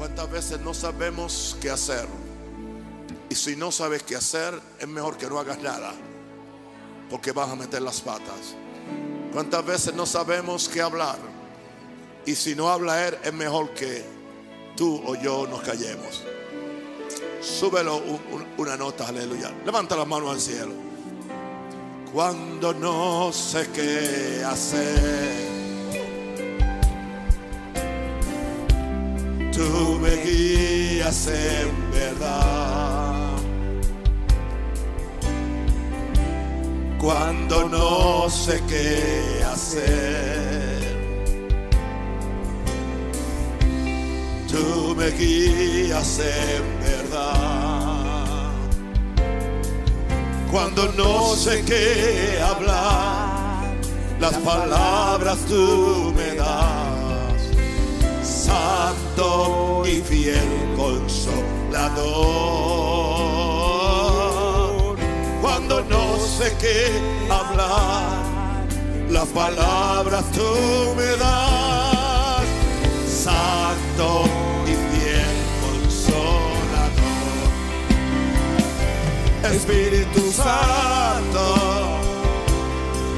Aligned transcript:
¿Cuántas 0.00 0.30
veces 0.30 0.60
no 0.62 0.72
sabemos 0.72 1.58
qué 1.60 1.68
hacer? 1.68 2.06
Y 3.28 3.34
si 3.34 3.54
no 3.54 3.70
sabes 3.70 4.02
qué 4.02 4.16
hacer, 4.16 4.58
es 4.78 4.88
mejor 4.88 5.18
que 5.18 5.26
no 5.26 5.38
hagas 5.38 5.58
nada, 5.58 5.92
porque 7.10 7.32
vas 7.32 7.50
a 7.50 7.54
meter 7.54 7.82
las 7.82 8.00
patas. 8.00 8.56
¿Cuántas 9.30 9.62
veces 9.62 9.92
no 9.92 10.06
sabemos 10.06 10.70
qué 10.70 10.80
hablar? 10.80 11.18
Y 12.24 12.34
si 12.34 12.54
no 12.54 12.70
habla 12.70 13.08
él, 13.08 13.18
es 13.22 13.32
mejor 13.34 13.74
que 13.74 14.02
tú 14.74 15.02
o 15.04 15.16
yo 15.16 15.46
nos 15.46 15.60
callemos. 15.60 16.24
Súbelo 17.42 18.00
una 18.56 18.78
nota, 18.78 19.06
aleluya. 19.06 19.52
Levanta 19.66 19.96
las 19.96 20.06
manos 20.06 20.30
al 20.30 20.40
cielo. 20.40 20.72
Cuando 22.10 22.72
no 22.72 23.30
sé 23.34 23.68
qué 23.68 24.42
hacer, 24.46 25.49
tú 29.60 29.98
me 30.00 30.16
guías 30.24 31.26
en 31.26 31.90
verdad. 31.90 33.30
Cuando 36.98 37.68
no 37.68 38.28
sé 38.30 38.62
qué 38.68 39.42
hacer, 39.44 40.80
tú 44.50 44.94
me 44.96 45.08
guías 45.10 46.20
en 46.20 46.64
verdad. 46.88 48.52
Cuando 50.50 50.88
no 50.96 51.36
sé 51.36 51.62
qué 51.64 52.40
hablar, 52.42 53.74
las 54.20 54.36
palabras 54.38 55.38
tú 55.48 56.12
me 56.16 56.34
das. 56.34 56.39
Santo 59.10 59.82
y 59.86 60.00
fiel 60.02 60.48
consolador. 60.76 61.36
Cuando 65.40 65.82
no 65.84 66.16
sé 66.18 66.54
qué 66.60 66.92
hablar, 67.28 68.66
las 69.10 69.26
palabras 69.28 70.24
tú 70.30 70.94
me 70.96 71.16
das. 71.16 72.44
Santo 73.24 74.24
y 74.64 74.74
fiel 74.90 75.36
consolador. 75.64 77.10
Espíritu 79.52 80.30
Santo, 80.30 81.44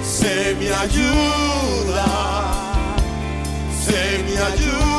se 0.03 0.55
me 0.59 0.73
ayuda, 0.73 2.07
se 3.85 4.23
me 4.25 4.39
ayuda 4.39 4.92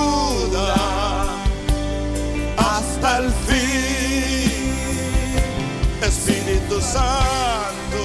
hasta 2.57 3.17
el 3.19 3.31
fin. 3.47 3.63
Espíritu 6.01 6.81
Santo, 6.81 8.01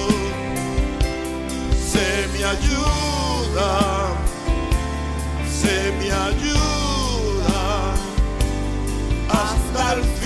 se 1.91 2.27
me 2.33 2.45
ayuda, 2.45 3.69
se 5.61 5.91
me 5.99 6.11
ayuda 6.11 7.61
hasta 9.29 9.93
el 9.93 10.03
fin. 10.03 10.18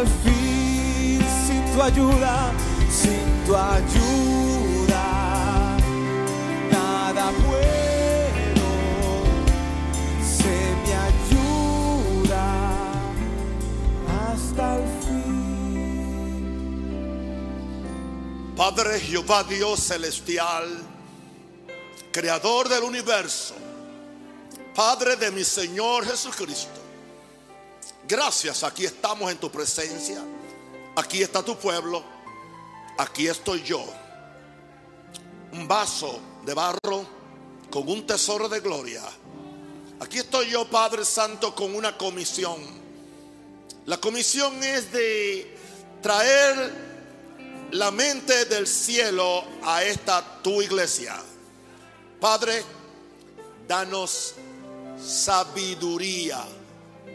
El 0.00 0.06
fin 0.06 1.20
sin 1.46 1.64
tu 1.74 1.82
ayuda, 1.82 2.52
sin 2.90 3.46
tu 3.46 3.56
ayuda 3.56 5.06
nada 6.70 7.30
puedo, 7.30 8.68
se 10.22 10.56
me 10.84 10.92
ayuda 11.10 12.46
hasta 14.20 14.76
el 14.76 14.84
fin. 15.02 16.44
Padre 18.56 19.00
Jehová 19.00 19.44
Dios 19.44 19.80
celestial, 19.80 20.68
creador 22.12 22.68
del 22.68 22.82
universo, 22.84 23.54
Padre 24.74 25.16
de 25.16 25.30
mi 25.30 25.44
Señor 25.44 26.04
Jesucristo. 26.04 26.77
Gracias, 28.08 28.64
aquí 28.64 28.86
estamos 28.86 29.30
en 29.30 29.36
tu 29.36 29.50
presencia. 29.50 30.24
Aquí 30.96 31.22
está 31.22 31.42
tu 31.42 31.58
pueblo. 31.58 32.02
Aquí 32.96 33.28
estoy 33.28 33.62
yo. 33.62 33.84
Un 35.52 35.68
vaso 35.68 36.18
de 36.46 36.54
barro 36.54 37.06
con 37.70 37.86
un 37.86 38.06
tesoro 38.06 38.48
de 38.48 38.60
gloria. 38.60 39.02
Aquí 40.00 40.20
estoy 40.20 40.48
yo, 40.48 40.66
Padre 40.70 41.04
Santo, 41.04 41.54
con 41.54 41.74
una 41.74 41.98
comisión. 41.98 42.56
La 43.84 43.98
comisión 43.98 44.64
es 44.64 44.90
de 44.90 45.54
traer 46.00 46.88
la 47.72 47.90
mente 47.90 48.46
del 48.46 48.66
cielo 48.66 49.44
a 49.62 49.82
esta 49.82 50.40
tu 50.42 50.62
iglesia. 50.62 51.14
Padre, 52.18 52.64
danos 53.66 54.34
sabiduría, 54.98 56.42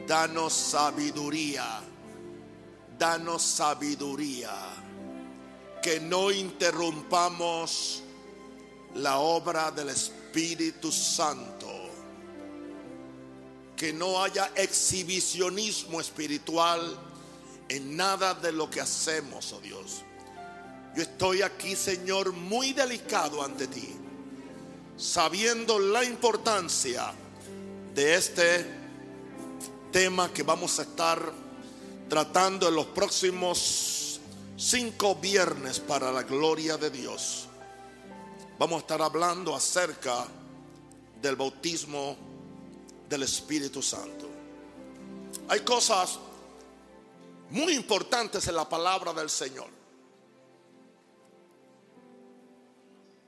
danos 0.08 0.54
sabiduría, 0.54 1.82
danos 2.98 3.42
sabiduría, 3.42 4.52
que 5.82 6.00
no 6.00 6.32
interrumpamos 6.32 8.04
la 8.96 9.18
obra 9.20 9.72
del 9.72 9.90
Espíritu 9.90 10.92
Santo, 10.92 11.70
que 13.76 13.94
no 13.94 14.24
haya 14.24 14.52
exhibicionismo 14.56 16.00
espiritual 16.00 16.98
en 17.70 17.96
nada 17.98 18.34
de 18.34 18.52
lo 18.52 18.70
que 18.70 18.82
hacemos, 18.82 19.52
oh 19.54 19.60
Dios. 19.60 20.04
Yo 20.96 21.02
estoy 21.02 21.42
aquí, 21.42 21.76
Señor, 21.76 22.34
muy 22.34 22.74
delicado 22.74 23.44
ante 23.44 23.68
ti, 23.68 23.96
sabiendo 24.96 25.80
la 25.80 26.04
importancia 26.04 27.14
de 27.96 28.16
este 28.16 28.83
tema 29.94 30.34
que 30.34 30.42
vamos 30.42 30.80
a 30.80 30.82
estar 30.82 31.32
tratando 32.10 32.68
en 32.68 32.74
los 32.74 32.88
próximos 32.88 34.20
cinco 34.58 35.14
viernes 35.16 35.80
para 35.80 36.12
la 36.12 36.24
gloria 36.24 36.78
de 36.78 36.90
Dios. 36.90 37.46
Vamos 38.58 38.78
a 38.78 38.80
estar 38.80 39.02
hablando 39.04 39.56
acerca 39.56 40.26
del 41.22 41.36
bautismo 41.36 42.18
del 43.08 43.22
Espíritu 43.22 43.84
Santo. 43.84 44.28
Hay 45.48 45.60
cosas 45.60 46.18
muy 47.52 47.74
importantes 47.74 48.48
en 48.48 48.56
la 48.56 48.68
palabra 48.68 49.14
del 49.14 49.30
Señor. 49.30 49.70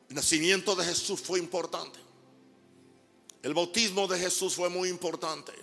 El 0.09 0.15
nacimiento 0.15 0.75
de 0.75 0.83
Jesús 0.83 1.21
fue 1.21 1.37
importante. 1.37 1.99
El 3.43 3.53
bautismo 3.53 4.07
de 4.07 4.17
Jesús 4.17 4.55
fue 4.55 4.69
muy 4.69 4.89
importante. 4.89 5.53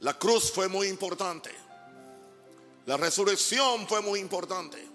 La 0.00 0.18
cruz 0.18 0.50
fue 0.50 0.68
muy 0.68 0.88
importante. 0.88 1.50
La 2.86 2.96
resurrección 2.96 3.86
fue 3.86 4.00
muy 4.00 4.20
importante. 4.20 4.86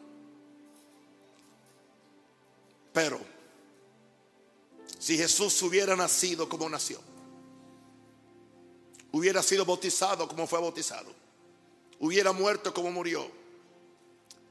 Pero 2.91 3.19
si 4.97 5.17
Jesús 5.17 5.61
hubiera 5.61 5.95
nacido 5.95 6.49
como 6.49 6.67
nació, 6.69 6.99
hubiera 9.11 9.43
sido 9.43 9.65
bautizado 9.65 10.27
como 10.27 10.47
fue 10.47 10.59
bautizado, 10.59 11.11
hubiera 11.99 12.31
muerto 12.31 12.73
como 12.73 12.91
murió, 12.91 13.29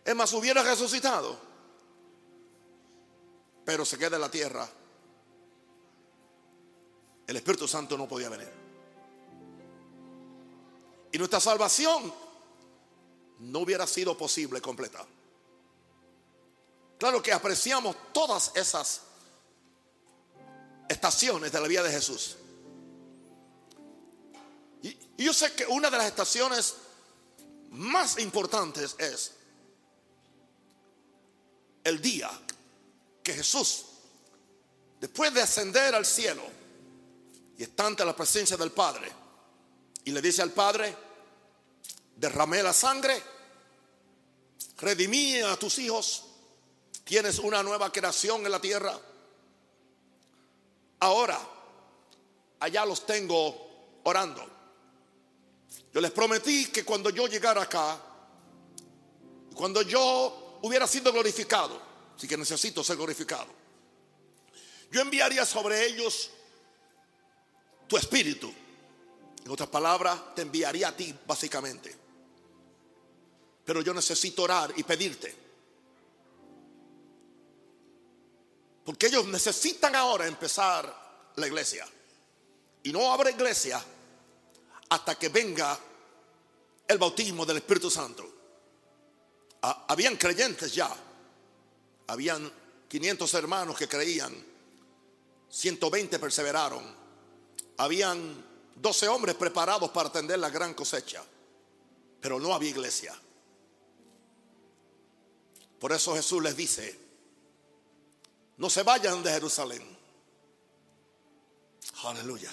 es 0.05 0.15
más, 0.15 0.33
hubiera 0.35 0.63
resucitado, 0.63 1.39
pero 3.65 3.85
se 3.85 3.99
queda 3.99 4.17
en 4.17 4.23
la 4.23 4.31
tierra, 4.31 4.69
el 7.27 7.37
Espíritu 7.37 7.67
Santo 7.67 7.97
no 7.97 8.07
podía 8.07 8.29
venir. 8.29 8.64
Y 11.15 11.19
nuestra 11.19 11.39
salvación 11.39 12.13
no 13.39 13.61
hubiera 13.61 13.87
sido 13.87 14.19
posible 14.19 14.61
completa. 14.61 15.07
Claro 16.99 17.23
que 17.23 17.33
apreciamos 17.33 17.95
todas 18.13 18.51
esas 18.57 19.03
estaciones 20.89 21.53
de 21.53 21.61
la 21.61 21.69
vida 21.69 21.85
de 21.85 21.93
Jesús. 21.93 22.37
Y, 24.83 24.99
yo 25.19 25.33
sé 25.33 25.53
que 25.53 25.65
una 25.67 25.89
de 25.89 25.99
las 25.99 26.07
estaciones 26.09 26.75
más 27.71 28.19
importantes 28.19 28.97
es 28.99 29.35
el 31.85 32.03
día 32.03 32.29
que 33.23 33.35
Jesús, 33.35 33.85
después 35.01 35.33
de 35.33 35.43
ascender 35.43 35.95
al 35.95 36.07
cielo 36.07 36.43
y 37.57 37.63
está 37.63 37.87
ante 37.87 38.05
la 38.05 38.17
presencia 38.17 38.57
del 38.57 38.73
Padre, 38.73 39.13
y 40.05 40.11
le 40.11 40.21
dice 40.21 40.43
al 40.43 40.51
Padre, 40.51 41.04
derramé 42.17 42.63
la 42.63 42.73
sangre, 42.73 43.23
redimí 44.79 45.41
a 45.41 45.57
tus 45.57 45.79
hijos, 45.79 46.25
tienes 47.05 47.39
una 47.39 47.63
nueva 47.63 47.93
creación 47.93 48.45
en 48.45 48.53
la 48.53 48.61
tierra. 48.61 48.99
Ahora, 51.01 51.39
allá 52.61 52.87
los 52.87 53.05
tengo 53.05 54.01
orando. 54.05 54.45
Yo 55.93 56.01
les 56.01 56.11
prometí 56.11 56.67
que 56.67 56.85
cuando 56.85 57.11
yo 57.11 57.27
llegara 57.27 57.63
acá, 57.63 58.01
cuando 59.55 59.83
yo 59.83 60.59
hubiera 60.63 60.87
sido 60.87 61.13
glorificado, 61.13 61.81
así 62.17 62.27
que 62.27 62.37
necesito 62.37 62.83
ser 62.83 62.97
glorificado, 62.97 63.47
yo 64.91 65.01
enviaría 65.01 65.45
sobre 65.45 65.87
ellos 65.87 66.31
tu 67.87 67.97
espíritu. 67.97 68.53
En 69.45 69.51
otras 69.51 69.69
palabras, 69.69 70.35
te 70.35 70.43
enviaría 70.43 70.89
a 70.89 70.97
ti 70.97 71.15
básicamente. 71.27 72.04
Pero 73.65 73.81
yo 73.81 73.95
necesito 73.95 74.43
orar 74.43 74.73
y 74.77 74.83
pedirte. 74.83 75.35
Porque 78.85 79.07
ellos 79.07 79.27
necesitan 79.27 79.95
ahora 79.95 80.27
empezar 80.27 81.33
la 81.37 81.47
iglesia. 81.47 81.87
Y 82.83 82.93
no 82.93 83.11
habrá 83.13 83.31
iglesia 83.31 83.83
hasta 84.91 85.15
que 85.15 85.31
venga 85.31 85.79
el 86.87 86.99
bautismo 86.99 87.47
del 87.47 87.57
Espíritu 87.57 87.91
Santo. 87.91 88.31
Habían 89.63 90.17
creyentes 90.17 90.75
ya. 90.75 90.95
Habían 92.09 92.53
500 92.89 93.35
hermanos 93.35 93.79
que 93.79 93.89
creían. 93.89 94.35
120 95.49 96.19
perseveraron. 96.19 96.85
Habían 97.79 98.45
12 98.77 99.09
hombres 99.09 99.35
preparados 99.37 99.91
para 99.91 100.11
atender 100.11 100.39
la 100.39 100.51
gran 100.51 100.75
cosecha. 100.75 101.25
Pero 102.21 102.39
no 102.39 102.53
había 102.53 102.69
iglesia. 102.69 103.19
Por 105.79 105.93
eso 105.93 106.15
Jesús 106.15 106.43
les 106.43 106.57
dice, 106.57 106.99
no 108.57 108.71
se 108.71 108.83
vayan 108.83 109.23
de 109.23 109.31
Jerusalén. 109.31 109.83
Aleluya 112.05 112.53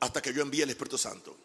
hasta 0.00 0.22
que 0.22 0.32
yo 0.32 0.42
envíe 0.42 0.62
el 0.62 0.70
Espíritu 0.70 0.98
Santo. 0.98 1.36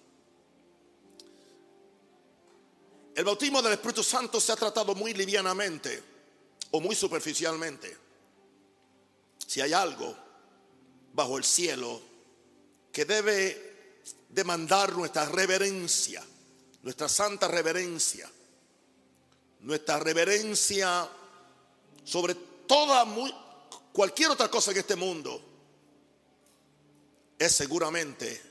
El 3.16 3.26
bautismo 3.26 3.62
del 3.62 3.74
Espíritu 3.74 4.04
Santo 4.04 4.40
se 4.40 4.52
ha 4.52 4.56
tratado 4.56 4.96
muy 4.96 5.14
livianamente 5.14 6.04
o 6.72 6.80
muy 6.80 6.96
superficialmente. 6.96 7.96
Si 9.46 9.62
hay 9.62 9.74
algo 9.74 10.16
bajo 11.14 11.38
el 11.38 11.44
cielo 11.44 12.02
que 12.92 13.06
debe 13.06 14.02
demandar 14.30 14.94
nuestra 14.94 15.26
reverencia, 15.26 16.24
nuestra 16.82 17.08
santa 17.08 17.48
reverencia, 17.48 18.30
nuestra 19.64 20.00
reverencia 20.00 21.10
sobre 22.04 22.36
toda 22.68 23.06
cualquier 23.92 24.32
otra 24.32 24.50
cosa 24.50 24.72
en 24.72 24.78
este 24.78 24.96
mundo, 24.96 25.42
es 27.40 27.52
seguramente 27.52 28.42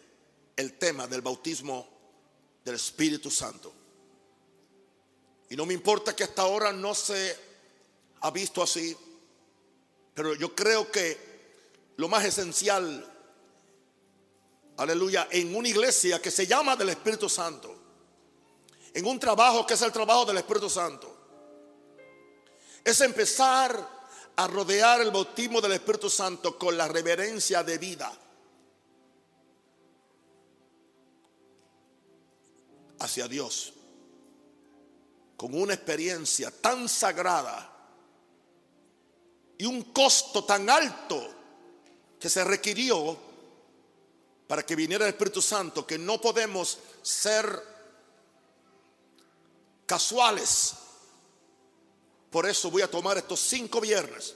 el 0.56 0.78
tema 0.78 1.06
del 1.06 1.20
bautismo 1.20 1.88
del 2.64 2.76
Espíritu 2.76 3.30
Santo. 3.30 3.72
Y 5.50 5.56
no 5.56 5.66
me 5.66 5.74
importa 5.74 6.16
que 6.16 6.24
hasta 6.24 6.42
ahora 6.42 6.72
no 6.72 6.94
se 6.94 7.36
ha 8.20 8.30
visto 8.30 8.62
así, 8.62 8.96
pero 10.14 10.34
yo 10.34 10.54
creo 10.54 10.90
que 10.90 11.32
lo 11.96 12.08
más 12.08 12.24
esencial, 12.24 13.06
aleluya, 14.78 15.28
en 15.30 15.54
una 15.54 15.68
iglesia 15.68 16.22
que 16.22 16.30
se 16.30 16.46
llama 16.46 16.76
del 16.76 16.90
Espíritu 16.90 17.28
Santo, 17.28 17.81
en 18.94 19.06
un 19.06 19.18
trabajo 19.18 19.66
que 19.66 19.74
es 19.74 19.82
el 19.82 19.92
trabajo 19.92 20.24
del 20.24 20.38
Espíritu 20.38 20.68
Santo, 20.68 21.16
es 22.84 23.00
empezar 23.00 24.02
a 24.36 24.46
rodear 24.46 25.00
el 25.00 25.10
bautismo 25.10 25.60
del 25.60 25.72
Espíritu 25.72 26.10
Santo 26.10 26.58
con 26.58 26.76
la 26.76 26.88
reverencia 26.88 27.62
de 27.62 27.78
vida. 27.78 28.12
hacia 33.02 33.26
Dios 33.26 33.72
con 35.42 35.60
una 35.60 35.74
experiencia 35.74 36.52
tan 36.52 36.88
sagrada 36.88 37.68
y 39.58 39.66
un 39.66 39.92
costo 39.92 40.44
tan 40.44 40.70
alto 40.70 41.20
que 42.20 42.30
se 42.30 42.44
requirió 42.44 43.18
para 44.46 44.64
que 44.64 44.76
viniera 44.76 45.04
el 45.04 45.10
Espíritu 45.10 45.42
Santo, 45.42 45.84
que 45.84 45.98
no 45.98 46.20
podemos 46.20 46.78
ser 47.02 47.60
casuales. 49.92 50.72
Por 52.30 52.48
eso 52.48 52.70
voy 52.70 52.80
a 52.80 52.90
tomar 52.90 53.18
estos 53.18 53.38
cinco 53.40 53.78
viernes. 53.78 54.34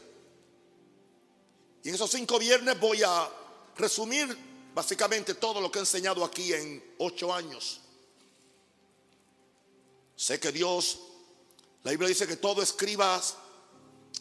Y 1.82 1.88
en 1.88 1.94
esos 1.94 2.10
cinco 2.10 2.38
viernes 2.38 2.78
voy 2.78 3.02
a 3.02 3.26
resumir 3.74 4.36
básicamente 4.74 5.32
todo 5.32 5.62
lo 5.62 5.72
que 5.72 5.78
he 5.78 5.80
enseñado 5.80 6.22
aquí 6.26 6.52
en 6.52 6.94
ocho 6.98 7.32
años. 7.32 7.80
Sé 10.14 10.38
que 10.38 10.52
Dios, 10.52 10.98
la 11.84 11.92
Biblia 11.92 12.10
dice 12.10 12.26
que 12.26 12.36
todo 12.36 12.60
escribas, 12.60 13.36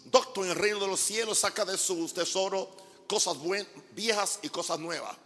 doctor 0.05 0.45
en 0.45 0.51
el 0.51 0.57
reino 0.57 0.79
de 0.79 0.87
los 0.87 1.01
cielos, 1.01 1.39
saca 1.39 1.65
de 1.65 1.77
su 1.77 2.07
tesoro 2.13 2.73
cosas 3.07 3.35
viejas 3.91 4.39
y 4.41 4.47
cosas 4.47 4.79
nuevas. 4.79 5.17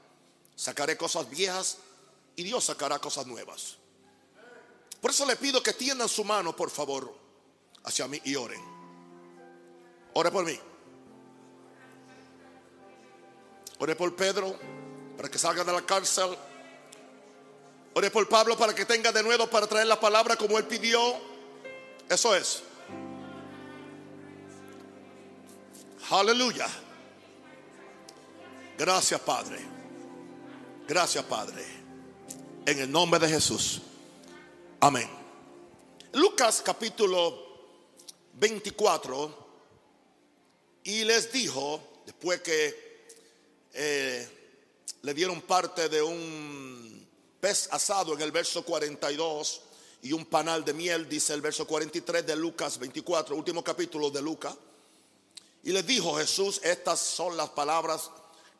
Sacaré 0.56 0.98
cosas 0.98 1.30
viejas 1.30 1.78
y 2.36 2.42
Dios 2.42 2.64
sacará 2.66 2.98
cosas 2.98 3.28
nuevas. 3.28 3.79
Por 5.02 5.12
eso 5.12 5.26
le 5.26 5.36
pido 5.36 5.64
que 5.64 5.74
tiendan 5.74 6.10
su 6.10 6.24
mano, 6.24 6.56
por 6.56 6.70
favor, 6.70 7.14
hacia 7.84 8.08
mí 8.08 8.20
y 8.26 8.36
oren. 8.36 8.62
Ore 10.14 10.32
por 10.32 10.46
mí. 10.46 10.60
Ore 13.80 13.96
por 13.96 14.16
Pedro 14.16 14.60
para 15.16 15.30
que 15.30 15.38
salga 15.38 15.64
de 15.64 15.72
la 15.72 15.82
cárcel 15.82 16.38
Ore 17.94 18.12
por 18.12 18.28
Pablo 18.30 18.58
para 18.58 18.74
que 18.74 18.86
tenga 18.86 19.12
de 19.12 19.24
nuevo 19.24 19.48
para 19.48 19.68
traer 19.68 19.88
la 19.88 20.00
palabra 20.00 20.36
como 20.36 20.58
él 20.58 20.66
pidió. 20.66 21.00
Eso 22.08 22.36
es. 22.36 22.64
Aleluya. 26.10 26.68
Gracias 28.78 29.20
Padre. 29.22 29.60
Gracias 30.88 31.24
Padre. 31.26 31.66
En 32.66 32.80
el 32.80 32.92
nombre 32.92 33.20
de 33.20 33.28
Jesús. 33.28 33.82
Amén. 34.82 35.10
Lucas 36.14 36.62
capítulo 36.64 37.38
24. 38.36 39.50
Y 40.86 41.04
les 41.04 41.34
dijo, 41.34 41.82
después 42.06 42.40
que 42.40 43.06
eh, 43.74 44.30
le 45.02 45.14
dieron 45.14 45.42
parte 45.42 45.90
de 45.90 46.02
un 46.02 47.06
pez 47.42 47.68
asado 47.74 48.14
en 48.14 48.22
el 48.22 48.32
verso 48.32 48.64
42 48.64 49.62
y 50.04 50.14
un 50.14 50.26
panal 50.26 50.64
de 50.64 50.74
miel, 50.74 51.10
dice 51.10 51.34
el 51.34 51.42
verso 51.42 51.68
43 51.68 52.26
de 52.26 52.38
Lucas 52.38 52.80
24, 52.80 53.36
último 53.36 53.62
capítulo 53.62 54.10
de 54.10 54.22
Lucas. 54.22 54.56
Y 55.66 55.74
les 55.74 55.86
dijo 55.86 56.16
Jesús, 56.16 56.62
estas 56.64 57.02
son 57.02 57.36
las 57.36 57.50
palabras 57.50 58.12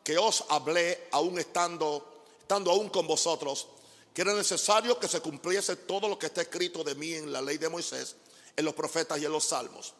que 0.04 0.18
os 0.18 0.44
hablé 0.50 1.08
aún 1.12 1.38
estando, 1.38 2.24
estando 2.42 2.70
aún 2.72 2.90
con 2.90 3.06
vosotros, 3.06 3.68
que 4.14 4.22
era 4.22 4.34
necesario 4.34 4.98
que 4.98 5.08
se 5.08 5.20
cumpliese 5.20 5.76
todo 5.76 6.08
lo 6.08 6.18
que 6.18 6.26
está 6.26 6.42
escrito 6.42 6.82
de 6.82 6.94
mí 6.94 7.14
en 7.14 7.32
la 7.32 7.40
ley 7.40 7.58
de 7.58 7.68
Moisés, 7.68 8.16
en 8.56 8.64
los 8.64 8.74
profetas 8.74 9.20
y 9.20 9.24
en 9.24 9.32
los 9.32 9.44
salmos. 9.44 9.94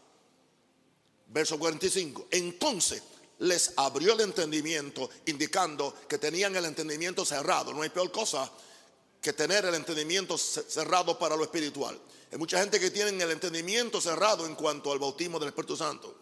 Verso 1.29 1.59
45. 1.59 2.29
Entonces 2.31 3.03
les 3.39 3.73
abrió 3.77 4.15
el 4.15 4.21
entendimiento, 4.21 5.09
indicando 5.27 5.95
que 6.09 6.19
tenían 6.19 6.55
el 6.57 6.65
entendimiento 6.65 7.25
cerrado. 7.25 7.73
No 7.73 7.83
hay 7.83 7.89
peor 7.89 8.11
cosa 8.11 8.51
que 9.21 9.33
tener 9.33 9.65
el 9.65 9.75
entendimiento 9.75 10.37
cerrado 10.39 11.19
para 11.19 11.37
lo 11.37 11.45
espiritual. 11.45 11.99
Hay 12.33 12.39
mucha 12.39 12.61
gente 12.61 12.81
que 12.81 12.91
tiene 12.91 13.23
el 13.23 13.31
entendimiento 13.31 14.01
cerrado 14.01 14.47
en 14.47 14.55
cuanto 14.55 14.93
al 14.93 14.99
bautismo 14.99 15.39
del 15.39 15.49
Espíritu 15.49 15.77
Santo. 15.77 16.15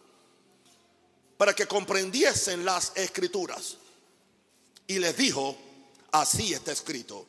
Para 1.37 1.53
que 1.53 1.67
comprendiesen 1.67 2.65
las 2.65 2.91
escrituras. 2.95 3.77
Y 4.87 4.99
les 4.99 5.15
dijo, 5.15 5.55
así 6.11 6.53
está 6.53 6.71
escrito. 6.71 7.25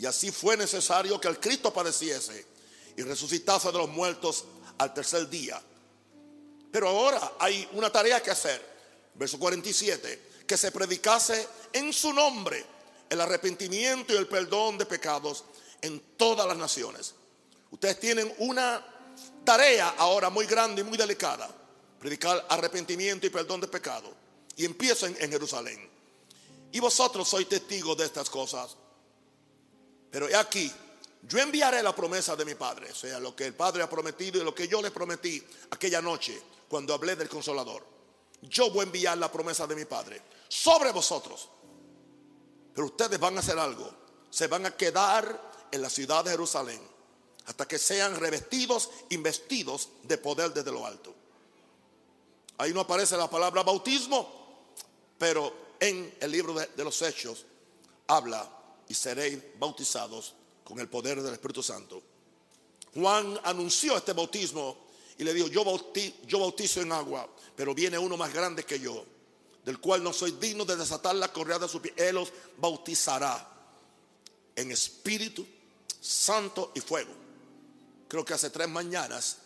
Y 0.00 0.06
así 0.06 0.30
fue 0.30 0.56
necesario 0.56 1.20
que 1.20 1.28
el 1.28 1.38
Cristo 1.38 1.74
padeciese 1.74 2.46
y 2.96 3.02
resucitase 3.02 3.70
de 3.70 3.76
los 3.76 3.90
muertos 3.90 4.46
al 4.78 4.94
tercer 4.94 5.28
día. 5.28 5.60
Pero 6.72 6.88
ahora 6.88 7.34
hay 7.38 7.68
una 7.72 7.92
tarea 7.92 8.22
que 8.22 8.30
hacer. 8.30 8.64
Verso 9.14 9.38
47. 9.38 10.44
Que 10.46 10.56
se 10.56 10.72
predicase 10.72 11.46
en 11.74 11.92
su 11.92 12.14
nombre 12.14 12.64
el 13.10 13.20
arrepentimiento 13.20 14.14
y 14.14 14.16
el 14.16 14.26
perdón 14.26 14.78
de 14.78 14.86
pecados 14.86 15.44
en 15.82 16.00
todas 16.16 16.48
las 16.48 16.56
naciones. 16.56 17.14
Ustedes 17.70 18.00
tienen 18.00 18.34
una 18.38 18.82
tarea 19.44 19.96
ahora 19.98 20.30
muy 20.30 20.46
grande 20.46 20.80
y 20.80 20.84
muy 20.84 20.96
delicada. 20.96 21.46
Predicar 21.98 22.46
arrepentimiento 22.48 23.26
y 23.26 23.30
perdón 23.30 23.60
de 23.60 23.68
pecado. 23.68 24.14
Y 24.56 24.64
empiezan 24.64 25.14
en 25.20 25.30
Jerusalén. 25.30 25.90
Y 26.72 26.80
vosotros 26.80 27.28
sois 27.28 27.46
testigos 27.46 27.98
de 27.98 28.06
estas 28.06 28.30
cosas. 28.30 28.78
Pero 30.10 30.28
he 30.28 30.34
aquí, 30.34 30.70
yo 31.22 31.38
enviaré 31.38 31.82
la 31.82 31.94
promesa 31.94 32.34
de 32.34 32.44
mi 32.44 32.54
Padre, 32.54 32.90
o 32.90 32.94
sea, 32.94 33.20
lo 33.20 33.36
que 33.36 33.46
el 33.46 33.54
Padre 33.54 33.82
ha 33.82 33.90
prometido 33.90 34.40
y 34.40 34.44
lo 34.44 34.54
que 34.54 34.66
yo 34.66 34.80
les 34.82 34.90
prometí 34.90 35.42
aquella 35.70 36.00
noche 36.00 36.40
cuando 36.68 36.94
hablé 36.94 37.16
del 37.16 37.28
consolador. 37.28 37.84
Yo 38.42 38.70
voy 38.70 38.80
a 38.80 38.82
enviar 38.84 39.18
la 39.18 39.30
promesa 39.30 39.66
de 39.66 39.76
mi 39.76 39.84
Padre 39.84 40.22
sobre 40.48 40.92
vosotros. 40.92 41.48
Pero 42.74 42.86
ustedes 42.86 43.18
van 43.20 43.36
a 43.36 43.40
hacer 43.40 43.58
algo. 43.58 43.90
Se 44.30 44.46
van 44.46 44.66
a 44.66 44.76
quedar 44.76 45.50
en 45.70 45.82
la 45.82 45.90
ciudad 45.90 46.24
de 46.24 46.30
Jerusalén 46.30 46.80
hasta 47.46 47.66
que 47.66 47.78
sean 47.78 48.18
revestidos, 48.18 48.90
investidos 49.10 49.88
de 50.04 50.18
poder 50.18 50.52
desde 50.52 50.72
lo 50.72 50.86
alto. 50.86 51.14
Ahí 52.58 52.72
no 52.72 52.80
aparece 52.80 53.16
la 53.16 53.28
palabra 53.28 53.62
bautismo, 53.62 54.72
pero 55.18 55.74
en 55.80 56.16
el 56.20 56.30
libro 56.30 56.54
de 56.54 56.84
los 56.84 57.00
Hechos 57.02 57.44
habla 58.06 58.48
y 58.90 58.94
seréis 58.94 59.38
bautizados 59.56 60.34
con 60.64 60.80
el 60.80 60.88
poder 60.88 61.22
del 61.22 61.32
Espíritu 61.32 61.62
Santo. 61.62 62.02
Juan 62.92 63.38
anunció 63.44 63.96
este 63.96 64.12
bautismo 64.12 64.76
y 65.16 65.22
le 65.22 65.32
dijo, 65.32 65.46
yo, 65.46 65.64
bautizo, 65.64 66.80
en 66.80 66.90
agua, 66.90 67.28
pero 67.54 67.72
viene 67.72 67.96
uno 67.96 68.16
más 68.16 68.34
grande 68.34 68.64
que 68.64 68.80
yo, 68.80 69.04
del 69.64 69.78
cual 69.78 70.02
no 70.02 70.12
soy 70.12 70.32
digno 70.32 70.64
de 70.64 70.74
desatar 70.74 71.14
la 71.14 71.32
correa 71.32 71.60
de 71.60 71.68
su 71.68 71.80
pie. 71.80 71.94
Él 71.96 72.16
los 72.16 72.32
bautizará 72.58 73.48
en 74.56 74.72
espíritu, 74.72 75.46
santo 76.00 76.72
y 76.74 76.80
fuego. 76.80 77.12
Creo 78.08 78.24
que 78.24 78.34
hace 78.34 78.50
tres 78.50 78.68
mañanas 78.68 79.36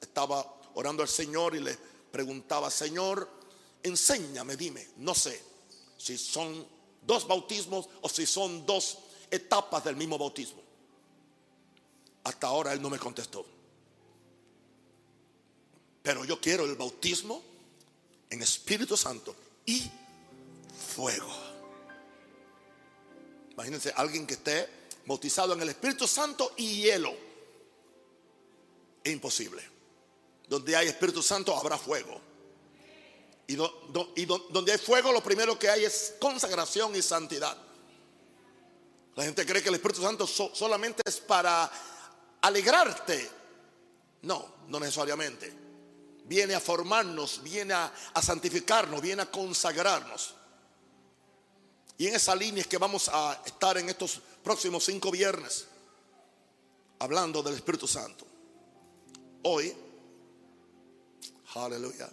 estaba 0.00 0.60
orando 0.76 1.02
al 1.02 1.10
Señor 1.10 1.54
y 1.54 1.60
le 1.60 1.76
preguntaba, 2.10 2.70
Señor, 2.70 3.28
enséñame, 3.82 4.56
dime, 4.56 4.88
no 4.96 5.14
sé 5.14 5.42
si 5.98 6.16
son 6.16 6.73
dos 7.06 7.26
bautismos 7.26 7.88
o 8.00 8.08
si 8.08 8.26
son 8.26 8.64
dos 8.66 8.98
etapas 9.30 9.84
del 9.84 9.96
mismo 9.96 10.18
bautismo. 10.18 10.62
Hasta 12.24 12.46
ahora 12.46 12.72
él 12.72 12.80
no 12.80 12.90
me 12.90 12.98
contestó. 12.98 13.44
Pero 16.02 16.24
yo 16.24 16.40
quiero 16.40 16.64
el 16.64 16.74
bautismo 16.74 17.42
en 18.30 18.42
Espíritu 18.42 18.96
Santo 18.96 19.34
y 19.66 19.90
fuego. 20.94 21.28
Imagínense 23.52 23.92
alguien 23.96 24.26
que 24.26 24.34
esté 24.34 24.68
bautizado 25.06 25.52
en 25.52 25.62
el 25.62 25.68
Espíritu 25.68 26.06
Santo 26.06 26.52
y 26.56 26.82
hielo. 26.82 27.14
Imposible. 29.04 29.62
Donde 30.48 30.76
hay 30.76 30.88
Espíritu 30.88 31.22
Santo 31.22 31.56
habrá 31.56 31.78
fuego. 31.78 32.20
Y, 33.46 33.54
y 33.54 34.24
donde 34.24 34.72
hay 34.72 34.78
fuego 34.78 35.12
lo 35.12 35.22
primero 35.22 35.58
que 35.58 35.68
hay 35.68 35.84
es 35.84 36.14
consagración 36.18 36.96
y 36.96 37.02
santidad. 37.02 37.56
La 39.16 39.24
gente 39.24 39.46
cree 39.46 39.62
que 39.62 39.68
el 39.68 39.76
Espíritu 39.76 40.02
Santo 40.02 40.26
solamente 40.26 41.02
es 41.04 41.20
para 41.20 41.70
alegrarte. 42.40 43.30
No, 44.22 44.54
no 44.68 44.80
necesariamente. 44.80 45.52
Viene 46.24 46.54
a 46.54 46.60
formarnos, 46.60 47.42
viene 47.42 47.74
a, 47.74 47.92
santificarnos, 48.20 49.00
viene 49.00 49.22
a 49.22 49.30
consagrarnos. 49.30 50.34
Y 51.96 52.08
en 52.08 52.16
esa 52.16 52.34
línea 52.34 52.62
es 52.62 52.66
que 52.66 52.78
vamos 52.78 53.08
a 53.12 53.40
estar 53.44 53.78
en 53.78 53.88
estos 53.88 54.20
próximos 54.42 54.84
cinco 54.84 55.10
viernes 55.10 55.66
hablando 56.98 57.42
del 57.42 57.54
Espíritu 57.54 57.86
Santo. 57.86 58.26
Hoy, 59.42 59.72
aleluya. 61.54 62.10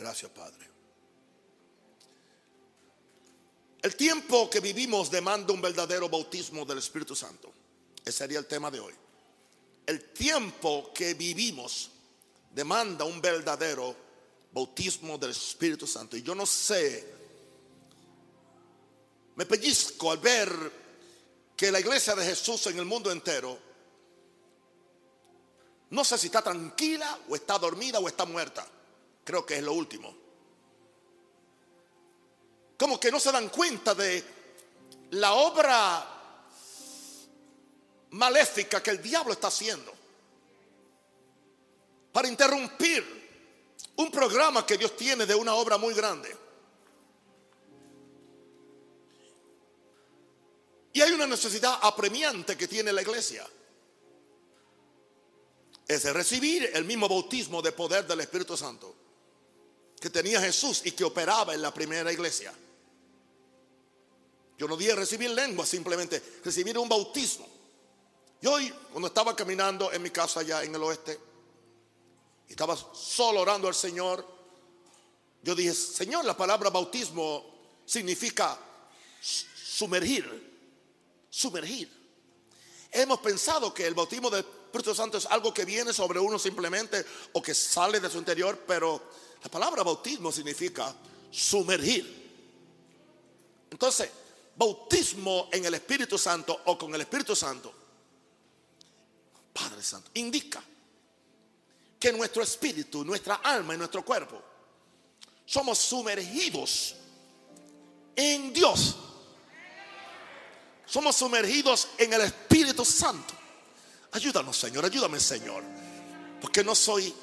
Gracias, 0.00 0.30
Padre. 0.30 0.66
El 3.82 3.96
tiempo 3.96 4.48
que 4.48 4.60
vivimos 4.60 5.10
demanda 5.10 5.52
un 5.52 5.60
verdadero 5.60 6.08
bautismo 6.08 6.64
del 6.64 6.78
Espíritu 6.78 7.14
Santo. 7.14 7.52
Ese 8.02 8.18
sería 8.18 8.38
el 8.38 8.46
tema 8.46 8.70
de 8.70 8.80
hoy. 8.80 8.94
El 9.84 10.10
tiempo 10.12 10.90
que 10.94 11.12
vivimos 11.12 11.90
demanda 12.50 13.04
un 13.04 13.20
verdadero 13.20 13.94
bautismo 14.52 15.18
del 15.18 15.32
Espíritu 15.32 15.86
Santo. 15.86 16.16
Y 16.16 16.22
yo 16.22 16.34
no 16.34 16.46
sé, 16.46 17.06
me 19.36 19.44
pellizco 19.44 20.12
al 20.12 20.18
ver 20.18 20.72
que 21.54 21.70
la 21.70 21.80
iglesia 21.80 22.14
de 22.14 22.24
Jesús 22.24 22.66
en 22.68 22.78
el 22.78 22.86
mundo 22.86 23.12
entero, 23.12 23.58
no 25.90 26.04
sé 26.04 26.16
si 26.16 26.28
está 26.28 26.40
tranquila 26.40 27.18
o 27.28 27.36
está 27.36 27.58
dormida 27.58 27.98
o 27.98 28.08
está 28.08 28.24
muerta. 28.24 28.66
Creo 29.24 29.44
que 29.44 29.56
es 29.56 29.62
lo 29.62 29.72
último 29.72 30.20
como 32.80 32.98
que 32.98 33.12
no 33.12 33.20
se 33.20 33.30
dan 33.30 33.50
cuenta 33.50 33.94
de 33.94 34.24
la 35.10 35.34
obra 35.34 36.02
maléfica 38.12 38.82
que 38.82 38.90
el 38.92 39.02
diablo 39.02 39.34
está 39.34 39.48
haciendo 39.48 39.92
para 42.10 42.26
interrumpir 42.26 43.04
un 43.96 44.10
programa 44.10 44.64
que 44.64 44.78
Dios 44.78 44.96
tiene 44.96 45.26
de 45.26 45.34
una 45.34 45.56
obra 45.56 45.76
muy 45.76 45.92
grande. 45.92 46.34
Y 50.94 51.02
hay 51.02 51.12
una 51.12 51.26
necesidad 51.26 51.80
apremiante 51.82 52.56
que 52.56 52.66
tiene 52.66 52.94
la 52.94 53.02
iglesia. 53.02 53.46
Es 55.86 56.02
de 56.04 56.14
recibir 56.14 56.70
el 56.72 56.86
mismo 56.86 57.10
bautismo 57.10 57.60
de 57.60 57.72
poder 57.72 58.06
del 58.06 58.20
Espíritu 58.20 58.56
Santo 58.56 58.99
que 60.00 60.08
tenía 60.08 60.40
Jesús 60.40 60.80
y 60.84 60.92
que 60.92 61.04
operaba 61.04 61.54
en 61.54 61.60
la 61.60 61.72
primera 61.72 62.10
iglesia. 62.10 62.52
Yo 64.58 64.66
no 64.66 64.76
dije 64.76 64.94
recibir 64.94 65.30
lengua, 65.30 65.66
simplemente 65.66 66.22
recibir 66.42 66.78
un 66.78 66.88
bautismo. 66.88 67.46
Y 68.40 68.46
hoy, 68.46 68.72
cuando 68.90 69.08
estaba 69.08 69.36
caminando 69.36 69.92
en 69.92 70.02
mi 70.02 70.10
casa 70.10 70.40
allá 70.40 70.62
en 70.62 70.74
el 70.74 70.82
oeste, 70.82 71.18
estaba 72.48 72.76
solo 72.76 73.40
orando 73.40 73.68
al 73.68 73.74
Señor, 73.74 74.26
yo 75.42 75.54
dije, 75.54 75.72
Señor, 75.72 76.24
la 76.24 76.36
palabra 76.36 76.70
bautismo 76.70 77.44
significa 77.86 78.58
sumergir, 79.20 80.26
sumergir. 81.28 81.90
Hemos 82.90 83.20
pensado 83.20 83.72
que 83.72 83.86
el 83.86 83.94
bautismo 83.94 84.30
del 84.30 84.40
Espíritu 84.40 84.94
Santo 84.94 85.18
es 85.18 85.26
algo 85.26 85.54
que 85.54 85.64
viene 85.64 85.92
sobre 85.92 86.18
uno 86.18 86.38
simplemente 86.38 87.04
o 87.32 87.42
que 87.42 87.54
sale 87.54 88.00
de 88.00 88.10
su 88.10 88.18
interior, 88.18 88.62
pero 88.66 89.02
la 89.42 89.50
palabra 89.50 89.82
bautismo 89.82 90.30
significa 90.30 90.94
sumergir. 91.30 92.20
Entonces, 93.70 94.10
bautismo 94.56 95.48
en 95.52 95.64
el 95.64 95.74
Espíritu 95.74 96.18
Santo 96.18 96.60
o 96.66 96.76
con 96.76 96.94
el 96.94 97.00
Espíritu 97.00 97.34
Santo, 97.34 97.72
Padre 99.52 99.82
Santo, 99.82 100.10
indica 100.14 100.62
que 101.98 102.12
nuestro 102.12 102.42
espíritu, 102.42 103.04
nuestra 103.04 103.36
alma 103.36 103.74
y 103.74 103.78
nuestro 103.78 104.04
cuerpo 104.04 104.42
somos 105.44 105.78
sumergidos 105.78 106.94
en 108.16 108.52
Dios. 108.52 108.96
Somos 110.86 111.16
sumergidos 111.16 111.88
en 111.98 112.12
el 112.12 112.22
Espíritu 112.22 112.84
Santo. 112.84 113.34
Ayúdanos, 114.12 114.56
Señor, 114.56 114.84
ayúdame, 114.84 115.20
Señor, 115.20 115.62
porque 116.40 116.64
no 116.64 116.74
soy 116.74 117.14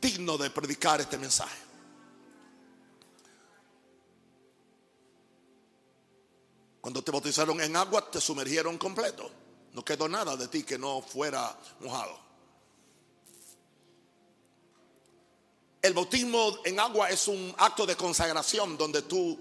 digno 0.00 0.38
de 0.38 0.50
predicar 0.50 1.00
este 1.00 1.18
mensaje. 1.18 1.68
Cuando 6.80 7.02
te 7.02 7.10
bautizaron 7.10 7.60
en 7.60 7.76
agua, 7.76 8.10
te 8.10 8.20
sumergieron 8.20 8.78
completo. 8.78 9.30
No 9.72 9.84
quedó 9.84 10.08
nada 10.08 10.36
de 10.36 10.48
ti 10.48 10.62
que 10.62 10.78
no 10.78 11.02
fuera 11.02 11.54
mojado. 11.80 12.18
El 15.82 15.92
bautismo 15.94 16.58
en 16.64 16.80
agua 16.80 17.10
es 17.10 17.28
un 17.28 17.54
acto 17.58 17.86
de 17.86 17.94
consagración 17.94 18.76
donde 18.76 19.02
tú 19.02 19.38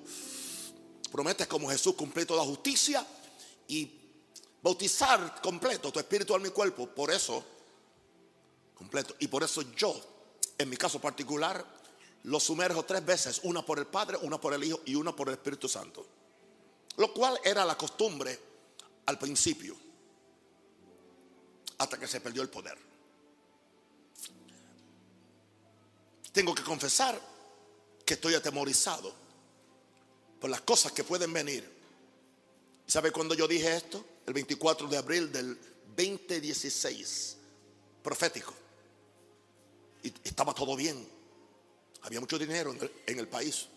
prometes 1.11 1.47
como 1.47 1.69
Jesús 1.69 1.95
cumplir 1.95 2.27
toda 2.27 2.43
justicia 2.43 3.05
y 3.67 3.91
bautizar 4.61 5.41
completo 5.41 5.91
tu 5.91 5.99
espíritu, 5.99 6.35
alma 6.35 6.47
y 6.47 6.51
cuerpo. 6.51 6.87
Por 6.87 7.11
eso, 7.11 7.43
completo. 8.75 9.15
Y 9.19 9.27
por 9.27 9.43
eso 9.43 9.61
yo, 9.75 9.99
en 10.57 10.69
mi 10.69 10.77
caso 10.77 10.99
particular, 10.99 11.63
lo 12.23 12.39
sumerjo 12.39 12.83
tres 12.83 13.05
veces, 13.05 13.41
una 13.43 13.65
por 13.65 13.79
el 13.79 13.87
Padre, 13.87 14.17
una 14.21 14.39
por 14.39 14.53
el 14.53 14.63
Hijo 14.63 14.81
y 14.85 14.95
una 14.95 15.15
por 15.15 15.27
el 15.29 15.35
Espíritu 15.35 15.69
Santo. 15.69 16.05
Lo 16.97 17.13
cual 17.13 17.39
era 17.43 17.63
la 17.63 17.77
costumbre 17.77 18.39
al 19.05 19.19
principio, 19.19 19.75
hasta 21.77 21.97
que 21.99 22.07
se 22.07 22.19
perdió 22.19 22.41
el 22.41 22.49
poder. 22.49 22.77
Tengo 26.31 26.53
que 26.53 26.63
confesar 26.63 27.19
que 28.05 28.15
estoy 28.15 28.35
atemorizado 28.35 29.13
por 30.39 30.49
las 30.49 30.61
cosas 30.61 30.91
que 30.91 31.03
pueden 31.03 31.31
venir. 31.33 31.77
¿Sabe 32.85 33.11
cuándo 33.11 33.35
yo 33.35 33.47
dije 33.47 33.75
esto? 33.75 34.03
El 34.25 34.33
24 34.33 34.87
de 34.87 34.97
abril 34.97 35.31
del 35.31 35.57
2016, 35.95 37.37
profético. 38.03 38.53
Y 40.07 40.29
estaba 40.29 40.53
todo 40.53 40.75
bien. 40.75 41.05
Había 42.03 42.19
mucho 42.19 42.39
dinero 42.39 42.73
en 43.05 43.19
el, 43.19 43.27
país. 43.27 43.67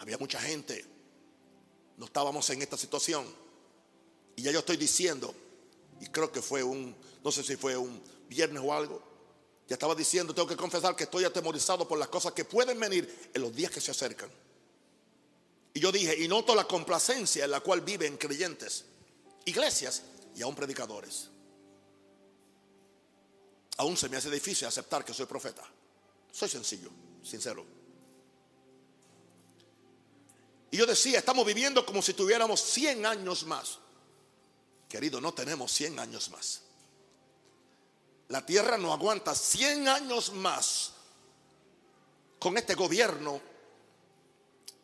Había 0.00 0.18
mucha 0.18 0.40
gente. 0.40 0.84
No 1.96 2.06
estábamos 2.06 2.48
en 2.50 2.62
esta 2.62 2.76
situación. 2.76 3.24
Y 4.34 4.42
ya 4.42 4.50
yo 4.50 4.60
estoy 4.60 4.76
diciendo, 4.76 5.34
y 6.00 6.06
creo 6.06 6.32
que 6.32 6.42
fue 6.42 6.62
un, 6.62 6.96
no 7.22 7.30
sé 7.30 7.42
si 7.42 7.56
fue 7.56 7.76
un 7.76 8.02
viernes 8.28 8.62
o 8.64 8.72
algo, 8.72 9.02
ya 9.68 9.74
estaba 9.74 9.94
diciendo, 9.94 10.34
tengo 10.34 10.48
que 10.48 10.56
confesar 10.56 10.96
que 10.96 11.04
estoy 11.04 11.24
atemorizado 11.24 11.86
por 11.86 11.98
las 11.98 12.08
cosas 12.08 12.32
que 12.32 12.44
pueden 12.44 12.80
venir 12.80 13.30
en 13.32 13.42
los 13.42 13.54
días 13.54 13.70
que 13.70 13.80
se 13.80 13.90
acercan. 13.90 14.30
Y 15.74 15.80
yo 15.80 15.92
dije, 15.92 16.16
y 16.20 16.26
noto 16.26 16.54
la 16.54 16.64
complacencia 16.64 17.44
en 17.44 17.50
la 17.50 17.60
cual 17.60 17.82
viven 17.82 18.16
creyentes, 18.16 18.84
iglesias 19.44 20.02
y 20.34 20.42
aún 20.42 20.54
predicadores. 20.54 21.28
Aún 23.78 23.96
se 23.96 24.08
me 24.08 24.16
hace 24.16 24.30
difícil 24.30 24.66
aceptar 24.66 25.04
que 25.04 25.14
soy 25.14 25.26
profeta. 25.26 25.62
Soy 26.30 26.48
sencillo, 26.48 26.90
sincero. 27.22 27.64
Y 30.70 30.76
yo 30.76 30.86
decía, 30.86 31.18
estamos 31.18 31.46
viviendo 31.46 31.86
como 31.86 32.02
si 32.02 32.12
tuviéramos 32.12 32.60
100 32.60 33.06
años 33.06 33.44
más. 33.44 33.78
Querido, 34.88 35.20
no 35.20 35.32
tenemos 35.32 35.72
100 35.72 35.98
años 35.98 36.30
más. 36.30 36.62
La 38.28 38.44
tierra 38.44 38.76
no 38.76 38.92
aguanta 38.92 39.34
100 39.34 39.88
años 39.88 40.32
más 40.32 40.92
con 42.38 42.58
este 42.58 42.74
gobierno 42.74 43.40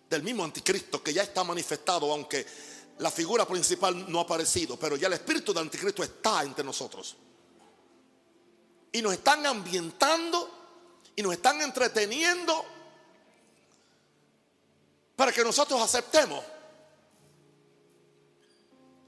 del 0.08 0.22
mismo 0.22 0.44
anticristo 0.44 1.02
que 1.02 1.12
ya 1.12 1.22
está 1.22 1.44
manifestado, 1.44 2.10
aunque 2.12 2.46
la 2.98 3.10
figura 3.10 3.46
principal 3.46 4.10
no 4.10 4.20
ha 4.20 4.22
aparecido, 4.22 4.78
pero 4.78 4.96
ya 4.96 5.08
el 5.08 5.14
espíritu 5.14 5.52
del 5.52 5.64
anticristo 5.64 6.02
está 6.02 6.42
entre 6.42 6.64
nosotros. 6.64 7.16
Y 8.94 9.02
nos 9.02 9.12
están 9.12 9.44
ambientando 9.44 10.48
y 11.16 11.22
nos 11.22 11.32
están 11.32 11.60
entreteniendo 11.60 12.64
para 15.16 15.32
que 15.32 15.42
nosotros 15.42 15.82
aceptemos. 15.82 16.44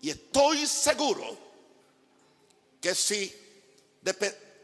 Y 0.00 0.10
estoy 0.10 0.66
seguro 0.66 1.38
que 2.80 2.96
si 2.96 3.32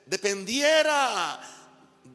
dependiera 0.06 1.40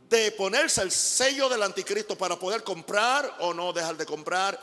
de 0.10 0.34
ponerse 0.34 0.82
el 0.82 0.92
sello 0.92 1.48
del 1.48 1.64
anticristo 1.64 2.18
para 2.18 2.38
poder 2.38 2.62
comprar 2.62 3.38
o 3.40 3.54
no 3.54 3.72
dejar 3.72 3.96
de 3.96 4.06
comprar, 4.06 4.60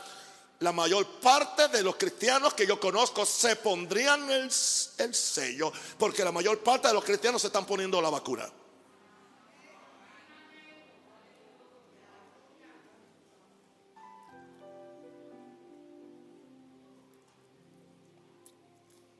la 0.59 0.71
mayor 0.71 1.05
parte 1.19 1.67
de 1.67 1.83
los 1.83 1.95
cristianos 1.95 2.53
que 2.53 2.65
yo 2.65 2.79
conozco 2.79 3.25
se 3.25 3.57
pondrían 3.57 4.29
el, 4.29 4.43
el, 4.97 5.15
sello, 5.15 5.71
porque 5.97 6.23
la 6.23 6.31
mayor 6.31 6.59
parte 6.59 6.87
de 6.87 6.93
los 6.93 7.03
cristianos 7.03 7.41
se 7.41 7.47
están 7.47 7.65
poniendo 7.65 8.01
la 8.01 8.09
vacuna. 8.09 8.49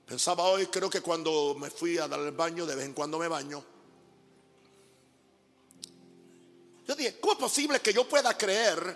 Pensaba 0.06 0.44
hoy, 0.44 0.68
creo 0.68 0.90
que 0.90 1.02
cuando 1.02 1.56
me 1.60 1.70
fui 1.70 1.98
a 1.98 2.08
dar 2.08 2.20
el 2.22 2.32
baño, 2.32 2.66
de 2.66 2.76
vez 2.76 2.86
en 2.86 2.94
cuando 2.94 3.20
me 3.20 3.28
baño. 3.28 3.62
Yo 6.88 6.96
dije, 6.96 7.20
¿cómo 7.20 7.34
es 7.34 7.40
posible 7.40 7.82
que 7.82 7.92
yo 7.92 8.08
pueda 8.08 8.38
creer 8.38 8.96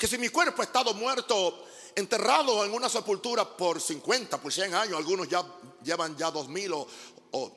que 0.00 0.08
si 0.08 0.16
mi 0.16 0.30
cuerpo 0.30 0.62
ha 0.62 0.64
estado 0.64 0.94
muerto, 0.94 1.66
enterrado 1.94 2.64
en 2.64 2.72
una 2.72 2.88
sepultura 2.88 3.44
por 3.54 3.78
50, 3.78 4.40
por 4.40 4.50
100 4.50 4.74
años, 4.74 4.96
algunos 4.96 5.28
ya 5.28 5.44
llevan 5.84 6.16
ya 6.16 6.30
2000 6.30 6.72
o, 6.72 6.86
o 7.32 7.52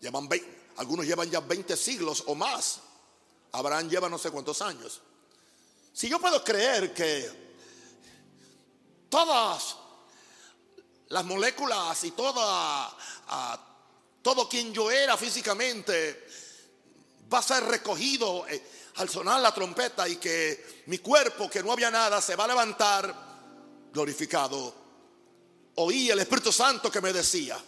llevan 0.00 0.28
20, 0.28 0.58
algunos 0.76 1.04
llevan 1.04 1.28
ya 1.28 1.40
20 1.40 1.76
siglos 1.76 2.22
o 2.28 2.36
más. 2.36 2.78
Abraham 3.50 3.88
lleva 3.88 4.08
no 4.08 4.16
sé 4.16 4.30
cuántos 4.30 4.62
años. 4.62 5.00
Si 5.92 6.08
yo 6.08 6.20
puedo 6.20 6.44
creer 6.44 6.94
que 6.94 7.56
todas 9.08 9.76
las 11.08 11.24
moléculas 11.24 12.04
y 12.04 12.12
toda, 12.12 12.96
todo 14.22 14.48
quien 14.48 14.72
yo 14.72 14.88
era 14.88 15.16
físicamente 15.16 16.28
va 17.32 17.38
a 17.38 17.42
ser 17.42 17.64
recogido 17.64 18.46
eh, 18.46 18.62
al 18.96 19.08
sonar 19.08 19.40
la 19.40 19.52
trompeta 19.52 20.08
y 20.08 20.16
que 20.16 20.82
mi 20.86 20.98
cuerpo, 20.98 21.50
que 21.50 21.62
no 21.62 21.72
había 21.72 21.90
nada, 21.90 22.20
se 22.20 22.34
va 22.34 22.44
a 22.44 22.48
levantar 22.48 23.14
glorificado. 23.92 24.74
Oí 25.76 26.10
el 26.10 26.18
Espíritu 26.18 26.50
Santo 26.50 26.90
que 26.90 27.00
me 27.02 27.12
decía, 27.12 27.58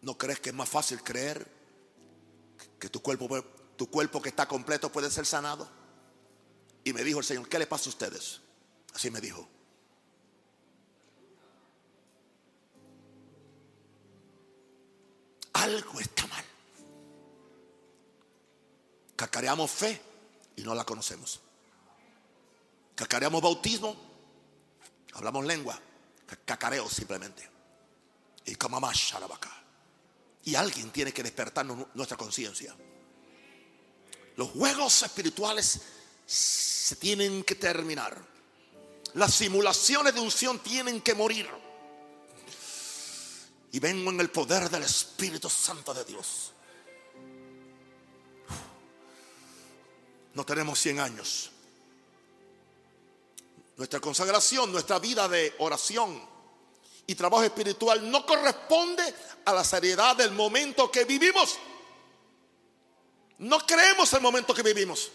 ¿no 0.00 0.16
crees 0.16 0.40
que 0.40 0.50
es 0.50 0.54
más 0.54 0.68
fácil 0.68 1.02
creer 1.02 1.46
que 2.78 2.88
tu 2.88 3.02
cuerpo, 3.02 3.44
tu 3.76 3.90
cuerpo 3.90 4.22
que 4.22 4.30
está 4.30 4.48
completo 4.48 4.90
puede 4.90 5.10
ser 5.10 5.26
sanado? 5.26 5.68
Y 6.84 6.94
me 6.94 7.04
dijo 7.04 7.18
el 7.18 7.24
Señor, 7.24 7.48
¿qué 7.48 7.58
le 7.58 7.66
pasa 7.66 7.86
a 7.86 7.88
ustedes? 7.90 8.40
Así 8.94 9.10
me 9.10 9.20
dijo. 9.20 9.46
Algo 15.52 16.00
está 16.00 16.26
mal. 16.28 16.44
Cacareamos 19.18 19.68
fe 19.68 20.00
y 20.54 20.62
no 20.62 20.76
la 20.76 20.84
conocemos. 20.84 21.40
Cacareamos 22.94 23.42
bautismo, 23.42 23.96
hablamos 25.14 25.44
lengua, 25.44 25.76
cacareo 26.44 26.88
simplemente. 26.88 27.50
Y 28.44 28.56
Y 30.44 30.54
alguien 30.54 30.92
tiene 30.92 31.12
que 31.12 31.24
despertarnos 31.24 31.88
nuestra 31.94 32.16
conciencia. 32.16 32.76
Los 34.36 34.50
juegos 34.50 35.02
espirituales 35.02 35.80
se 36.24 36.94
tienen 36.94 37.42
que 37.42 37.56
terminar. 37.56 38.16
Las 39.14 39.34
simulaciones 39.34 40.14
de 40.14 40.20
unción 40.20 40.60
tienen 40.60 41.00
que 41.00 41.16
morir. 41.16 41.48
Y 43.72 43.80
vengo 43.80 44.12
en 44.12 44.20
el 44.20 44.30
poder 44.30 44.70
del 44.70 44.84
Espíritu 44.84 45.50
Santo 45.50 45.92
de 45.92 46.04
Dios. 46.04 46.52
No 50.38 50.46
tenemos 50.46 50.78
100 50.78 51.00
años. 51.00 51.50
Nuestra 53.76 53.98
consagración, 53.98 54.70
nuestra 54.70 55.00
vida 55.00 55.26
de 55.26 55.52
oración 55.58 56.22
y 57.08 57.16
trabajo 57.16 57.42
espiritual 57.42 58.08
no 58.08 58.24
corresponde 58.24 59.02
a 59.44 59.52
la 59.52 59.64
seriedad 59.64 60.14
del 60.14 60.30
momento 60.30 60.92
que 60.92 61.04
vivimos. 61.06 61.58
No 63.38 63.58
creemos 63.66 64.12
el 64.12 64.20
momento 64.20 64.54
que 64.54 64.62
vivimos. 64.62 65.10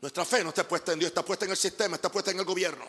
Nuestra 0.00 0.24
fe 0.24 0.42
no 0.42 0.48
está 0.48 0.66
puesta 0.66 0.94
en 0.94 0.98
Dios, 0.98 1.10
está 1.10 1.22
puesta 1.22 1.44
en 1.44 1.50
el 1.50 1.58
sistema, 1.58 1.96
está 1.96 2.10
puesta 2.10 2.30
en 2.30 2.38
el 2.38 2.46
gobierno. 2.46 2.86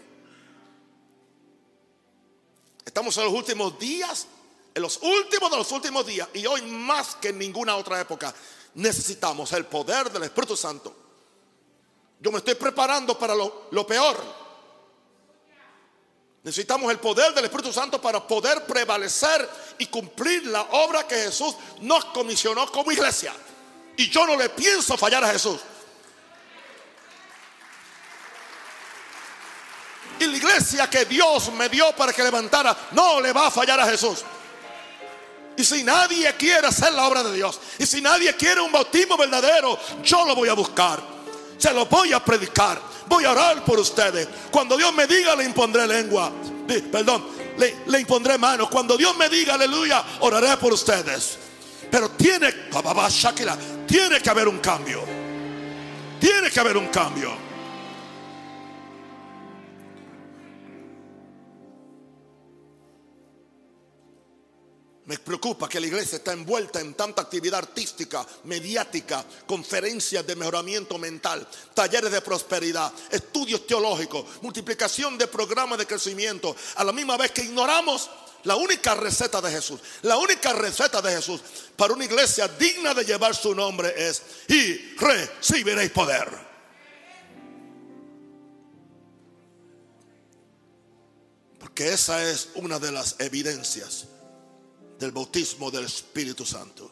Estamos 2.86 3.18
en 3.18 3.26
los 3.26 3.34
últimos 3.34 3.78
días, 3.78 4.28
en 4.74 4.82
los 4.82 4.98
últimos 5.02 5.52
de 5.52 5.58
los 5.58 5.74
últimos 5.74 6.06
días, 6.06 6.30
y 6.34 6.46
hoy 6.46 6.62
más 6.62 7.16
que 7.16 7.28
en 7.30 7.38
ninguna 7.38 7.76
otra 7.76 8.00
época 8.00 8.34
necesitamos 8.76 9.52
el 9.54 9.66
poder 9.66 10.12
del 10.12 10.24
Espíritu 10.24 10.56
Santo. 10.56 10.96
Yo 12.20 12.32
me 12.32 12.40
estoy 12.40 12.56
preparando 12.56 13.18
para 13.18 13.36
lo, 13.36 13.88
peor. 13.88 14.18
Necesitamos 16.44 16.92
el 16.92 17.00
poder 17.00 17.34
del 17.34 17.46
Espíritu 17.46 17.72
Santo 17.72 18.02
para 18.02 18.26
poder 18.26 18.66
prevalecer 18.66 19.50
y 19.78 19.88
cumplir 19.88 20.48
la 20.48 20.62
obra 20.62 21.08
que 21.08 21.16
Jesús 21.16 21.56
nos 21.82 22.06
comisionó 22.06 22.72
como 22.72 22.92
iglesia. 22.92 23.34
Y 23.98 24.10
yo 24.10 24.26
no 24.26 24.36
le 24.36 24.50
pienso 24.50 24.98
fallar 24.98 25.24
a 25.24 25.32
Jesús. 25.32 25.60
Y 30.20 30.26
la 30.26 30.38
iglesia 30.38 30.90
que 30.90 31.06
Dios 31.06 31.52
me 31.54 31.70
dio 31.70 31.96
para 31.96 32.14
que 32.14 32.24
levantara 32.24 32.76
no 32.92 33.22
le 33.22 33.32
va 33.32 33.48
a 33.48 33.52
fallar 33.52 33.80
a 33.80 33.88
Jesús. 33.88 34.24
Y 35.58 35.64
si 35.64 35.84
nadie 35.84 36.32
quiere 36.36 36.68
hacer 36.68 36.94
la 36.94 37.08
obra 37.08 37.24
de 37.24 37.34
Dios, 37.34 37.60
y 37.80 37.86
si 37.86 38.00
nadie 38.00 38.36
quiere 38.36 38.62
un 38.62 38.72
bautismo 38.72 39.18
verdadero, 39.18 39.78
yo 40.04 40.24
lo 40.26 40.36
voy 40.36 40.50
a 40.50 40.54
buscar. 40.54 41.02
Se 41.58 41.74
lo 41.74 41.88
voy 41.88 42.14
a 42.14 42.24
predicar. 42.24 42.80
Voy 43.08 43.26
a 43.26 43.32
orar 43.32 43.66
por 43.66 43.80
ustedes. 43.80 44.28
Cuando 44.52 44.78
Dios 44.78 44.94
me 44.94 45.08
diga, 45.08 45.36
le 45.36 45.46
impondré 45.46 45.88
lengua. 45.88 46.32
Perdón, 46.92 47.26
le, 47.58 47.78
le 47.88 48.00
impondré 48.00 48.38
manos. 48.38 48.70
Cuando 48.70 48.96
Dios 48.96 49.18
me 49.18 49.30
diga, 49.30 49.56
aleluya, 49.56 50.04
oraré 50.20 50.56
por 50.58 50.74
ustedes. 50.74 51.40
Pero 51.90 52.12
tiene, 52.12 52.54
tiene 53.88 54.22
que 54.22 54.30
haber 54.30 54.48
un 54.48 54.60
cambio. 54.60 55.04
Tiene 56.20 56.52
que 56.52 56.60
haber 56.60 56.78
un 56.78 56.88
cambio. 56.88 57.47
Me 65.08 65.18
preocupa 65.18 65.70
que 65.70 65.80
la 65.80 65.88
iglesia 65.88 66.18
está 66.18 66.34
envuelta 66.34 66.82
en 66.82 66.94
tanta 66.94 67.22
actividad 67.22 67.60
artística, 67.60 68.28
mediática, 68.44 69.24
conferencias 69.46 70.28
de 70.28 70.36
mejoramiento 70.36 70.98
mental, 70.98 71.48
talleres 71.74 72.12
de 72.12 72.20
prosperidad, 72.20 72.92
estudios 73.10 73.66
teológicos, 73.66 74.26
multiplicación 74.42 75.18
de 75.18 75.28
programas 75.28 75.78
de 75.78 75.88
crecimiento, 75.88 76.54
a 76.76 76.84
la 76.84 76.92
misma 76.92 77.16
vez 77.16 77.32
que 77.32 77.44
ignoramos 77.44 78.10
la 78.44 78.58
única 78.58 78.96
receta 78.96 79.40
de 79.40 79.50
Jesús. 79.50 79.80
La 80.02 80.18
única 80.18 80.52
receta 80.52 81.02
de 81.02 81.16
Jesús 81.16 81.42
para 81.78 81.94
una 81.94 82.04
iglesia 82.04 82.50
digna 82.50 82.94
de 82.94 83.06
llevar 83.06 83.34
su 83.34 83.56
nombre 83.56 83.94
es 83.96 84.22
y 84.50 84.94
recibiréis 84.98 85.92
poder. 85.92 86.30
Porque 91.60 91.94
esa 91.94 92.30
es 92.30 92.50
una 92.56 92.78
de 92.78 92.92
las 92.92 93.16
evidencias 93.20 94.08
del 94.98 95.12
bautismo 95.12 95.70
del 95.70 95.86
Espíritu 95.86 96.46
Santo. 96.46 96.92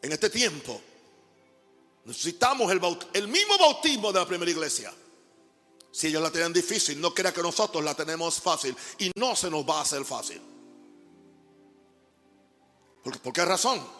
En 0.00 0.12
este 0.12 0.30
tiempo 0.30 0.80
necesitamos 2.04 2.70
el, 2.72 2.80
el, 3.12 3.28
mismo 3.28 3.58
bautismo 3.58 4.12
de 4.12 4.20
la 4.20 4.26
primera 4.26 4.50
iglesia. 4.50 4.92
Si 5.90 6.06
ellos 6.06 6.22
la 6.22 6.30
tenían 6.30 6.52
difícil, 6.52 7.00
no 7.00 7.12
crea 7.12 7.32
que 7.32 7.42
nosotros 7.42 7.82
la 7.82 7.94
tenemos 7.94 8.40
fácil 8.40 8.76
y 8.98 9.10
no 9.16 9.34
se 9.34 9.50
nos 9.50 9.68
va 9.68 9.78
a 9.78 9.82
hacer 9.82 10.04
fácil. 10.04 10.40
¿Por, 13.02 13.20
¿Por 13.20 13.32
qué 13.32 13.44
razón? 13.44 13.98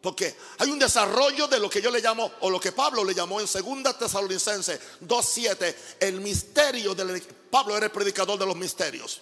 Porque 0.00 0.34
hay 0.58 0.70
un 0.70 0.78
desarrollo 0.78 1.46
de 1.46 1.58
lo 1.58 1.68
que 1.68 1.82
yo 1.82 1.90
le 1.90 2.00
llamo, 2.00 2.30
o 2.40 2.48
lo 2.48 2.58
que 2.58 2.72
Pablo 2.72 3.04
le 3.04 3.14
llamó 3.14 3.40
en 3.40 3.46
2 3.46 3.98
Tesalonicenses 3.98 4.80
2.7, 5.02 5.76
el 6.00 6.20
misterio 6.20 6.94
del... 6.94 7.20
Pablo 7.50 7.76
era 7.76 7.86
el 7.86 7.92
predicador 7.92 8.38
de 8.38 8.46
los 8.46 8.56
misterios. 8.56 9.20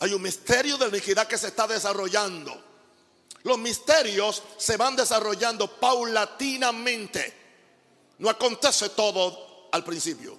Hay 0.00 0.12
un 0.12 0.22
misterio 0.22 0.76
de 0.76 0.90
la 0.90 0.96
iniquidad 0.96 1.26
que 1.26 1.38
se 1.38 1.48
está 1.48 1.66
desarrollando. 1.66 2.64
Los 3.42 3.58
misterios 3.58 4.42
se 4.58 4.76
van 4.76 4.96
desarrollando 4.96 5.68
paulatinamente. 5.78 7.34
No 8.18 8.28
acontece 8.28 8.90
todo 8.90 9.68
al 9.72 9.84
principio. 9.84 10.36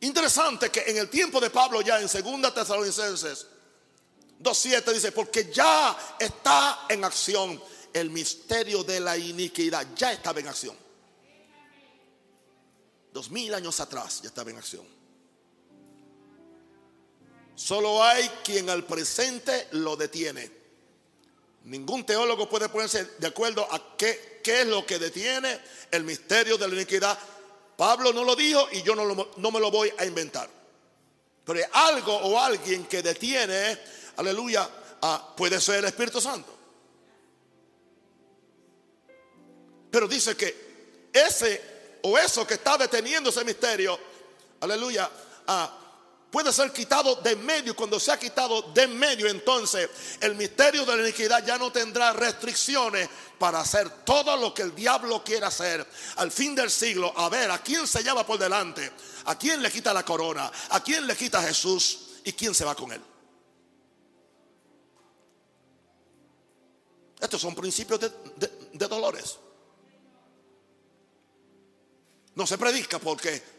Interesante 0.00 0.70
que 0.70 0.82
en 0.86 0.98
el 0.98 1.08
tiempo 1.08 1.40
de 1.40 1.50
Pablo 1.50 1.80
ya 1.80 2.00
en 2.00 2.06
2 2.06 2.54
Tesalonicenses 2.54 3.46
2.7 4.40 4.92
dice, 4.92 5.12
porque 5.12 5.50
ya 5.50 6.16
está 6.18 6.86
en 6.88 7.04
acción 7.04 7.60
el 7.92 8.10
misterio 8.10 8.84
de 8.84 9.00
la 9.00 9.16
iniquidad. 9.16 9.86
Ya 9.94 10.12
estaba 10.12 10.40
en 10.40 10.48
acción. 10.48 10.76
Dos 13.12 13.30
mil 13.30 13.54
años 13.54 13.78
atrás 13.80 14.20
ya 14.22 14.28
estaba 14.28 14.50
en 14.50 14.58
acción. 14.58 15.03
Solo 17.54 18.02
hay 18.02 18.28
quien 18.42 18.68
al 18.68 18.84
presente 18.84 19.68
lo 19.72 19.96
detiene. 19.96 20.50
Ningún 21.64 22.04
teólogo 22.04 22.48
puede 22.48 22.68
ponerse 22.68 23.04
de 23.18 23.26
acuerdo 23.26 23.66
a 23.70 23.96
qué, 23.96 24.40
qué 24.42 24.62
es 24.62 24.66
lo 24.66 24.84
que 24.84 24.98
detiene 24.98 25.60
el 25.90 26.04
misterio 26.04 26.58
de 26.58 26.68
la 26.68 26.74
iniquidad. 26.74 27.18
Pablo 27.76 28.12
no 28.12 28.24
lo 28.24 28.36
dijo 28.36 28.68
y 28.72 28.82
yo 28.82 28.94
no, 28.94 29.28
no 29.36 29.50
me 29.50 29.60
lo 29.60 29.70
voy 29.70 29.92
a 29.98 30.04
inventar. 30.04 30.48
Pero 31.44 31.58
hay 31.58 31.94
algo 31.94 32.14
o 32.14 32.38
alguien 32.38 32.84
que 32.84 33.02
detiene, 33.02 33.78
aleluya, 34.16 34.68
puede 35.36 35.60
ser 35.60 35.76
el 35.76 35.84
Espíritu 35.86 36.20
Santo. 36.20 36.52
Pero 39.90 40.08
dice 40.08 40.36
que 40.36 41.08
ese 41.12 41.74
o 42.02 42.18
eso 42.18 42.46
que 42.46 42.54
está 42.54 42.76
deteniendo 42.76 43.30
ese 43.30 43.44
misterio, 43.44 43.98
aleluya, 44.60 45.10
a 45.46 45.83
puede 46.34 46.52
ser 46.52 46.72
quitado 46.72 47.14
de 47.14 47.36
medio. 47.36 47.76
Cuando 47.76 48.00
sea 48.00 48.18
quitado 48.18 48.60
de 48.72 48.88
medio, 48.88 49.28
entonces 49.28 49.88
el 50.20 50.34
misterio 50.34 50.84
de 50.84 50.96
la 50.96 51.02
iniquidad 51.04 51.46
ya 51.46 51.56
no 51.58 51.70
tendrá 51.70 52.12
restricciones 52.12 53.08
para 53.38 53.60
hacer 53.60 53.88
todo 54.04 54.36
lo 54.36 54.52
que 54.52 54.62
el 54.62 54.74
diablo 54.74 55.22
quiera 55.22 55.46
hacer 55.46 55.86
al 56.16 56.32
fin 56.32 56.56
del 56.56 56.72
siglo. 56.72 57.12
A 57.16 57.28
ver, 57.28 57.52
¿a 57.52 57.62
quién 57.62 57.86
se 57.86 58.02
lleva 58.02 58.26
por 58.26 58.36
delante? 58.36 58.90
¿A 59.26 59.38
quién 59.38 59.62
le 59.62 59.70
quita 59.70 59.94
la 59.94 60.04
corona? 60.04 60.50
¿A 60.70 60.82
quién 60.82 61.06
le 61.06 61.14
quita 61.14 61.40
Jesús? 61.40 62.00
¿Y 62.24 62.32
quién 62.32 62.52
se 62.52 62.64
va 62.64 62.74
con 62.74 62.90
él? 62.90 63.00
Estos 67.20 67.40
son 67.40 67.54
principios 67.54 68.00
de, 68.00 68.10
de 68.72 68.88
dolores. 68.88 69.38
No 72.34 72.44
se 72.44 72.58
predica 72.58 72.98
porque 72.98 73.53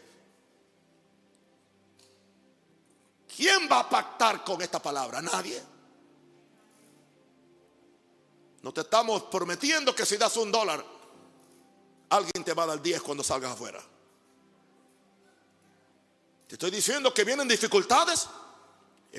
¿Quién 3.36 3.68
va 3.70 3.80
a 3.80 3.90
pactar 3.90 4.42
con 4.42 4.62
esta 4.62 4.80
palabra? 4.80 5.20
Nadie. 5.20 5.62
No 8.62 8.72
te 8.72 8.80
estamos 8.80 9.24
prometiendo 9.24 9.94
que 9.94 10.06
si 10.06 10.16
das 10.16 10.38
un 10.38 10.50
dólar, 10.50 10.82
alguien 12.08 12.42
te 12.42 12.54
va 12.54 12.62
a 12.62 12.66
dar 12.66 12.80
10 12.80 13.02
cuando 13.02 13.22
salgas 13.22 13.52
afuera. 13.52 13.82
Te 16.48 16.54
estoy 16.54 16.70
diciendo 16.70 17.12
que 17.12 17.24
vienen 17.24 17.46
dificultades. 17.46 18.26
Te 19.12 19.18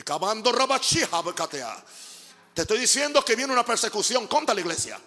estoy 2.62 2.80
diciendo 2.80 3.24
que 3.24 3.36
viene 3.36 3.54
una 3.54 3.66
persecución 3.66 4.28
contra 4.28 4.56
la 4.56 4.62
iglesia. 4.62 5.00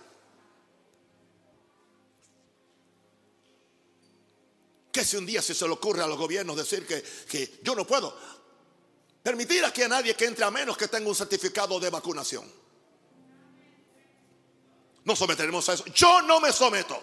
Que 4.92 5.04
si 5.04 5.16
un 5.16 5.26
día 5.26 5.42
si 5.42 5.54
se 5.54 5.66
le 5.66 5.72
ocurre 5.72 6.02
a 6.02 6.06
los 6.06 6.18
gobiernos 6.18 6.56
decir 6.56 6.86
que, 6.86 7.02
que 7.02 7.60
yo 7.62 7.74
no 7.74 7.86
puedo, 7.86 8.14
Permitir 9.22 9.64
aquí 9.64 9.82
a 9.82 9.88
nadie 9.88 10.14
que 10.14 10.24
entre 10.24 10.44
a 10.44 10.50
menos 10.50 10.76
que 10.76 10.88
tenga 10.88 11.08
un 11.08 11.14
certificado 11.14 11.78
de 11.78 11.90
vacunación. 11.90 12.50
No 15.04 15.14
someteremos 15.14 15.68
a 15.68 15.74
eso. 15.74 15.84
Yo 15.86 16.22
no 16.22 16.40
me 16.40 16.52
someto. 16.52 17.02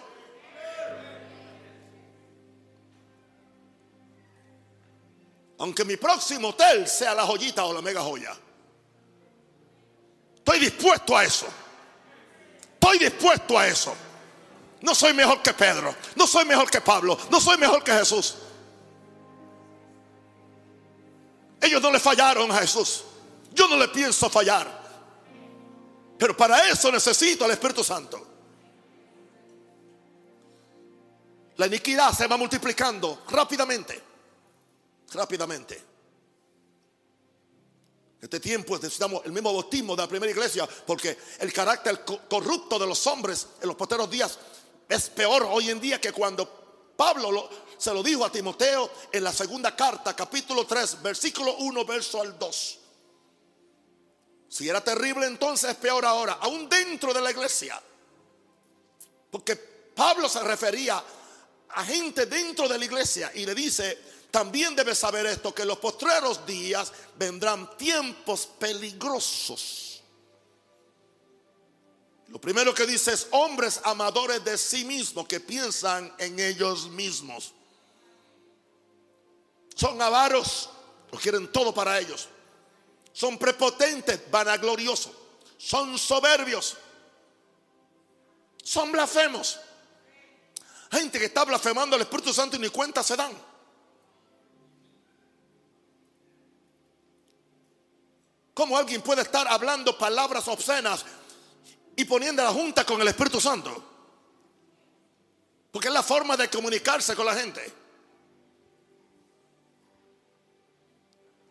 Aunque 5.58 5.84
mi 5.84 5.96
próximo 5.96 6.48
hotel 6.48 6.86
sea 6.86 7.14
la 7.14 7.24
joyita 7.24 7.64
o 7.64 7.72
la 7.72 7.82
mega 7.82 8.00
joya. 8.00 8.36
Estoy 10.36 10.60
dispuesto 10.60 11.16
a 11.16 11.24
eso. 11.24 11.46
Estoy 12.74 12.98
dispuesto 12.98 13.58
a 13.58 13.66
eso. 13.66 13.94
No 14.80 14.94
soy 14.94 15.12
mejor 15.12 15.42
que 15.42 15.52
Pedro. 15.52 15.94
No 16.14 16.26
soy 16.26 16.44
mejor 16.44 16.70
que 16.70 16.80
Pablo. 16.80 17.18
No 17.30 17.40
soy 17.40 17.58
mejor 17.58 17.82
que 17.82 17.92
Jesús. 17.92 18.36
Ellos 21.68 21.82
no 21.82 21.90
le 21.90 22.00
fallaron 22.00 22.50
a 22.50 22.56
Jesús. 22.60 23.04
Yo 23.52 23.68
no 23.68 23.76
le 23.76 23.88
pienso 23.88 24.30
fallar. 24.30 24.66
Pero 26.18 26.34
para 26.34 26.66
eso 26.70 26.90
necesito 26.90 27.44
al 27.44 27.50
Espíritu 27.50 27.84
Santo. 27.84 28.26
La 31.56 31.66
iniquidad 31.66 32.14
se 32.14 32.26
va 32.26 32.38
multiplicando 32.38 33.22
rápidamente. 33.28 34.02
Rápidamente. 35.12 35.74
En 38.18 38.24
este 38.24 38.40
tiempo 38.40 38.76
necesitamos 38.76 39.20
el 39.26 39.32
mismo 39.32 39.52
bautismo 39.52 39.94
de 39.94 40.02
la 40.02 40.08
primera 40.08 40.32
iglesia 40.32 40.66
porque 40.86 41.18
el 41.38 41.52
carácter 41.52 42.02
corrupto 42.28 42.78
de 42.78 42.86
los 42.86 43.06
hombres 43.06 43.46
en 43.60 43.68
los 43.68 43.76
posteros 43.76 44.10
días 44.10 44.38
es 44.88 45.10
peor 45.10 45.46
hoy 45.50 45.68
en 45.68 45.80
día 45.80 46.00
que 46.00 46.12
cuando 46.12 46.48
Pablo 46.96 47.30
lo, 47.30 47.50
se 47.78 47.94
lo 47.94 48.02
dijo 48.02 48.24
a 48.24 48.32
Timoteo 48.32 48.90
en 49.12 49.24
la 49.24 49.32
segunda 49.32 49.74
carta, 49.74 50.14
capítulo 50.14 50.66
3, 50.66 51.00
versículo 51.00 51.56
1, 51.58 51.84
verso 51.84 52.20
al 52.20 52.38
2. 52.38 52.78
Si 54.48 54.68
era 54.68 54.82
terrible 54.82 55.26
entonces 55.26 55.70
es 55.70 55.76
peor 55.76 56.04
ahora, 56.04 56.38
aún 56.40 56.68
dentro 56.68 57.14
de 57.14 57.20
la 57.20 57.30
iglesia. 57.30 57.80
Porque 59.30 59.54
Pablo 59.56 60.28
se 60.28 60.42
refería 60.42 61.02
a 61.70 61.84
gente 61.84 62.26
dentro 62.26 62.68
de 62.68 62.78
la 62.78 62.84
iglesia 62.84 63.30
y 63.34 63.46
le 63.46 63.54
dice, 63.54 63.98
también 64.30 64.74
debes 64.74 64.98
saber 64.98 65.26
esto, 65.26 65.54
que 65.54 65.64
los 65.64 65.78
postreros 65.78 66.44
días 66.46 66.92
vendrán 67.16 67.76
tiempos 67.76 68.46
peligrosos. 68.58 70.02
Lo 72.28 72.40
primero 72.40 72.74
que 72.74 72.86
dice 72.86 73.12
es 73.12 73.28
hombres 73.30 73.80
amadores 73.84 74.44
de 74.44 74.58
sí 74.58 74.84
mismos 74.84 75.26
que 75.26 75.40
piensan 75.40 76.12
en 76.18 76.38
ellos 76.40 76.88
mismos. 76.90 77.54
Son 79.78 80.02
avaros, 80.02 80.68
lo 81.12 81.18
quieren 81.20 81.52
todo 81.52 81.72
para 81.72 82.00
ellos. 82.00 82.28
Son 83.12 83.38
prepotentes, 83.38 84.28
vanagloriosos. 84.28 85.12
Son 85.56 85.96
soberbios. 85.96 86.76
Son 88.60 88.90
blasfemos. 88.90 89.60
Gente 90.90 91.20
que 91.20 91.26
está 91.26 91.44
blasfemando 91.44 91.94
al 91.94 92.02
Espíritu 92.02 92.34
Santo 92.34 92.56
y 92.56 92.58
ni 92.58 92.70
cuenta 92.70 93.04
se 93.04 93.14
dan. 93.14 93.32
¿Cómo 98.54 98.76
alguien 98.76 99.00
puede 99.00 99.22
estar 99.22 99.46
hablando 99.46 99.96
palabras 99.96 100.48
obscenas 100.48 101.04
y 101.94 102.04
poniendo 102.04 102.42
la 102.42 102.50
junta 102.50 102.84
con 102.84 103.00
el 103.00 103.06
Espíritu 103.06 103.40
Santo? 103.40 103.84
Porque 105.70 105.86
es 105.86 105.94
la 105.94 106.02
forma 106.02 106.36
de 106.36 106.50
comunicarse 106.50 107.14
con 107.14 107.26
la 107.26 107.36
gente. 107.36 107.87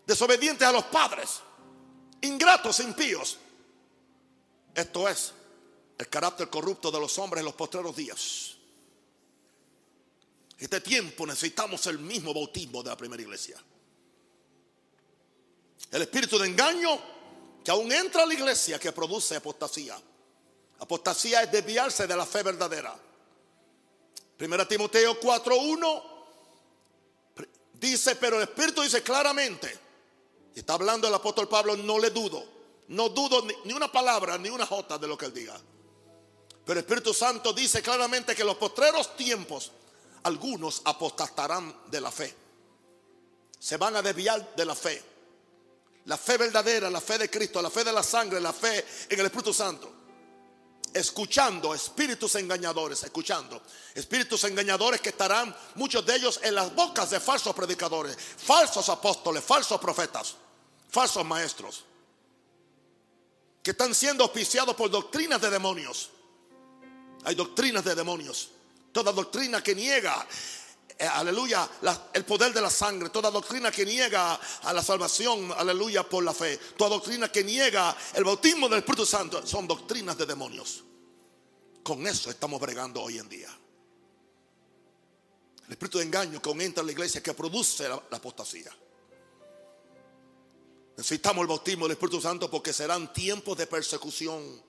Desobedientes 0.08 0.66
a 0.66 0.72
los 0.72 0.86
padres, 0.86 1.42
ingratos, 2.22 2.80
impíos. 2.80 3.38
Esto 4.74 5.08
es 5.10 5.34
el 5.98 6.08
carácter 6.08 6.50
corrupto 6.50 6.90
de 6.90 7.00
los 7.00 7.18
hombres 7.20 7.42
en 7.42 7.46
los 7.46 7.56
postreros 7.56 7.96
días. 7.96 8.56
Este 10.58 10.82
tiempo 10.82 11.28
necesitamos 11.28 11.86
el 11.88 12.00
mismo 12.00 12.34
bautismo 12.34 12.82
de 12.82 12.90
la 12.90 12.98
primera 12.98 13.22
iglesia. 13.22 13.62
El 15.92 16.02
espíritu 16.02 16.40
de 16.40 16.48
engaño 16.48 17.00
que 17.64 17.72
aún 17.72 17.92
entra 17.92 18.24
a 18.24 18.26
la 18.26 18.34
iglesia 18.34 18.80
que 18.80 18.92
produce 18.92 19.36
apostasía. 19.36 20.00
Apostasía 20.80 21.44
es 21.44 21.52
desviarse 21.52 22.08
de 22.08 22.16
la 22.16 22.26
fe 22.26 22.44
verdadera. 22.44 22.98
Primera 24.38 24.68
Timoteo 24.68 25.20
4:1 25.20 26.04
dice, 27.74 28.16
pero 28.16 28.38
el 28.38 28.44
Espíritu 28.44 28.82
dice 28.82 29.04
claramente, 29.04 29.87
está 30.60 30.74
hablando 30.74 31.08
el 31.08 31.14
apóstol 31.14 31.48
Pablo, 31.48 31.78
no 31.78 32.00
le 32.00 32.10
dudo, 32.10 32.44
no 32.88 33.10
dudo 33.10 33.46
ni, 33.64 33.74
una 33.74 33.92
palabra, 33.92 34.38
ni 34.38 34.50
una 34.50 34.66
jota 34.66 34.98
de 34.98 35.08
lo 35.08 35.18
que 35.18 35.26
él 35.26 35.34
diga. 35.34 35.60
Pero 36.66 36.80
el 36.80 36.86
Espíritu 36.86 37.14
Santo 37.14 37.54
dice 37.54 37.82
claramente 37.82 38.36
que 38.36 38.42
en 38.42 38.48
los 38.48 38.58
postreros 38.58 39.16
tiempos 39.16 39.72
algunos 40.24 40.82
apostatarán 40.84 41.84
de 41.88 42.02
la 42.02 42.12
fe. 42.12 42.36
Se 43.60 43.78
van 43.78 43.96
a 43.96 44.02
desviar 44.02 44.56
de 44.56 44.66
la 44.66 44.76
fe. 44.76 45.04
La 46.06 46.18
fe 46.18 46.38
verdadera, 46.38 46.90
la 46.90 47.02
fe 47.02 47.18
de 47.18 47.30
Cristo, 47.30 47.62
la 47.62 47.70
fe 47.70 47.84
de 47.84 47.92
la 47.92 48.04
sangre, 48.04 48.40
la 48.40 48.54
fe 48.54 48.86
en 49.10 49.20
el 49.20 49.26
Espíritu 49.26 49.54
Santo. 49.54 49.94
Escuchando 50.94 51.76
espíritus 51.76 52.36
engañadores, 52.36 53.04
escuchando 53.04 53.62
espíritus 53.94 54.44
engañadores 54.46 55.02
que 55.02 55.10
estarán 55.10 55.56
muchos 55.76 56.06
de 56.06 56.16
ellos 56.16 56.40
en 56.42 56.56
las 56.56 56.74
bocas 56.74 57.10
de 57.10 57.20
falsos 57.20 57.54
predicadores, 57.54 58.18
falsos 58.38 58.88
apóstoles, 58.90 59.44
falsos 59.44 59.80
profetas, 59.80 60.36
falsos 60.90 61.26
maestros, 61.26 61.86
que 63.62 63.72
están 63.72 63.94
siendo 63.94 64.24
auspiciados 64.24 64.76
por 64.76 64.90
doctrinas 64.90 65.42
de 65.42 65.50
demonios. 65.50 66.12
Hay 67.26 67.36
doctrinas 67.36 67.84
de 67.84 67.96
demonios. 67.96 68.52
Toda 68.94 69.12
doctrina 69.12 69.62
que 69.62 69.76
niega, 69.76 70.26
eh, 70.98 71.06
aleluya, 71.06 71.70
el 72.14 72.24
poder 72.24 72.54
de 72.54 72.62
la 72.62 72.70
sangre. 72.70 73.10
Toda 73.10 73.30
doctrina 73.30 73.70
que 73.70 73.86
niega 73.86 74.40
a 74.64 74.74
la 74.74 74.82
salvación, 74.82 75.52
aleluya, 75.52 76.08
por 76.08 76.24
la 76.24 76.34
fe. 76.34 76.58
Toda 76.78 76.92
doctrina 76.92 77.30
que 77.30 77.44
niega 77.44 77.96
el 78.14 78.24
bautismo 78.24 78.70
del 78.70 78.80
Espíritu 78.80 79.06
Santo. 79.06 79.46
Son 79.46 79.68
doctrinas 79.68 80.18
de 80.18 80.26
demonios. 80.26 80.84
Con 81.84 82.08
eso 82.08 82.30
estamos 82.30 82.62
bregando 82.62 83.02
hoy 83.02 83.18
en 83.18 83.28
día. 83.28 83.50
El 85.66 85.74
espíritu 85.74 85.98
de 85.98 86.06
engaño 86.06 86.42
que 86.42 86.50
entra 86.50 86.80
en 86.82 86.88
la 86.88 86.94
iglesia 86.94 87.22
que 87.22 87.34
produce 87.34 87.90
la 87.90 88.02
apostasía. 88.12 88.72
Necesitamos 90.98 91.44
el 91.44 91.48
bautismo 91.48 91.86
del 91.86 91.92
Espíritu 91.92 92.20
Santo 92.20 92.50
porque 92.50 92.74
serán 92.74 93.14
tiempos 93.14 93.56
de 93.56 93.68
persecución 93.68 94.64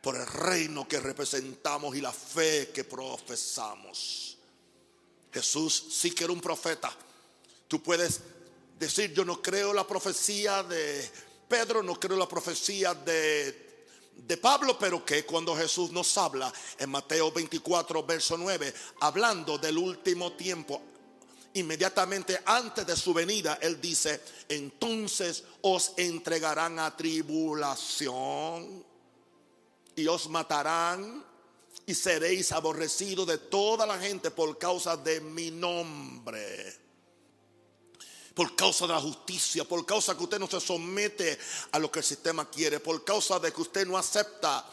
por 0.00 0.16
el 0.16 0.26
reino 0.26 0.88
que 0.88 0.98
representamos 0.98 1.94
y 1.94 2.00
la 2.00 2.12
fe 2.12 2.70
que 2.72 2.84
profesamos. 2.84 4.38
Jesús 5.30 5.84
sí 5.90 6.12
que 6.12 6.24
era 6.24 6.32
un 6.32 6.40
profeta. 6.40 6.96
Tú 7.68 7.82
puedes 7.82 8.20
decir, 8.78 9.12
yo 9.12 9.22
no 9.22 9.42
creo 9.42 9.74
la 9.74 9.86
profecía 9.86 10.62
de 10.62 11.10
Pedro, 11.46 11.82
no 11.82 12.00
creo 12.00 12.16
la 12.16 12.28
profecía 12.28 12.94
de, 12.94 13.86
de 14.16 14.36
Pablo, 14.38 14.78
pero 14.78 15.04
que 15.04 15.26
cuando 15.26 15.54
Jesús 15.54 15.92
nos 15.92 16.16
habla 16.16 16.50
en 16.78 16.88
Mateo 16.88 17.30
24, 17.30 18.02
verso 18.04 18.38
9, 18.38 18.72
hablando 19.00 19.58
del 19.58 19.76
último 19.76 20.32
tiempo, 20.32 20.80
inmediatamente 21.54 22.40
antes 22.44 22.86
de 22.86 22.96
su 22.96 23.12
venida, 23.12 23.58
Él 23.60 23.80
dice, 23.80 24.20
entonces 24.48 25.44
os 25.62 25.92
entregarán 25.96 26.78
a 26.78 26.96
tribulación 26.96 28.84
y 29.94 30.06
os 30.06 30.28
matarán 30.28 31.24
y 31.86 31.94
seréis 31.94 32.52
aborrecidos 32.52 33.26
de 33.26 33.38
toda 33.38 33.86
la 33.86 33.98
gente 33.98 34.30
por 34.30 34.56
causa 34.58 34.96
de 34.96 35.20
mi 35.20 35.50
nombre. 35.50 36.80
Por 38.34 38.56
causa 38.56 38.86
de 38.86 38.94
la 38.94 39.00
justicia, 39.00 39.64
por 39.64 39.84
causa 39.84 40.16
que 40.16 40.22
usted 40.22 40.38
no 40.38 40.46
se 40.46 40.58
somete 40.58 41.38
a 41.72 41.78
lo 41.78 41.92
que 41.92 41.98
el 41.98 42.04
sistema 42.04 42.48
quiere, 42.48 42.80
por 42.80 43.04
causa 43.04 43.38
de 43.38 43.52
que 43.52 43.60
usted 43.60 43.86
no 43.86 43.98
acepta 43.98 44.64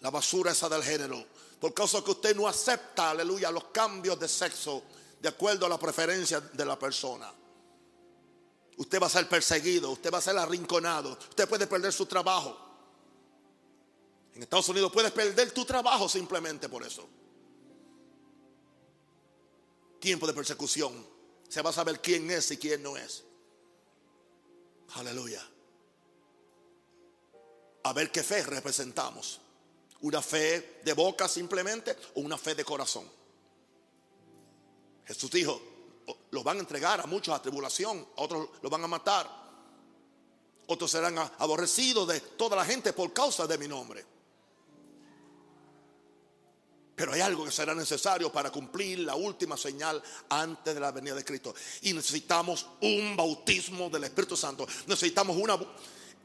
la 0.00 0.10
basura 0.10 0.52
esa 0.52 0.68
del 0.68 0.82
género, 0.82 1.24
por 1.60 1.72
causa 1.72 2.02
que 2.04 2.10
usted 2.10 2.36
no 2.36 2.46
acepta, 2.46 3.10
aleluya, 3.10 3.50
los 3.50 3.64
cambios 3.64 4.18
de 4.18 4.28
sexo 4.28 4.82
de 5.20 5.28
acuerdo 5.28 5.66
a 5.66 5.68
la 5.68 5.78
preferencia 5.78 6.40
de 6.40 6.64
la 6.64 6.78
persona. 6.78 7.32
Usted 8.76 9.00
va 9.00 9.06
a 9.06 9.10
ser 9.10 9.28
perseguido, 9.28 9.90
usted 9.90 10.12
va 10.12 10.18
a 10.18 10.20
ser 10.20 10.36
arrinconado, 10.36 11.12
usted 11.12 11.48
puede 11.48 11.66
perder 11.66 11.92
su 11.92 12.04
trabajo. 12.04 12.56
En 14.34 14.42
Estados 14.42 14.68
Unidos 14.68 14.92
puedes 14.92 15.12
perder 15.12 15.50
tu 15.52 15.64
trabajo 15.64 16.08
simplemente 16.10 16.68
por 16.68 16.84
eso. 16.84 17.08
Tiempo 19.98 20.26
de 20.26 20.34
persecución. 20.34 21.06
Se 21.48 21.62
va 21.62 21.70
a 21.70 21.72
saber 21.72 22.02
quién 22.02 22.30
es 22.30 22.50
y 22.50 22.58
quién 22.58 22.82
no 22.82 22.98
es. 22.98 23.24
Aleluya. 24.94 25.42
A 27.84 27.92
ver 27.94 28.12
qué 28.12 28.22
fe 28.22 28.42
representamos. 28.42 29.40
Una 30.02 30.20
fe 30.22 30.80
de 30.84 30.92
boca 30.92 31.26
simplemente 31.28 31.96
o 32.14 32.20
una 32.20 32.36
fe 32.36 32.54
de 32.54 32.64
corazón. 32.64 33.08
Jesús 35.06 35.30
dijo, 35.30 35.60
los 36.30 36.44
van 36.44 36.58
a 36.58 36.60
entregar 36.60 37.00
a 37.00 37.06
muchos 37.06 37.34
a 37.34 37.40
tribulación, 37.40 38.06
a 38.16 38.22
otros 38.22 38.48
los 38.60 38.70
van 38.70 38.84
a 38.84 38.88
matar. 38.88 39.46
Otros 40.68 40.90
serán 40.90 41.16
aborrecidos 41.18 42.08
de 42.08 42.20
toda 42.20 42.56
la 42.56 42.64
gente 42.64 42.92
por 42.92 43.12
causa 43.12 43.46
de 43.46 43.56
mi 43.56 43.68
nombre. 43.68 44.04
Pero 46.96 47.12
hay 47.12 47.20
algo 47.20 47.44
que 47.44 47.50
será 47.52 47.74
necesario 47.74 48.32
para 48.32 48.50
cumplir 48.50 49.00
la 49.00 49.14
última 49.14 49.56
señal 49.56 50.02
antes 50.30 50.74
de 50.74 50.80
la 50.80 50.90
venida 50.90 51.14
de 51.14 51.24
Cristo. 51.24 51.54
Y 51.82 51.92
necesitamos 51.92 52.66
un 52.80 53.14
bautismo 53.14 53.90
del 53.90 54.04
Espíritu 54.04 54.34
Santo. 54.34 54.66
Necesitamos 54.86 55.36
una 55.36 55.58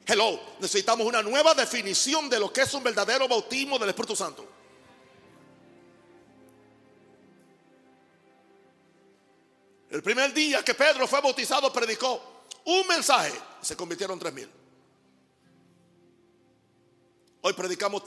Hello, 0.06 0.40
necesitamos 0.60 1.06
una 1.06 1.22
nueva 1.22 1.54
definición 1.54 2.30
de 2.30 2.40
lo 2.40 2.52
que 2.52 2.62
es 2.62 2.74
un 2.74 2.84
verdadero 2.84 3.28
bautismo 3.28 3.78
del 3.80 3.90
Espíritu 3.90 4.16
Santo. 4.16 4.46
El 9.90 10.02
primer 10.02 10.34
día 10.34 10.64
que 10.64 10.74
Pedro 10.74 11.08
fue 11.08 11.22
bautizado 11.22 11.72
predicó 11.72 12.46
un 12.66 12.88
mensaje. 12.88 13.34
Se 13.62 13.76
convirtieron 13.76 14.18
tres 14.18 14.34
mil. 14.34 14.50
Hoy 17.42 17.54
predicamos 17.54 18.04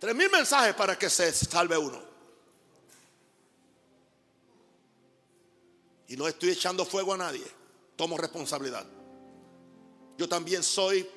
Tres 0.00 0.14
mil 0.14 0.30
mensajes 0.30 0.74
para 0.74 0.98
que 0.98 1.10
se 1.10 1.30
salve 1.30 1.76
uno. 1.76 2.02
Y 6.08 6.16
no 6.16 6.26
estoy 6.26 6.50
echando 6.50 6.86
fuego 6.86 7.12
a 7.12 7.18
nadie. 7.18 7.46
Tomo 7.96 8.16
responsabilidad. 8.16 8.86
Yo 10.20 10.28
también 10.28 10.62
soy 10.62 11.08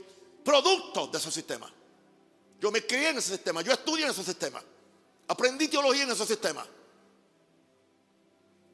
producto 0.45 1.07
de 1.07 1.17
ese 1.17 1.29
sistema. 1.29 1.69
Yo 2.57 2.71
me 2.71 2.87
crié 2.87 3.09
en 3.09 3.17
ese 3.17 3.31
sistema. 3.31 3.61
Yo 3.61 3.73
estudié 3.73 4.05
en 4.05 4.11
ese 4.11 4.23
sistema. 4.23 4.63
Aprendí 5.27 5.67
teología 5.67 6.03
en 6.03 6.11
ese 6.11 6.25
sistema. 6.25 6.65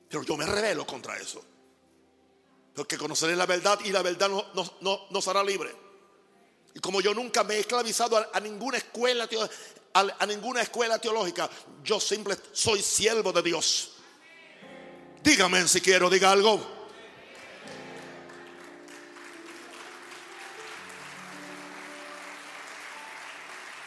Pero 0.08 0.22
yo 0.22 0.38
me 0.38 0.46
rebelo 0.46 0.86
contra 0.86 1.18
eso. 1.18 1.44
Porque 2.76 2.96
conoceré 2.96 3.36
la 3.36 3.48
verdad 3.48 3.80
y 3.84 3.90
la 3.92 4.04
verdad 4.04 4.30
nos 4.30 5.28
hará 5.28 5.44
libre. 5.44 5.76
Y 6.76 6.80
como 6.80 7.02
yo 7.02 7.16
nunca 7.16 7.44
me 7.44 7.56
he 7.56 7.62
esclavizado 7.62 8.16
a, 8.16 8.30
a 8.32 8.40
ninguna 8.40 8.78
escuela 8.78 9.28
a, 9.94 10.26
ninguna 10.28 10.62
escuela 10.62 11.00
teológica. 11.00 11.50
Yo 11.84 12.00
simple 12.00 12.38
soy 12.52 12.84
siervo 12.84 13.34
de 13.34 13.42
Dios. 13.42 13.94
Dígame 15.24 15.68
si 15.68 15.82
quiero, 15.82 16.08
diga 16.08 16.32
algo. 16.32 16.79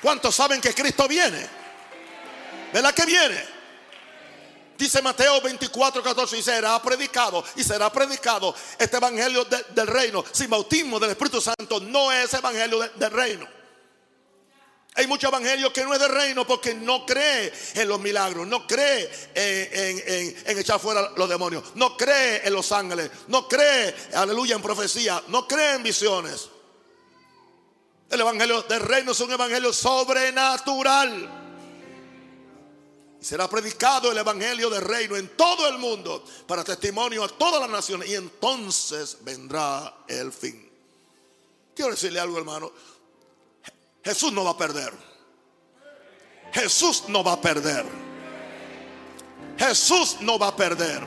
¿Cuántos 0.02 0.34
saben 0.34 0.60
que 0.60 0.74
Cristo 0.74 1.06
viene? 1.06 1.46
¿Verdad 2.72 2.92
que 2.92 3.06
viene? 3.06 3.62
Dice 4.76 5.00
Mateo 5.00 5.40
24, 5.40 6.02
14, 6.02 6.38
y 6.38 6.42
será 6.42 6.82
predicado, 6.82 7.44
y 7.54 7.62
será 7.62 7.92
predicado 7.92 8.52
este 8.76 8.96
evangelio 8.96 9.44
del 9.44 9.86
reino. 9.86 10.24
Sin 10.32 10.50
bautismo 10.50 10.98
del 10.98 11.10
Espíritu 11.10 11.40
Santo 11.40 11.78
no 11.78 12.10
es 12.10 12.34
evangelio 12.34 12.80
del 12.96 13.10
reino. 13.12 13.46
Hay 14.94 15.06
mucho 15.06 15.28
evangelio 15.28 15.72
que 15.72 15.84
no 15.84 15.94
es 15.94 16.00
de 16.00 16.08
reino 16.08 16.44
porque 16.46 16.74
no 16.74 17.06
cree 17.06 17.52
en 17.74 17.88
los 17.88 18.00
milagros, 18.00 18.46
no 18.46 18.66
cree 18.66 19.08
en, 19.34 20.58
echar 20.58 20.80
fuera 20.80 21.12
los 21.16 21.28
demonios, 21.28 21.76
no 21.76 21.96
cree 21.96 22.42
en 22.44 22.52
los 22.52 22.72
ángeles, 22.72 23.10
no 23.28 23.48
cree, 23.48 23.94
aleluya, 24.14 24.56
en 24.56 24.62
profecía, 24.62 25.22
no 25.28 25.46
cree 25.46 25.76
en 25.76 25.82
visiones. 25.84 26.48
El 28.12 28.20
evangelio 28.20 28.60
del 28.64 28.80
reino 28.80 29.12
es 29.12 29.20
un 29.20 29.32
evangelio 29.32 29.72
sobrenatural. 29.72 31.30
Y 33.18 33.24
será 33.24 33.48
predicado 33.48 34.12
el 34.12 34.18
Evangelio 34.18 34.68
del 34.68 34.82
Reino 34.82 35.16
en 35.16 35.34
todo 35.34 35.66
el 35.66 35.78
mundo 35.78 36.22
para 36.46 36.62
testimonio 36.62 37.24
a 37.24 37.28
todas 37.28 37.58
las 37.58 37.70
naciones. 37.70 38.10
Y 38.10 38.14
entonces 38.14 39.16
vendrá 39.22 39.94
el 40.08 40.30
fin. 40.30 40.70
Quiero 41.74 41.92
decirle 41.92 42.20
algo, 42.20 42.36
hermano. 42.36 42.70
Jesús 44.04 44.30
no 44.30 44.44
va 44.44 44.50
a 44.50 44.58
perder. 44.58 44.92
Jesús 46.52 47.04
no 47.08 47.24
va 47.24 47.32
a 47.32 47.40
perder. 47.40 47.86
Jesús 49.56 50.18
no 50.20 50.38
va 50.38 50.48
a 50.48 50.56
perder. 50.56 51.02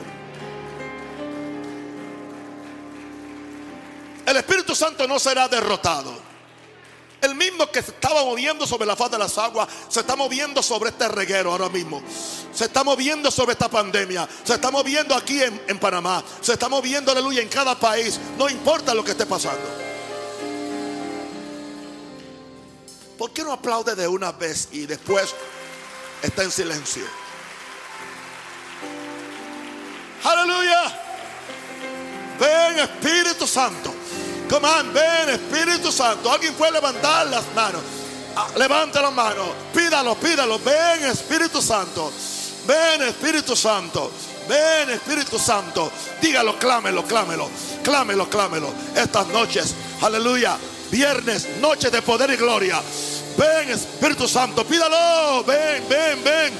El 4.26 4.36
Espíritu 4.38 4.74
Santo 4.74 5.06
no 5.06 5.20
será 5.20 5.46
derrotado. 5.46 6.25
El 7.22 7.34
mismo 7.34 7.70
que 7.70 7.82
se 7.82 7.92
estaba 7.92 8.22
moviendo 8.24 8.66
sobre 8.66 8.86
la 8.86 8.94
faz 8.94 9.10
de 9.10 9.18
las 9.18 9.36
aguas, 9.38 9.68
se 9.88 10.00
está 10.00 10.16
moviendo 10.16 10.62
sobre 10.62 10.90
este 10.90 11.08
reguero 11.08 11.50
ahora 11.50 11.68
mismo. 11.68 12.02
Se 12.52 12.66
está 12.66 12.84
moviendo 12.84 13.30
sobre 13.30 13.52
esta 13.52 13.68
pandemia. 13.68 14.28
Se 14.44 14.54
está 14.54 14.70
moviendo 14.70 15.14
aquí 15.14 15.42
en, 15.42 15.60
en 15.66 15.78
Panamá. 15.78 16.22
Se 16.40 16.52
está 16.52 16.68
moviendo, 16.68 17.10
aleluya, 17.10 17.42
en 17.42 17.48
cada 17.48 17.78
país. 17.78 18.20
No 18.38 18.48
importa 18.48 18.94
lo 18.94 19.02
que 19.02 19.12
esté 19.12 19.26
pasando. 19.26 19.86
¿Por 23.18 23.30
qué 23.32 23.42
no 23.42 23.52
aplaude 23.52 23.94
de 23.94 24.06
una 24.06 24.32
vez 24.32 24.68
y 24.72 24.84
después 24.84 25.34
está 26.22 26.42
en 26.42 26.50
silencio? 26.50 27.04
Aleluya. 30.22 31.02
Ven 32.38 32.78
Espíritu 32.78 33.46
Santo. 33.46 33.95
Come 34.48 34.64
on, 34.64 34.92
ven 34.92 35.28
Espíritu 35.30 35.90
Santo. 35.90 36.30
Alguien 36.30 36.54
puede 36.54 36.72
levantar 36.72 37.26
las 37.26 37.44
manos. 37.54 37.82
Ah, 38.36 38.48
levanta 38.56 39.02
las 39.02 39.12
manos. 39.12 39.48
Pídalo, 39.74 40.14
pídalo. 40.14 40.58
Ven 40.60 41.04
Espíritu 41.04 41.60
Santo. 41.60 42.12
Ven 42.66 43.02
Espíritu 43.02 43.56
Santo. 43.56 44.12
Ven 44.48 44.90
Espíritu 44.90 45.38
Santo. 45.38 45.90
Dígalo, 46.20 46.56
clámelo, 46.58 47.02
clámelo. 47.04 47.50
Clámelo, 47.82 48.28
clámelo. 48.28 48.72
Estas 48.94 49.26
noches. 49.28 49.74
Aleluya. 50.02 50.56
Viernes, 50.90 51.58
noche 51.60 51.90
de 51.90 52.00
poder 52.02 52.30
y 52.30 52.36
gloria. 52.36 52.80
Ven 53.36 53.70
Espíritu 53.70 54.28
Santo. 54.28 54.64
Pídalo. 54.64 55.42
Ven, 55.44 55.88
ven, 55.88 56.22
ven. 56.22 56.52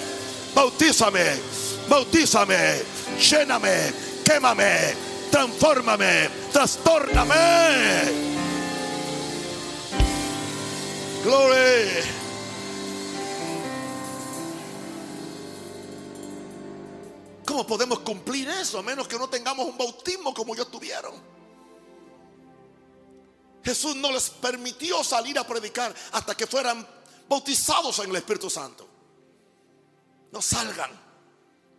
Bautízame. 0.55 1.41
Bautízame. 1.89 2.83
Lléname. 3.21 3.93
Quémame 4.25 5.07
transfórmame, 5.31 6.29
trastorname. 6.57 7.35
Gloria. 11.23 12.05
¿Cómo 17.45 17.67
podemos 17.67 17.99
cumplir 17.99 18.49
eso 18.49 18.79
a 18.79 18.83
menos 18.83 19.07
que 19.07 19.19
no 19.19 19.29
tengamos 19.29 19.67
un 19.67 19.77
bautismo 19.77 20.33
como 20.33 20.55
ellos 20.55 20.71
tuvieron? 20.71 21.13
Jesús 23.63 23.95
no 23.97 24.11
les 24.11 24.31
permitió 24.31 25.05
salir 25.05 25.39
a 25.39 25.47
predicar 25.47 25.95
hasta 26.13 26.35
que 26.35 26.47
fueran 26.47 26.87
bautizados 27.29 27.99
en 27.99 28.09
el 28.09 28.17
Espíritu 28.17 28.49
Santo. 28.49 28.89
No 30.33 30.41
salgan, 30.41 30.91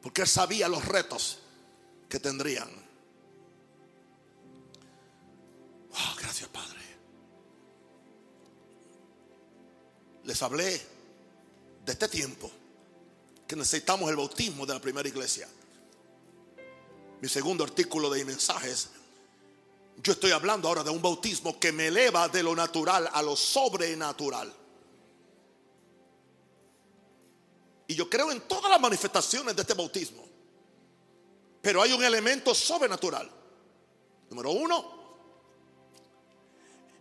porque 0.03 0.21
él 0.21 0.27
sabía 0.27 0.67
los 0.67 0.85
retos 0.85 1.39
que 2.07 2.19
tendrían. 2.19 2.86
Oh, 5.99 6.15
gracias, 6.19 6.49
Padre. 6.49 6.79
Les 10.23 10.41
hablé 10.41 10.81
de 11.85 11.91
este 11.91 12.07
tiempo 12.07 12.51
que 13.47 13.55
necesitamos 13.55 14.09
el 14.09 14.17
bautismo 14.17 14.65
de 14.65 14.73
la 14.73 14.81
primera 14.81 15.07
iglesia. 15.07 15.47
Mi 17.21 17.29
segundo 17.29 17.63
artículo 17.63 18.09
de 18.09 18.25
mensajes, 18.25 18.89
yo 20.03 20.11
estoy 20.13 20.31
hablando 20.31 20.67
ahora 20.67 20.83
de 20.83 20.91
un 20.91 21.01
bautismo 21.01 21.59
que 21.59 21.71
me 21.71 21.87
eleva 21.87 22.27
de 22.27 22.43
lo 22.43 22.55
natural 22.55 23.09
a 23.11 23.21
lo 23.23 23.35
sobrenatural. 23.35 24.53
Y 27.87 27.95
yo 27.95 28.09
creo 28.09 28.31
en 28.31 28.41
todas 28.41 28.69
las 28.69 28.81
manifestaciones 28.81 29.55
de 29.55 29.61
este 29.61 29.73
bautismo. 29.73 30.27
Pero 31.61 31.81
hay 31.81 31.93
un 31.93 32.03
elemento 32.03 32.53
sobrenatural. 32.53 33.31
Número 34.29 34.51
uno, 34.51 34.96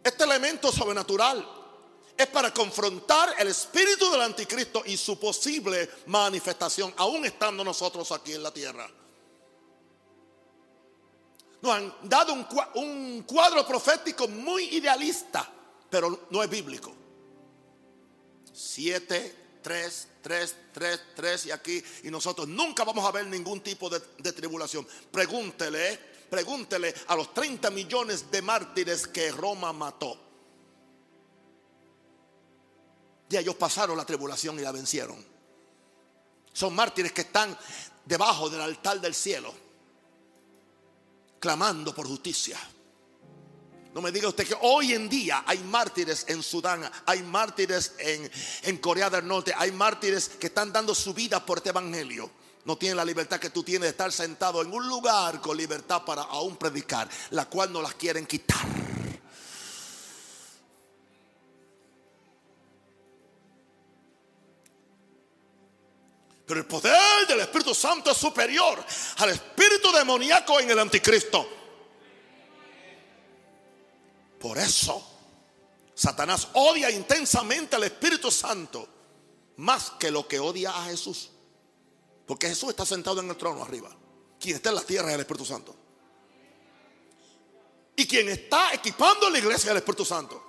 este 0.07 0.23
elemento 0.23 0.71
sobrenatural 0.71 1.45
es 2.17 2.27
para 2.29 2.55
confrontar 2.55 3.35
el 3.39 3.49
espíritu 3.49 4.09
del 4.11 4.23
anticristo 4.23 4.83
y 4.87 4.97
su 4.97 5.19
posible 5.19 5.91
manifestación, 6.07 6.95
aún 6.97 7.25
estando 7.25 7.65
nosotros 7.65 8.11
aquí 8.13 8.33
en 8.33 8.43
la 8.43 8.53
tierra. 8.53 8.89
Nos 11.61 11.75
han 11.75 11.93
dado 12.05 12.35
un, 12.75 13.23
cuadro 13.23 13.67
profético 13.67 14.29
muy 14.29 14.77
idealista, 14.77 15.51
pero 15.91 16.27
no 16.31 16.43
es 16.43 16.49
bíblico. 16.49 16.95
Siete, 18.53 19.59
tres, 19.61 20.07
tres, 20.23 20.55
tres, 20.73 21.01
tres 21.17 21.47
y 21.47 21.51
aquí. 21.51 21.83
Y 22.05 22.11
nosotros 22.11 22.47
nunca 22.47 22.85
vamos 22.85 23.05
a 23.05 23.11
ver 23.11 23.27
ningún 23.27 23.61
tipo 23.61 23.91
de, 23.91 24.01
de 24.19 24.33
tribulación. 24.33 24.87
Pregúntele 25.11 26.16
Pregúntele 26.29 26.95
a 27.09 27.17
los 27.17 27.33
30 27.33 27.71
millones 27.71 28.31
de 28.31 28.43
mártires 28.43 29.07
que 29.07 29.31
Roma 29.31 29.73
mató. 29.73 30.19
Y 33.29 33.37
ellos 33.37 33.55
pasaron 33.57 33.97
la 33.97 34.05
tribulación 34.05 34.59
y 34.59 34.63
la 34.63 34.73
vencieron. 34.73 35.25
Son 36.53 36.75
mártires 36.75 37.13
que 37.13 37.23
están 37.23 37.57
debajo 38.05 38.49
del 38.49 38.61
altar 38.61 39.01
del 39.01 39.15
cielo, 39.15 39.53
clamando 41.39 41.95
por 41.95 42.07
justicia. 42.07 42.59
No 43.93 44.01
me 44.01 44.13
diga 44.13 44.29
usted 44.29 44.47
que 44.47 44.57
hoy 44.61 44.93
en 44.93 45.09
día 45.09 45.45
hay 45.47 45.59
mártires 45.59 46.27
en 46.29 46.43
Sudán, 46.43 46.91
hay 47.07 47.23
mártires 47.23 47.95
en, 47.99 48.31
en 48.63 48.79
Corea 48.79 49.11
del 49.11 49.27
Norte, 49.27 49.53
hay 49.57 49.73
mártires 49.73 50.29
que 50.29 50.49
están 50.49 50.73
dando 50.73 50.95
su 50.95 51.15
vida 51.15 51.45
por 51.45 51.59
este 51.59 51.71
evangelio 51.71 52.31
no 52.67 52.77
tienen 52.77 52.97
la 52.97 53.05
libertad 53.05 53.39
que 53.39 53.51
tú 53.51 53.63
tienes 53.63 53.83
de 53.83 53.91
estar 53.91 54.13
sentado 54.13 54.61
en 54.61 54.73
un 54.73 54.89
lugar 54.89 55.41
con 55.41 55.57
libertad 55.57 56.05
para 56.05 56.23
aún 56.23 56.57
predicar, 56.57 57.09
la 57.31 57.47
cual 57.47 57.73
no 57.73 57.81
las 57.81 57.95
quieren 57.95 58.27
quitar. 58.27 58.67
Pero 66.45 66.61
el 66.61 66.67
poder 66.67 67.27
del 67.29 67.41
Espíritu 67.41 67.73
Santo 67.73 68.11
es 68.11 68.17
superior 68.17 68.85
al 69.19 69.31
espíritu 69.31 69.93
demoníaco 69.93 70.59
en 70.59 70.71
el 70.71 70.79
anticristo. 70.79 71.49
Por 74.41 74.59
eso, 74.59 75.05
Satanás 75.95 76.49
odia 76.53 76.91
intensamente 76.91 77.77
al 77.77 77.85
Espíritu 77.85 78.31
Santo 78.31 78.89
más 79.57 79.93
que 79.99 80.11
lo 80.11 80.27
que 80.27 80.41
odia 80.41 80.71
a 80.71 80.85
Jesús. 80.87 81.31
Porque 82.27 82.49
Jesús 82.49 82.71
está 82.71 82.85
sentado 82.85 83.21
en 83.21 83.31
el 83.31 83.37
trono 83.37 83.63
arriba. 83.63 83.91
Quien 84.41 84.57
está 84.57 84.71
en 84.71 84.75
la 84.75 84.83
tierra 84.83 85.09
es 85.09 85.15
el 85.15 85.21
Espíritu 85.21 85.45
Santo. 85.45 85.75
Y 87.95 88.07
quien 88.07 88.29
está 88.29 88.75
equipando 88.75 89.31
la 89.31 89.39
iglesia 89.39 89.67
es 89.67 89.71
el 89.71 89.77
Espíritu 89.79 90.05
Santo. 90.05 90.43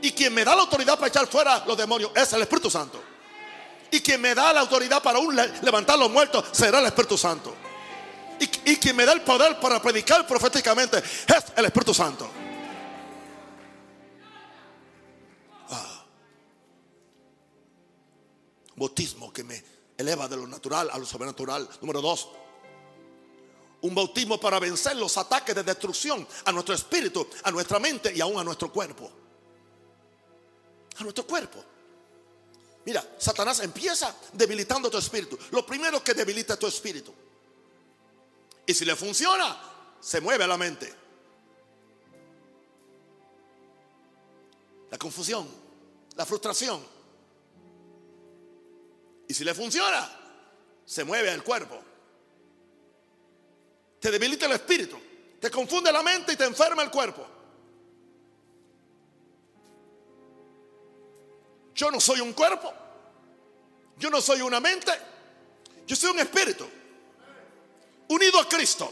Y 0.00 0.12
quien 0.12 0.32
me 0.32 0.44
da 0.44 0.54
la 0.54 0.62
autoridad 0.62 0.94
para 0.94 1.08
echar 1.08 1.26
fuera 1.26 1.64
los 1.66 1.76
demonios 1.76 2.12
es 2.14 2.32
el 2.32 2.42
Espíritu 2.42 2.70
Santo. 2.70 3.02
Y 3.90 4.00
quien 4.00 4.20
me 4.20 4.34
da 4.34 4.52
la 4.52 4.60
autoridad 4.60 5.02
para 5.02 5.18
aún 5.18 5.34
levantar 5.62 5.98
los 5.98 6.10
muertos 6.10 6.44
será 6.52 6.78
el 6.78 6.86
Espíritu 6.86 7.18
Santo. 7.18 7.54
Y, 8.38 8.72
y 8.72 8.76
quien 8.76 8.94
me 8.94 9.04
da 9.04 9.12
el 9.12 9.22
poder 9.22 9.58
para 9.58 9.82
predicar 9.82 10.26
proféticamente 10.26 10.98
es 10.98 11.44
el 11.56 11.64
Espíritu 11.64 11.92
Santo. 11.92 12.30
Ah. 15.70 16.04
Bautismo 18.76 19.32
que 19.32 19.42
me 19.42 19.77
eleva 19.98 20.28
de 20.28 20.36
lo 20.36 20.46
natural 20.46 20.88
a 20.90 20.96
lo 20.96 21.04
sobrenatural. 21.04 21.68
Número 21.82 22.00
dos, 22.00 22.28
un 23.82 23.94
bautismo 23.94 24.40
para 24.40 24.58
vencer 24.58 24.96
los 24.96 25.18
ataques 25.18 25.54
de 25.54 25.64
destrucción 25.64 26.26
a 26.44 26.52
nuestro 26.52 26.74
espíritu, 26.74 27.26
a 27.42 27.50
nuestra 27.50 27.78
mente 27.78 28.12
y 28.14 28.20
aún 28.20 28.38
a 28.38 28.44
nuestro 28.44 28.72
cuerpo. 28.72 29.10
A 30.96 31.02
nuestro 31.02 31.26
cuerpo. 31.26 31.62
Mira, 32.86 33.04
Satanás 33.18 33.60
empieza 33.60 34.14
debilitando 34.32 34.88
tu 34.88 34.98
espíritu. 34.98 35.36
Lo 35.50 35.66
primero 35.66 36.02
que 36.02 36.14
debilita 36.14 36.56
tu 36.56 36.66
espíritu. 36.66 37.12
Y 38.66 38.72
si 38.72 38.84
le 38.84 38.96
funciona, 38.96 39.60
se 40.00 40.20
mueve 40.20 40.44
a 40.44 40.46
la 40.46 40.56
mente. 40.56 40.94
La 44.90 44.96
confusión, 44.96 45.46
la 46.16 46.24
frustración, 46.24 46.97
y 49.28 49.34
si 49.34 49.44
le 49.44 49.54
funciona, 49.54 50.10
se 50.84 51.04
mueve 51.04 51.30
el 51.30 51.44
cuerpo. 51.44 51.78
Te 54.00 54.10
debilita 54.10 54.46
el 54.46 54.52
espíritu. 54.52 54.98
Te 55.38 55.50
confunde 55.50 55.92
la 55.92 56.02
mente 56.02 56.32
y 56.32 56.36
te 56.36 56.44
enferma 56.44 56.82
el 56.82 56.90
cuerpo. 56.90 57.26
Yo 61.74 61.90
no 61.90 62.00
soy 62.00 62.20
un 62.20 62.32
cuerpo. 62.32 62.72
Yo 63.98 64.08
no 64.08 64.20
soy 64.20 64.40
una 64.40 64.60
mente. 64.60 64.92
Yo 65.86 65.94
soy 65.94 66.10
un 66.10 66.20
espíritu 66.20 66.66
unido 68.08 68.40
a 68.40 68.48
Cristo. 68.48 68.90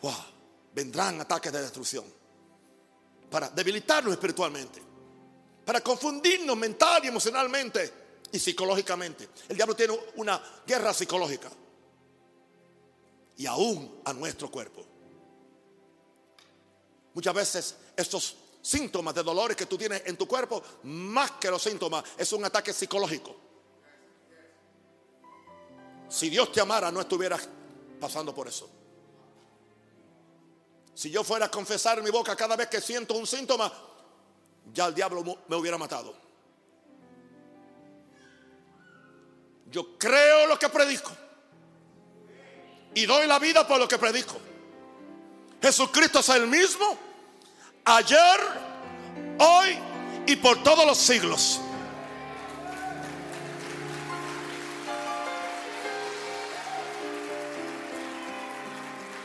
Wow, 0.00 0.14
vendrán 0.72 1.20
ataques 1.20 1.52
de 1.52 1.62
destrucción 1.62 2.04
para 3.30 3.48
debilitarnos 3.50 4.12
espiritualmente, 4.12 4.82
para 5.64 5.80
confundirnos 5.80 6.56
mental 6.56 7.04
y 7.04 7.08
emocionalmente 7.08 7.92
y 8.32 8.38
psicológicamente. 8.38 9.28
El 9.48 9.56
diablo 9.56 9.74
tiene 9.74 9.98
una 10.16 10.42
guerra 10.66 10.92
psicológica 10.92 11.50
y 13.36 13.46
aún 13.46 14.00
a 14.04 14.12
nuestro 14.12 14.50
cuerpo. 14.50 14.84
Muchas 17.14 17.34
veces 17.34 17.76
estos 17.96 18.36
síntomas 18.62 19.14
de 19.14 19.22
dolores 19.22 19.56
que 19.56 19.66
tú 19.66 19.76
tienes 19.76 20.02
en 20.06 20.16
tu 20.16 20.26
cuerpo, 20.26 20.62
más 20.84 21.32
que 21.32 21.50
los 21.50 21.62
síntomas, 21.62 22.04
es 22.16 22.32
un 22.32 22.44
ataque 22.44 22.72
psicológico. 22.72 23.36
Si 26.08 26.30
Dios 26.30 26.52
te 26.52 26.60
amara, 26.60 26.90
no 26.90 27.00
estuvieras 27.00 27.48
pasando 28.00 28.34
por 28.34 28.48
eso. 28.48 28.68
Si 30.94 31.10
yo 31.10 31.24
fuera 31.24 31.46
a 31.46 31.50
confesar 31.50 31.98
en 31.98 32.04
mi 32.04 32.10
boca 32.10 32.36
cada 32.36 32.54
vez 32.54 32.68
que 32.68 32.80
siento 32.80 33.14
un 33.14 33.26
síntoma, 33.26 33.72
ya 34.72 34.86
el 34.86 34.94
diablo 34.94 35.22
me 35.48 35.56
hubiera 35.56 35.78
matado. 35.78 36.14
Yo 39.70 39.96
creo 39.98 40.46
lo 40.46 40.58
que 40.58 40.68
predico. 40.68 41.10
Y 42.94 43.06
doy 43.06 43.26
la 43.26 43.38
vida 43.38 43.66
por 43.66 43.78
lo 43.78 43.88
que 43.88 43.98
predico. 43.98 44.36
Jesucristo 45.62 46.18
es 46.20 46.28
el 46.28 46.46
mismo 46.46 46.98
ayer, 47.84 48.40
hoy 49.38 49.78
y 50.26 50.36
por 50.36 50.62
todos 50.62 50.86
los 50.86 50.98
siglos. 50.98 51.60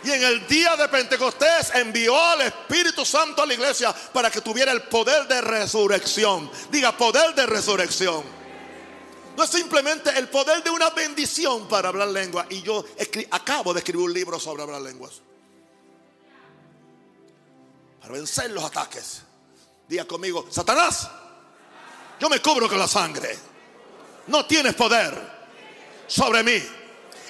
Y 0.07 0.11
en 0.13 0.23
el 0.23 0.47
día 0.47 0.77
de 0.77 0.87
Pentecostés 0.87 1.75
envió 1.75 2.17
al 2.17 2.39
Espíritu 2.43 3.03
Santo 3.03 3.41
a 3.41 3.45
la 3.45 3.53
iglesia 3.53 3.93
para 4.13 4.31
que 4.31 4.39
tuviera 4.39 4.71
el 4.71 4.83
poder 4.83 5.27
de 5.27 5.41
resurrección. 5.41 6.49
Diga, 6.71 6.95
poder 6.95 7.35
de 7.35 7.45
resurrección. 7.45 8.23
No 9.35 9.43
es 9.43 9.49
simplemente 9.49 10.17
el 10.17 10.29
poder 10.29 10.63
de 10.63 10.69
una 10.69 10.91
bendición 10.91 11.67
para 11.67 11.89
hablar 11.89 12.07
lengua. 12.07 12.45
Y 12.49 12.61
yo 12.61 12.85
acabo 13.31 13.73
de 13.73 13.79
escribir 13.79 14.05
un 14.05 14.13
libro 14.13 14.39
sobre 14.39 14.63
hablar 14.63 14.79
lenguas. 14.79 15.21
Para 17.99 18.13
vencer 18.13 18.49
los 18.51 18.63
ataques. 18.63 19.23
Diga 19.89 20.05
conmigo, 20.05 20.47
Satanás, 20.49 21.09
yo 22.17 22.29
me 22.29 22.41
cubro 22.41 22.69
con 22.69 22.79
la 22.79 22.87
sangre. 22.87 23.37
No 24.27 24.45
tienes 24.45 24.73
poder 24.73 25.21
sobre 26.07 26.43
mí. 26.43 26.63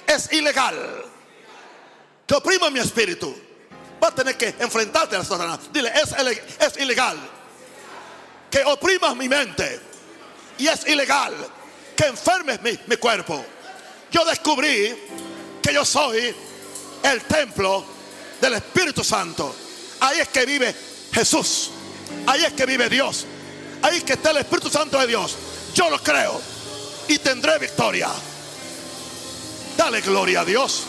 Es 0.05 0.31
ilegal 0.31 1.16
que 2.27 2.35
oprima 2.35 2.69
mi 2.69 2.79
espíritu. 2.79 3.33
Va 4.03 4.09
a 4.09 4.15
tener 4.15 4.37
que 4.37 4.53
enfrentarte 4.59 5.15
a 5.15 5.23
Satanás. 5.23 5.59
Dile, 5.71 5.91
es, 5.95 6.13
es 6.59 6.77
ilegal 6.77 7.17
que 8.51 8.63
oprimas 8.65 9.15
mi 9.15 9.29
mente. 9.29 9.79
Y 10.57 10.67
es 10.67 10.85
ilegal 10.87 11.33
que 11.95 12.05
enfermes 12.05 12.61
mi, 12.61 12.77
mi 12.87 12.97
cuerpo. 12.97 13.43
Yo 14.11 14.25
descubrí 14.25 14.95
que 15.61 15.73
yo 15.73 15.85
soy 15.85 16.35
el 17.03 17.21
templo 17.23 17.85
del 18.41 18.53
Espíritu 18.55 19.03
Santo. 19.03 19.55
Ahí 19.99 20.19
es 20.19 20.27
que 20.27 20.45
vive 20.45 20.75
Jesús. 21.11 21.71
Ahí 22.25 22.43
es 22.43 22.53
que 22.53 22.65
vive 22.65 22.89
Dios. 22.89 23.25
Ahí 23.81 23.97
es 23.97 24.03
que 24.03 24.13
está 24.13 24.31
el 24.31 24.37
Espíritu 24.37 24.69
Santo 24.69 24.99
de 24.99 25.07
Dios. 25.07 25.35
Yo 25.73 25.89
lo 25.89 26.01
creo. 26.01 26.41
Y 27.07 27.19
tendré 27.19 27.57
victoria. 27.57 28.09
Dale 29.77 30.01
gloria 30.01 30.41
a 30.41 30.45
Dios. 30.45 30.83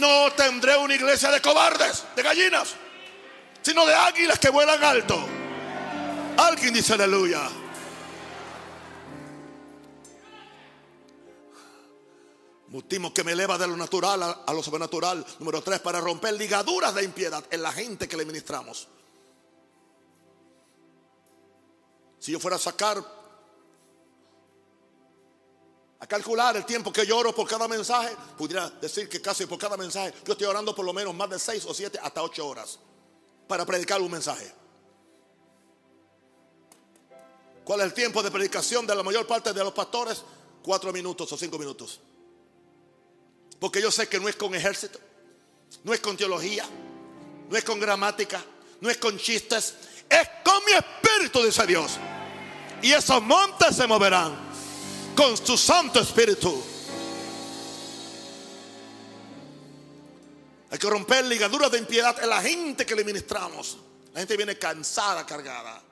No 0.00 0.32
tendré 0.32 0.78
una 0.78 0.94
iglesia 0.94 1.30
de 1.30 1.42
cobardes, 1.42 2.04
de 2.16 2.22
gallinas, 2.22 2.74
sino 3.60 3.84
de 3.84 3.94
águilas 3.94 4.38
que 4.38 4.48
vuelan 4.48 4.82
alto. 4.82 5.22
Alguien 6.38 6.72
dice 6.72 6.94
aleluya. 6.94 7.50
Mutismo 12.68 13.12
que 13.12 13.24
me 13.24 13.32
eleva 13.32 13.58
de 13.58 13.66
lo 13.66 13.76
natural 13.76 14.22
a, 14.46 14.52
lo 14.54 14.62
sobrenatural. 14.62 15.26
Número 15.38 15.60
tres, 15.60 15.80
para 15.80 16.00
romper 16.00 16.32
ligaduras 16.32 16.94
de 16.94 17.04
impiedad 17.04 17.44
en 17.50 17.62
la 17.62 17.70
gente 17.70 18.08
que 18.08 18.16
le 18.16 18.24
ministramos. 18.24 18.88
Si 22.18 22.32
yo 22.32 22.40
fuera 22.40 22.56
a 22.56 22.60
sacar, 22.60 23.04
a 26.00 26.06
calcular 26.06 26.56
el 26.56 26.64
tiempo 26.64 26.92
que 26.92 27.04
yo 27.04 27.18
oro 27.18 27.34
por 27.34 27.46
cada 27.46 27.68
mensaje, 27.68 28.16
pudiera 28.36 28.70
decir 28.70 29.08
que 29.08 29.20
casi 29.20 29.44
por 29.44 29.58
cada 29.58 29.76
mensaje 29.76 30.14
yo 30.24 30.32
estoy 30.32 30.46
orando 30.46 30.74
por 30.74 30.84
lo 30.84 30.94
menos 30.94 31.14
más 31.14 31.28
de 31.28 31.38
seis 31.38 31.64
o 31.66 31.74
siete 31.74 31.98
hasta 32.02 32.22
ocho 32.22 32.46
horas 32.48 32.78
para 33.46 33.66
predicar 33.66 34.00
un 34.00 34.10
mensaje. 34.10 34.50
¿Cuál 37.64 37.80
es 37.80 37.86
el 37.86 37.94
tiempo 37.94 38.22
de 38.22 38.30
predicación 38.30 38.86
de 38.86 38.94
la 38.94 39.02
mayor 39.02 39.26
parte 39.26 39.52
de 39.52 39.62
los 39.62 39.74
pastores? 39.74 40.24
Cuatro 40.62 40.90
minutos 40.92 41.30
o 41.30 41.36
cinco 41.36 41.58
minutos. 41.58 42.00
Porque 43.58 43.82
yo 43.82 43.90
sé 43.90 44.08
que 44.08 44.18
no 44.18 44.28
es 44.28 44.36
con 44.36 44.54
ejército, 44.54 44.98
no 45.84 45.92
es 45.92 46.00
con 46.00 46.16
teología, 46.16 46.64
no 47.48 47.56
es 47.56 47.62
con 47.62 47.78
gramática, 47.78 48.42
no 48.80 48.88
es 48.88 48.96
con 48.96 49.18
chistes, 49.18 49.74
es 50.08 50.28
con 50.42 50.64
mi 50.64 50.72
espíritu, 50.72 51.44
dice 51.44 51.66
Dios. 51.66 51.98
Y 52.80 52.92
esos 52.92 53.22
montes 53.22 53.76
se 53.76 53.86
moverán 53.86 54.49
con 55.20 55.36
su 55.36 55.58
Santo 55.58 56.00
Espíritu. 56.00 56.62
Hay 60.70 60.78
que 60.78 60.88
romper 60.88 61.26
ligaduras 61.26 61.70
de 61.70 61.76
impiedad 61.76 62.16
en 62.22 62.30
la 62.30 62.40
gente 62.40 62.86
que 62.86 62.96
le 62.96 63.04
ministramos. 63.04 63.76
La 64.14 64.20
gente 64.20 64.38
viene 64.38 64.56
cansada, 64.56 65.26
cargada. 65.26 65.82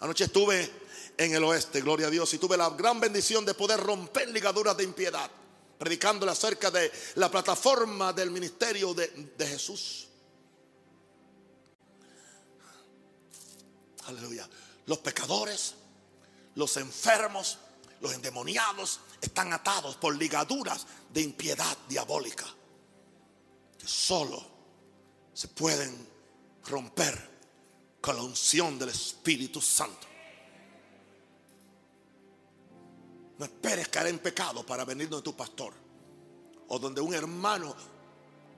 Anoche 0.00 0.24
estuve 0.24 0.70
en 1.18 1.34
el 1.34 1.44
oeste, 1.44 1.82
gloria 1.82 2.06
a 2.06 2.10
Dios, 2.10 2.32
y 2.32 2.38
tuve 2.38 2.56
la 2.56 2.70
gran 2.70 2.98
bendición 2.98 3.44
de 3.44 3.52
poder 3.52 3.80
romper 3.80 4.30
ligaduras 4.30 4.74
de 4.78 4.84
impiedad 4.84 5.30
predicándole 5.78 6.32
acerca 6.32 6.70
de 6.70 6.90
la 7.16 7.30
plataforma 7.30 8.14
del 8.14 8.30
ministerio 8.30 8.94
de, 8.94 9.46
Jesús. 9.46 10.08
Aleluya. 14.06 14.48
Los 14.86 14.98
pecadores, 15.00 15.74
los 16.54 16.78
enfermos, 16.78 17.58
los 18.06 18.14
endemoniados 18.14 19.00
están 19.20 19.52
atados 19.52 19.96
por 19.96 20.16
ligaduras 20.16 20.86
de 21.12 21.22
impiedad 21.22 21.76
diabólica 21.88 22.46
que 23.76 23.86
solo 23.86 24.42
se 25.32 25.48
pueden 25.48 26.08
romper 26.66 27.36
con 28.00 28.16
la 28.16 28.22
unción 28.22 28.78
del 28.78 28.90
Espíritu 28.90 29.60
Santo. 29.60 30.06
No 33.38 33.44
esperes 33.44 33.88
caer 33.88 34.06
en 34.06 34.18
pecado 34.20 34.64
para 34.64 34.84
venir 34.84 35.08
donde 35.08 35.24
tu 35.24 35.36
pastor. 35.36 35.74
O 36.68 36.78
donde 36.78 37.00
un 37.00 37.12
hermano 37.12 37.74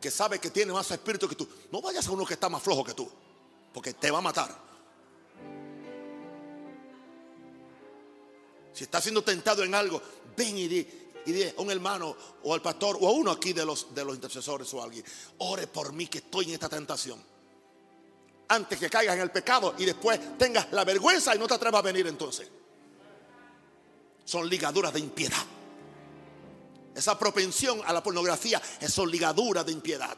que 0.01 0.11
sabe 0.11 0.39
que 0.39 0.51
tiene 0.51 0.73
más 0.73 0.91
espíritu 0.91 1.29
que 1.29 1.35
tú. 1.35 1.49
No 1.73 1.81
vayas 1.81 2.07
a 2.07 2.13
uno 2.13 2.25
que 2.25 2.35
está 2.35 2.49
más 2.49 2.63
flojo 2.63 2.85
que 2.85 2.95
tú. 2.95 3.11
Porque 3.73 3.95
te 3.95 4.11
va 4.11 4.19
a 4.19 4.23
matar. 4.23 4.68
Si 8.79 8.85
estás 8.85 9.03
siendo 9.03 9.25
tentado 9.25 9.65
en 9.65 9.75
algo, 9.75 10.01
ven 10.37 10.57
y 10.57 10.69
di, 10.69 10.87
a 11.57 11.61
un 11.61 11.69
hermano 11.73 12.17
o 12.45 12.55
al 12.55 12.63
pastor 12.63 12.97
o 13.01 13.09
a 13.09 13.11
uno 13.11 13.33
aquí 13.33 13.53
de 13.53 13.65
los, 13.65 13.93
de 13.93 14.05
los 14.05 14.15
intercesores 14.15 14.73
o 14.73 14.81
alguien, 14.81 15.05
ore 15.39 15.67
por 15.67 15.93
mí 15.93 16.07
que 16.07 16.19
estoy 16.19 16.45
en 16.45 16.53
esta 16.53 16.69
tentación. 16.69 17.21
Antes 18.47 18.79
que 18.79 18.89
caigas 18.89 19.17
en 19.17 19.23
el 19.23 19.33
pecado 19.33 19.75
y 19.79 19.85
después 19.85 20.39
tengas 20.39 20.69
la 20.71 20.85
vergüenza 20.85 21.35
y 21.35 21.41
no 21.41 21.49
te 21.49 21.55
atrevas 21.55 21.81
a 21.81 21.83
venir 21.83 22.07
entonces 22.07 22.49
son 24.25 24.49
ligaduras 24.49 24.93
de 24.93 25.01
impiedad. 25.01 25.45
Esa 26.95 27.19
propensión 27.19 27.81
a 27.85 27.93
la 27.93 28.01
pornografía 28.01 28.63
son 28.89 29.11
ligaduras 29.11 29.67
de 29.67 29.73
impiedad. 29.73 30.17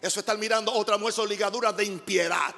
Eso 0.00 0.20
estar 0.20 0.38
mirando 0.38 0.72
otra 0.72 0.96
mujer 0.96 1.12
son 1.12 1.28
ligaduras 1.28 1.76
de 1.76 1.84
impiedad. 1.84 2.54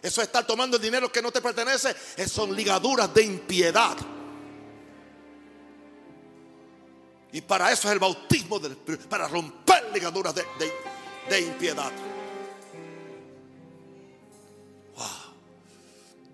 Eso 0.00 0.22
estar 0.22 0.46
tomando 0.46 0.78
el 0.78 0.82
dinero 0.82 1.12
que 1.12 1.20
no 1.20 1.30
te 1.30 1.42
pertenece 1.42 1.94
son 2.26 2.56
ligaduras 2.56 3.12
de 3.12 3.24
impiedad. 3.24 3.98
Y 7.34 7.40
para 7.40 7.72
eso 7.72 7.88
es 7.88 7.94
el 7.94 7.98
bautismo 7.98 8.60
para 9.10 9.26
romper 9.26 9.90
ligaduras 9.92 10.32
de, 10.36 10.44
de 11.28 11.40
impiedad. 11.40 11.90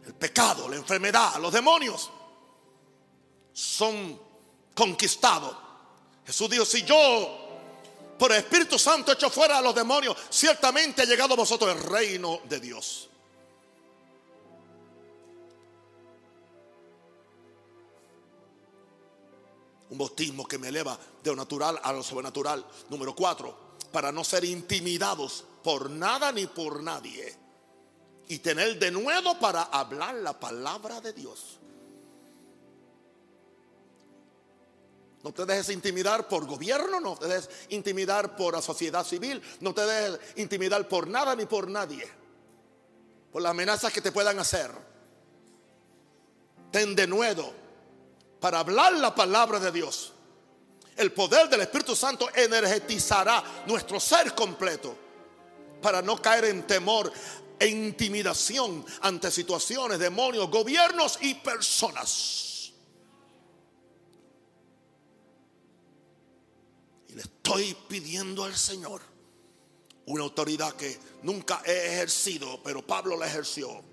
El 0.07 0.14
pecado, 0.14 0.68
la 0.68 0.76
enfermedad, 0.76 1.36
los 1.40 1.55
demonios 1.55 2.11
son 3.55 4.20
conquistados. 4.74 5.57
Jesús 6.26 6.51
dijo, 6.51 6.66
si 6.66 6.82
yo 6.82 7.48
por 8.18 8.32
el 8.32 8.38
Espíritu 8.38 8.78
Santo 8.78 9.12
hecho 9.12 9.30
fuera 9.30 9.57
a 9.57 9.62
los 9.62 9.74
demonios, 9.74 10.14
ciertamente 10.28 11.01
ha 11.01 11.07
llegado 11.07 11.32
a 11.32 11.38
vosotros 11.38 11.74
el 11.74 11.82
reino 11.82 12.40
de 12.44 12.61
Dios. 12.61 13.09
Un 19.91 19.99
bautismo 19.99 20.47
que 20.47 20.59
me 20.59 20.68
eleva 20.68 20.99
de 21.22 21.30
lo 21.30 21.36
natural 21.36 21.78
a 21.82 21.93
lo 21.93 22.03
sobrenatural. 22.03 22.64
Número 22.88 23.14
cuatro, 23.14 23.57
para 23.93 24.12
no 24.12 24.24
ser 24.24 24.45
intimidados 24.45 25.45
por 25.62 25.91
nada 25.91 26.32
ni 26.32 26.47
por 26.47 26.82
nadie. 26.82 27.36
Y 28.28 28.38
tener 28.38 28.78
de 28.78 28.91
nuevo 28.91 29.38
para 29.38 29.62
hablar 29.64 30.14
la 30.16 30.38
palabra 30.38 31.01
de 31.01 31.12
Dios. 31.12 31.59
No 35.22 35.32
te 35.32 35.45
dejes 35.45 35.68
intimidar 35.70 36.28
por 36.28 36.47
gobierno, 36.47 36.99
no 36.99 37.16
te 37.16 37.26
dejes 37.26 37.51
intimidar 37.68 38.36
por 38.36 38.55
la 38.55 38.62
sociedad 38.62 39.05
civil, 39.05 39.43
no 39.61 39.74
te 39.74 39.82
dejes 39.82 40.18
intimidar 40.36 40.88
por 40.88 41.09
nada 41.09 41.36
ni 41.36 41.45
por 41.45 41.68
nadie, 41.68 42.09
por 43.30 43.43
las 43.43 43.51
amenazas 43.51 43.93
que 43.93 44.01
te 44.01 44.12
puedan 44.12 44.38
hacer. 44.38 44.70
Ten 46.70 46.95
de 46.95 47.07
nuevo 47.07 47.53
para 48.41 48.61
hablar 48.61 48.95
la 48.95 49.14
palabra 49.14 49.61
de 49.61 49.70
Dios. 49.70 50.12
El 50.97 51.12
poder 51.12 51.49
del 51.49 51.61
Espíritu 51.61 51.95
Santo 51.95 52.28
energetizará 52.34 53.43
nuestro 53.66 54.01
ser 54.01 54.34
completo 54.34 54.97
para 55.80 56.03
no 56.03 56.20
caer 56.20 56.47
en 56.47 56.66
temor 56.66 57.12
e 57.59 57.68
intimidación 57.68 58.84
ante 59.03 59.30
situaciones, 59.30 59.99
demonios, 59.99 60.51
gobiernos 60.51 61.18
y 61.20 61.34
personas. 61.34 62.72
Y 67.09 67.14
le 67.14 67.22
estoy 67.22 67.76
pidiendo 67.88 68.45
al 68.45 68.57
Señor 68.57 69.03
una 70.07 70.24
autoridad 70.24 70.72
que 70.74 70.99
nunca 71.22 71.62
he 71.64 71.95
ejercido, 71.95 72.61
pero 72.62 72.86
Pablo 72.86 73.16
la 73.16 73.26
ejerció 73.26 73.89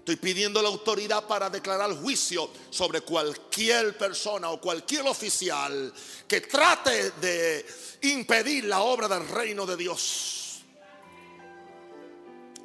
Estoy 0.00 0.16
pidiendo 0.16 0.62
la 0.62 0.70
autoridad 0.70 1.26
para 1.26 1.50
declarar 1.50 1.92
juicio 1.92 2.50
sobre 2.70 3.02
cualquier 3.02 3.98
persona 3.98 4.48
o 4.48 4.58
cualquier 4.58 5.06
oficial 5.06 5.92
que 6.26 6.40
trate 6.40 7.10
de 7.12 7.66
impedir 8.02 8.64
la 8.64 8.80
obra 8.80 9.06
del 9.06 9.28
reino 9.28 9.66
de 9.66 9.76
Dios. 9.76 10.62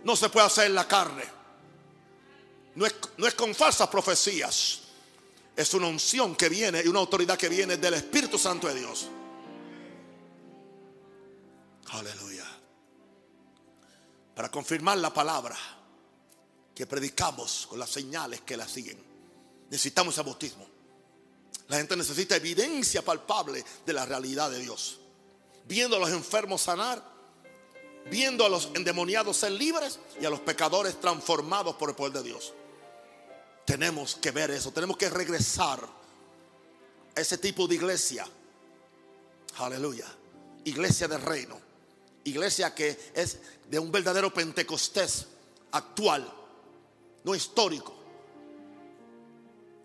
No 0.06 0.16
se 0.16 0.30
puede 0.30 0.48
hacer 0.48 0.68
en 0.68 0.76
la 0.76 0.88
carne. 0.88 1.26
No 2.76 2.86
es, 2.86 2.96
no 3.18 3.28
es 3.28 3.34
con 3.34 3.54
falsas 3.54 3.90
profecías. 3.90 4.80
Es 5.58 5.74
una 5.74 5.88
unción 5.88 6.38
que 6.38 6.48
viene 6.48 6.84
y 6.86 6.88
una 6.88 7.00
autoridad 7.00 7.38
que 7.38 7.50
viene 7.50 7.76
del 7.76 7.96
Espíritu 7.96 8.40
Santo 8.40 8.68
de 8.70 8.76
Dios. 8.76 9.08
Aleluya. 11.90 12.46
Para 14.34 14.50
confirmar 14.50 14.98
la 15.00 15.14
palabra 15.14 15.58
que 16.76 16.86
predicamos 16.86 17.68
con 17.68 17.80
las 17.80 17.90
señales 17.90 18.42
que 18.42 18.58
la 18.58 18.68
siguen. 18.68 19.02
Necesitamos 19.70 20.18
el 20.18 20.26
bautismo. 20.26 20.68
La 21.70 21.78
gente 21.78 21.96
necesita 21.96 22.36
evidencia 22.36 23.02
palpable 23.02 23.64
de 23.86 23.94
la 23.94 24.06
realidad 24.06 24.52
de 24.52 24.60
Dios. 24.60 25.00
Viendo 25.68 25.96
a 25.96 26.00
los 26.00 26.10
enfermos 26.10 26.62
sanar, 26.62 27.02
viendo 28.12 28.46
a 28.46 28.50
los 28.50 28.70
endemoniados 28.76 29.38
ser 29.38 29.54
libres 29.54 30.00
y 30.20 30.26
a 30.26 30.30
los 30.30 30.42
pecadores 30.42 31.00
transformados 31.00 31.76
por 31.78 31.90
el 31.90 31.96
poder 31.96 32.14
de 32.14 32.24
Dios. 32.24 32.54
Tenemos 33.66 34.16
que 34.16 34.30
ver 34.32 34.52
eso, 34.52 34.72
tenemos 34.72 34.98
que 34.98 35.10
regresar 35.10 35.80
a 37.16 37.22
ese 37.22 37.38
tipo 37.38 37.68
de 37.68 37.76
iglesia. 37.76 38.28
Aleluya. 39.58 40.06
Iglesia 40.66 41.08
del 41.08 41.22
reino. 41.22 41.60
Iglesia 42.26 42.76
que 42.76 43.12
es 43.16 43.40
de 43.70 43.80
un 43.80 43.92
verdadero 43.92 44.32
Pentecostés 44.34 45.26
actual 45.72 46.32
no 47.26 47.34
histórico. 47.34 47.94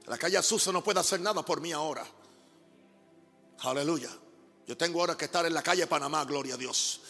La 0.07 0.19
calle 0.19 0.37
Azusa 0.37 0.71
no 0.71 0.85
puede 0.85 1.01
hacer 1.01 1.21
nada 1.21 1.43
por 1.43 1.61
mí 1.61 1.73
ahora. 1.73 2.07
Aleluya. 3.61 4.11
Yo 4.67 4.77
tengo 4.77 5.01
ahora 5.01 5.17
que 5.17 5.25
estar 5.25 5.47
en 5.47 5.55
la 5.55 5.63
calle 5.63 5.87
Panamá, 5.87 6.25
gloria 6.25 6.55
a 6.55 6.59
Dios. 6.59 7.01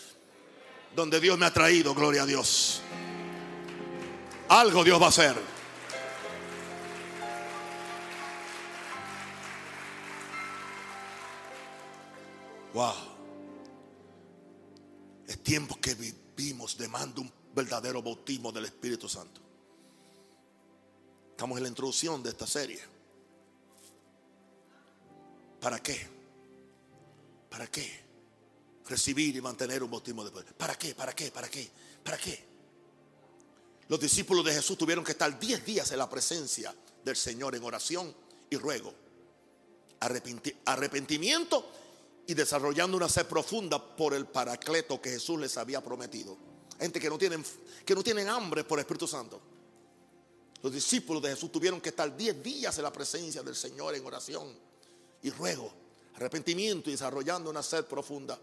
Donde 0.95 1.21
Dios 1.21 1.37
me 1.37 1.47
ha 1.47 1.53
traído, 1.53 1.95
gloria 1.95 2.23
a 2.23 2.27
Dios. 2.27 2.81
Algo 4.49 4.85
Dios 4.85 5.01
va 5.01 5.07
a 5.07 5.09
hacer. 5.09 5.37
Wow. 12.73 12.95
Es 15.27 15.43
tiempo 15.43 15.77
que 15.81 15.95
vivimos 15.95 16.79
demanda 16.79 17.21
un 17.21 17.33
verdadero 17.53 18.01
bautismo 18.01 18.53
del 18.53 18.67
Espíritu 18.67 19.09
Santo. 19.09 19.50
Estamos 21.41 21.57
en 21.57 21.63
la 21.63 21.69
introducción 21.71 22.23
de 22.23 22.29
esta 22.29 22.47
serie. 22.47 22.79
¿Para 25.59 25.79
qué? 25.79 25.99
¿Para 27.49 27.67
qué? 27.67 27.99
Recibir 28.87 29.35
y 29.35 29.41
mantener 29.41 29.83
un 29.83 29.91
bautismo 29.91 30.23
de 30.23 30.33
poder. 30.33 30.53
¿Para 30.55 30.75
qué? 30.75 30.95
¿Para 30.95 31.15
qué? 31.15 31.31
¿Para 31.31 31.49
qué? 31.49 31.71
¿Para 32.05 32.19
qué? 32.19 32.45
Los 33.89 33.99
discípulos 33.99 34.45
de 34.45 34.53
Jesús 34.53 34.77
tuvieron 34.77 35.03
que 35.03 35.13
estar 35.13 35.41
10 35.41 35.65
días 35.65 35.91
en 35.93 35.97
la 35.97 36.11
presencia 36.11 36.75
del 37.03 37.17
Señor 37.17 37.57
en 37.57 37.65
oración 37.65 38.15
y 38.51 38.57
ruego. 38.59 38.93
Arrepentimiento 40.67 41.73
y 42.27 42.35
desarrollando 42.35 42.99
una 42.99 43.09
sed 43.09 43.25
profunda 43.25 43.97
por 43.97 44.13
el 44.13 44.27
paracleto 44.27 45.01
que 45.01 45.09
Jesús 45.09 45.41
les 45.41 45.57
había 45.57 45.83
prometido. 45.83 46.37
Gente 46.79 47.01
que 47.01 47.09
no 47.09 47.17
tienen, 47.17 47.43
que 47.87 47.95
no 47.95 48.03
tienen 48.03 48.29
hambre 48.29 48.63
por 48.63 48.79
el 48.79 48.83
Espíritu 48.83 49.09
Santo. 49.09 49.41
Los 50.63 50.73
discípulos 50.73 51.23
de 51.23 51.31
Jesús 51.31 51.51
tuvieron 51.51 51.81
que 51.81 51.89
estar 51.89 52.15
10 52.15 52.43
días 52.43 52.77
en 52.77 52.85
la 52.85 52.93
presencia 52.93 53.43
del 53.43 53.57
Señor 53.57 53.95
en 53.95 54.05
oración 54.05 54.55
y 55.23 55.31
ruego, 55.31 55.73
arrepentimiento 56.17 56.91
y 56.91 56.93
desarrollando 56.93 57.51
una 57.51 57.63
sed 57.63 57.87
profunda. 57.87 58.39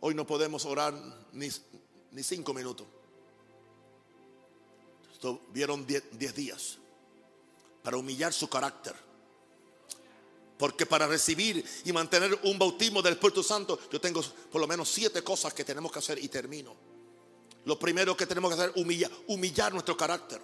Hoy 0.00 0.14
no 0.14 0.26
podemos 0.26 0.64
orar 0.64 0.94
ni, 1.32 1.48
ni 2.12 2.22
cinco 2.22 2.54
minutos. 2.54 2.86
Tuvieron 5.20 5.86
10 5.86 6.34
días 6.34 6.78
para 7.82 7.96
humillar 7.96 8.32
su 8.32 8.48
carácter. 8.48 8.94
Porque 10.56 10.86
para 10.86 11.06
recibir 11.06 11.64
y 11.84 11.92
mantener 11.92 12.38
un 12.44 12.58
bautismo 12.58 13.02
del 13.02 13.14
Espíritu 13.14 13.42
Santo, 13.42 13.78
yo 13.92 14.00
tengo 14.00 14.22
por 14.50 14.60
lo 14.60 14.66
menos 14.66 14.88
siete 14.88 15.22
cosas 15.22 15.54
que 15.54 15.64
tenemos 15.64 15.92
que 15.92 15.98
hacer 15.98 16.22
y 16.22 16.28
termino. 16.28 16.74
Lo 17.64 17.78
primero 17.78 18.16
que 18.16 18.26
tenemos 18.26 18.50
que 18.50 18.54
hacer 18.54 18.72
es 18.74 18.82
humillar, 18.82 19.10
humillar 19.28 19.72
nuestro 19.72 19.96
carácter. 19.96 20.40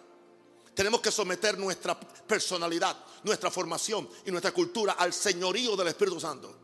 Tenemos 0.75 1.01
que 1.01 1.12
someter 1.12 1.57
nuestra 1.59 1.99
personalidad, 1.99 2.97
nuestra 3.22 3.51
formación 3.51 4.09
y 4.27 4.31
nuestra 4.31 4.53
cultura 4.53 4.95
al 4.95 5.12
señorío 5.12 5.77
del 5.77 5.89
Espíritu 5.89 6.18
Santo. 6.18 6.57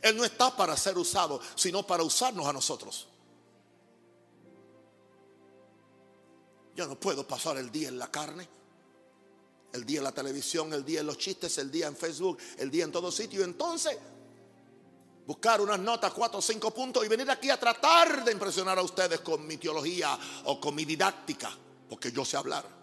Él 0.00 0.16
no 0.16 0.24
está 0.24 0.56
para 0.56 0.76
ser 0.76 0.96
usado, 0.96 1.40
sino 1.54 1.84
para 1.86 2.02
usarnos 2.02 2.46
a 2.46 2.52
nosotros. 2.52 3.08
Yo 6.74 6.86
no 6.86 6.98
puedo 6.98 7.26
pasar 7.26 7.56
el 7.58 7.70
día 7.70 7.88
en 7.88 7.98
la 7.98 8.10
carne, 8.10 8.48
el 9.72 9.84
día 9.84 9.98
en 9.98 10.04
la 10.04 10.12
televisión, 10.12 10.72
el 10.72 10.84
día 10.84 11.00
en 11.00 11.06
los 11.06 11.18
chistes, 11.18 11.58
el 11.58 11.70
día 11.70 11.86
en 11.86 11.96
Facebook, 11.96 12.38
el 12.58 12.70
día 12.70 12.84
en 12.84 12.92
todo 12.92 13.10
sitio. 13.12 13.44
Entonces, 13.44 13.98
buscar 15.26 15.60
unas 15.60 15.78
notas, 15.78 16.12
cuatro 16.12 16.38
o 16.38 16.42
cinco 16.42 16.72
puntos 16.72 17.04
y 17.04 17.08
venir 17.08 17.30
aquí 17.30 17.50
a 17.50 17.58
tratar 17.58 18.24
de 18.24 18.32
impresionar 18.32 18.78
a 18.78 18.82
ustedes 18.82 19.20
con 19.20 19.46
mi 19.46 19.56
teología 19.56 20.18
o 20.44 20.60
con 20.60 20.74
mi 20.74 20.84
didáctica, 20.84 21.50
porque 21.88 22.10
yo 22.10 22.24
sé 22.24 22.36
hablar. 22.36 22.81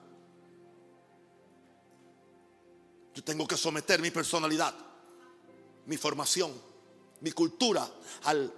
Yo 3.13 3.23
tengo 3.23 3.47
que 3.47 3.57
someter 3.57 4.01
mi 4.01 4.11
personalidad, 4.11 4.73
mi 5.85 5.97
formación, 5.97 6.53
mi 7.21 7.31
cultura 7.31 7.89
al 8.23 8.53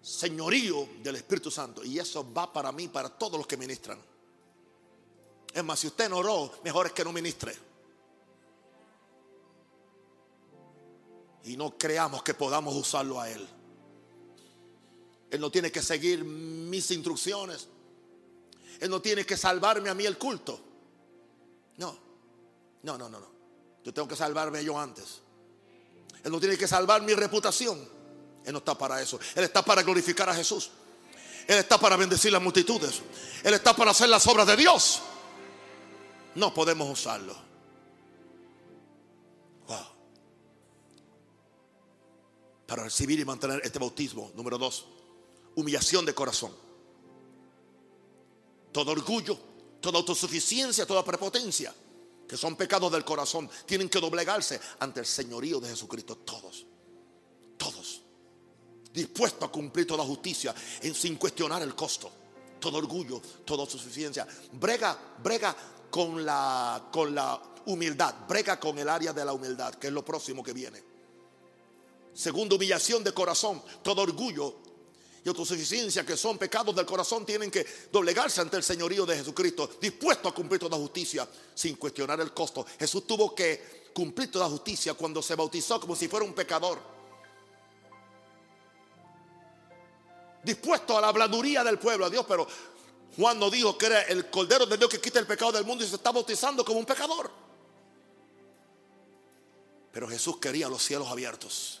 señorío 0.00 0.88
del 1.02 1.16
Espíritu 1.16 1.50
Santo. 1.50 1.84
Y 1.84 1.98
eso 1.98 2.32
va 2.32 2.52
para 2.52 2.72
mí, 2.72 2.88
para 2.88 3.08
todos 3.08 3.38
los 3.38 3.46
que 3.46 3.56
ministran. 3.56 3.98
Es 5.52 5.64
más, 5.64 5.78
si 5.78 5.86
usted 5.86 6.08
no 6.08 6.18
oró, 6.18 6.52
mejor 6.64 6.86
es 6.86 6.92
que 6.92 7.04
no 7.04 7.12
ministre. 7.12 7.54
Y 11.44 11.56
no 11.56 11.76
creamos 11.76 12.22
que 12.22 12.34
podamos 12.34 12.74
usarlo 12.74 13.20
a 13.20 13.28
Él. 13.28 13.46
Él 15.30 15.40
no 15.40 15.50
tiene 15.50 15.72
que 15.72 15.82
seguir 15.82 16.24
mis 16.24 16.90
instrucciones. 16.90 17.68
Él 18.80 18.90
no 18.90 19.00
tiene 19.00 19.24
que 19.24 19.36
salvarme 19.36 19.88
a 19.88 19.94
mí 19.94 20.04
el 20.04 20.18
culto. 20.18 20.60
No, 21.78 21.96
no, 22.82 22.98
no, 22.98 23.08
no. 23.08 23.20
no. 23.20 23.31
Yo 23.84 23.92
tengo 23.92 24.08
que 24.08 24.16
salvarme 24.16 24.64
yo 24.64 24.78
antes. 24.78 25.20
Él 26.24 26.30
no 26.30 26.38
tiene 26.38 26.56
que 26.56 26.68
salvar 26.68 27.02
mi 27.02 27.14
reputación. 27.14 27.88
Él 28.44 28.52
no 28.52 28.58
está 28.58 28.76
para 28.76 29.00
eso. 29.00 29.18
Él 29.34 29.44
está 29.44 29.64
para 29.64 29.82
glorificar 29.82 30.28
a 30.28 30.34
Jesús. 30.34 30.70
Él 31.46 31.58
está 31.58 31.78
para 31.78 31.96
bendecir 31.96 32.32
las 32.32 32.42
multitudes. 32.42 33.02
Él 33.42 33.54
está 33.54 33.74
para 33.74 33.90
hacer 33.90 34.08
las 34.08 34.26
obras 34.26 34.46
de 34.46 34.56
Dios. 34.56 35.02
No 36.34 36.54
podemos 36.54 36.88
usarlo. 36.88 37.34
Wow. 39.66 39.92
para 42.72 42.84
recibir 42.84 43.20
y 43.20 43.24
mantener 43.26 43.60
este 43.62 43.78
bautismo. 43.78 44.32
Número 44.34 44.56
dos, 44.56 44.86
humillación 45.56 46.06
de 46.06 46.14
corazón. 46.14 46.52
Todo 48.72 48.92
orgullo, 48.92 49.38
toda 49.78 49.98
autosuficiencia, 49.98 50.86
toda 50.86 51.04
prepotencia, 51.04 51.74
que 52.32 52.38
son 52.38 52.56
pecados 52.56 52.90
del 52.90 53.04
corazón, 53.04 53.50
tienen 53.66 53.90
que 53.90 54.00
doblegarse 54.00 54.58
ante 54.78 55.00
el 55.00 55.04
señorío 55.04 55.60
de 55.60 55.68
Jesucristo. 55.68 56.16
Todos, 56.16 56.64
todos. 57.58 58.00
Dispuestos 58.90 59.46
a 59.46 59.52
cumplir 59.52 59.86
toda 59.86 60.02
justicia 60.02 60.54
sin 60.94 61.16
cuestionar 61.16 61.60
el 61.60 61.74
costo. 61.74 62.10
Todo 62.58 62.78
orgullo, 62.78 63.20
toda 63.44 63.64
autosuficiencia. 63.64 64.26
Brega, 64.50 64.98
brega 65.22 65.54
con 65.90 66.24
la, 66.24 66.88
con 66.90 67.14
la 67.14 67.38
humildad. 67.66 68.14
Brega 68.26 68.58
con 68.58 68.78
el 68.78 68.88
área 68.88 69.12
de 69.12 69.26
la 69.26 69.34
humildad, 69.34 69.74
que 69.74 69.88
es 69.88 69.92
lo 69.92 70.02
próximo 70.02 70.42
que 70.42 70.54
viene. 70.54 70.82
Segundo, 72.14 72.56
humillación 72.56 73.04
de 73.04 73.12
corazón. 73.12 73.62
Todo 73.82 74.00
orgullo 74.00 74.56
y 75.24 75.28
autosuficiencia, 75.28 76.04
que 76.04 76.16
son 76.16 76.36
pecados 76.36 76.74
del 76.74 76.84
corazón, 76.84 77.24
tienen 77.24 77.50
que 77.50 77.64
doblegarse 77.92 78.40
ante 78.40 78.56
el 78.56 78.62
señorío 78.62 79.06
de 79.06 79.16
Jesucristo, 79.16 79.70
dispuesto 79.80 80.28
a 80.28 80.34
cumplir 80.34 80.60
toda 80.60 80.76
justicia 80.76 81.28
sin 81.54 81.76
cuestionar 81.76 82.20
el 82.20 82.32
costo. 82.32 82.66
Jesús 82.78 83.06
tuvo 83.06 83.34
que 83.34 83.82
cumplir 83.94 84.30
toda 84.30 84.48
justicia 84.48 84.94
cuando 84.94 85.22
se 85.22 85.34
bautizó 85.34 85.80
como 85.80 85.94
si 85.94 86.08
fuera 86.08 86.26
un 86.26 86.32
pecador. 86.32 86.78
Dispuesto 90.42 90.98
a 90.98 91.00
la 91.00 91.12
bladuría 91.12 91.62
del 91.62 91.78
pueblo, 91.78 92.06
a 92.06 92.10
Dios, 92.10 92.24
pero 92.26 92.48
Juan 93.16 93.38
no 93.38 93.48
dijo 93.48 93.78
que 93.78 93.86
era 93.86 94.02
el 94.02 94.28
Cordero 94.28 94.66
de 94.66 94.76
Dios 94.76 94.90
que 94.90 95.00
quita 95.00 95.20
el 95.20 95.26
pecado 95.26 95.52
del 95.52 95.64
mundo 95.64 95.84
y 95.84 95.88
se 95.88 95.94
está 95.94 96.10
bautizando 96.10 96.64
como 96.64 96.80
un 96.80 96.86
pecador. 96.86 97.30
Pero 99.92 100.08
Jesús 100.08 100.38
quería 100.38 100.68
los 100.68 100.82
cielos 100.82 101.06
abiertos. 101.06 101.80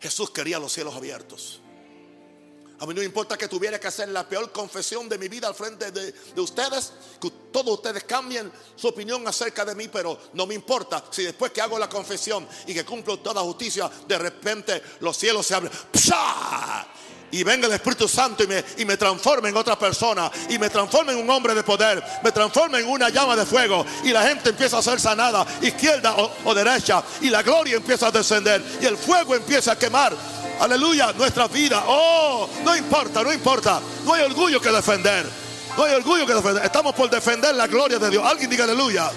Jesús 0.00 0.30
quería 0.30 0.58
los 0.58 0.72
cielos 0.72 0.96
abiertos. 0.96 1.60
A 2.78 2.86
mí 2.86 2.92
no 2.92 3.02
importa 3.02 3.38
que 3.38 3.48
tuviera 3.48 3.80
que 3.80 3.86
hacer 3.86 4.08
la 4.10 4.28
peor 4.28 4.52
confesión 4.52 5.08
de 5.08 5.16
mi 5.16 5.28
vida 5.28 5.48
al 5.48 5.54
frente 5.54 5.90
de, 5.90 6.12
ustedes, 6.36 6.92
que 7.20 7.30
todos 7.50 7.74
ustedes 7.74 8.04
cambien 8.04 8.52
su 8.74 8.88
opinión 8.88 9.26
acerca 9.26 9.64
de 9.64 9.74
mí, 9.74 9.88
pero 9.88 10.18
no 10.34 10.46
me 10.46 10.54
importa 10.54 11.02
si 11.10 11.22
después 11.22 11.52
que 11.52 11.62
hago 11.62 11.78
la 11.78 11.88
confesión 11.88 12.46
y 12.66 12.74
que 12.74 12.84
cumplo 12.84 13.18
toda 13.20 13.40
justicia, 13.42 13.90
de 14.06 14.18
repente 14.18 14.82
los 15.00 15.16
cielos 15.16 15.46
se 15.46 15.54
abren. 15.54 15.72
Y 17.30 17.42
venga 17.42 17.66
el 17.66 17.72
Espíritu 17.72 18.06
Santo 18.06 18.44
y 18.44 18.46
me, 18.46 18.62
y 18.78 18.84
me 18.84 18.96
transforme 18.96 19.48
en 19.48 19.56
otra 19.56 19.76
persona. 19.78 20.30
Y 20.48 20.58
me 20.58 20.70
transforme 20.70 21.12
en 21.12 21.18
un 21.18 21.28
hombre 21.28 21.54
de 21.54 21.64
poder. 21.64 22.02
Me 22.22 22.30
transforme 22.30 22.78
en 22.78 22.88
una 22.88 23.08
llama 23.08 23.34
de 23.34 23.44
fuego. 23.44 23.84
Y 24.04 24.10
la 24.10 24.22
gente 24.22 24.50
empieza 24.50 24.78
a 24.78 24.82
ser 24.82 25.00
sanada, 25.00 25.44
izquierda 25.60 26.14
o, 26.16 26.30
o 26.44 26.54
derecha. 26.54 27.02
Y 27.20 27.28
la 27.28 27.42
gloria 27.42 27.76
empieza 27.76 28.06
a 28.06 28.10
descender. 28.12 28.62
Y 28.80 28.86
el 28.86 28.96
fuego 28.96 29.34
empieza 29.34 29.72
a 29.72 29.78
quemar 29.78 30.16
Aleluya, 30.60 31.12
nuestra 31.12 31.48
vida. 31.48 31.84
Oh, 31.86 32.48
no 32.64 32.76
importa, 32.76 33.22
no 33.22 33.32
importa. 33.32 33.80
No 34.04 34.14
hay 34.14 34.22
orgullo 34.24 34.60
que 34.60 34.70
defender. 34.70 35.26
No 35.76 35.84
hay 35.84 35.94
orgullo 35.94 36.26
que 36.26 36.34
defender. 36.34 36.64
Estamos 36.64 36.94
por 36.94 37.10
defender 37.10 37.54
la 37.54 37.66
gloria 37.66 37.98
de 37.98 38.10
Dios. 38.10 38.24
Alguien 38.24 38.48
diga 38.48 38.64
aleluya. 38.64 39.10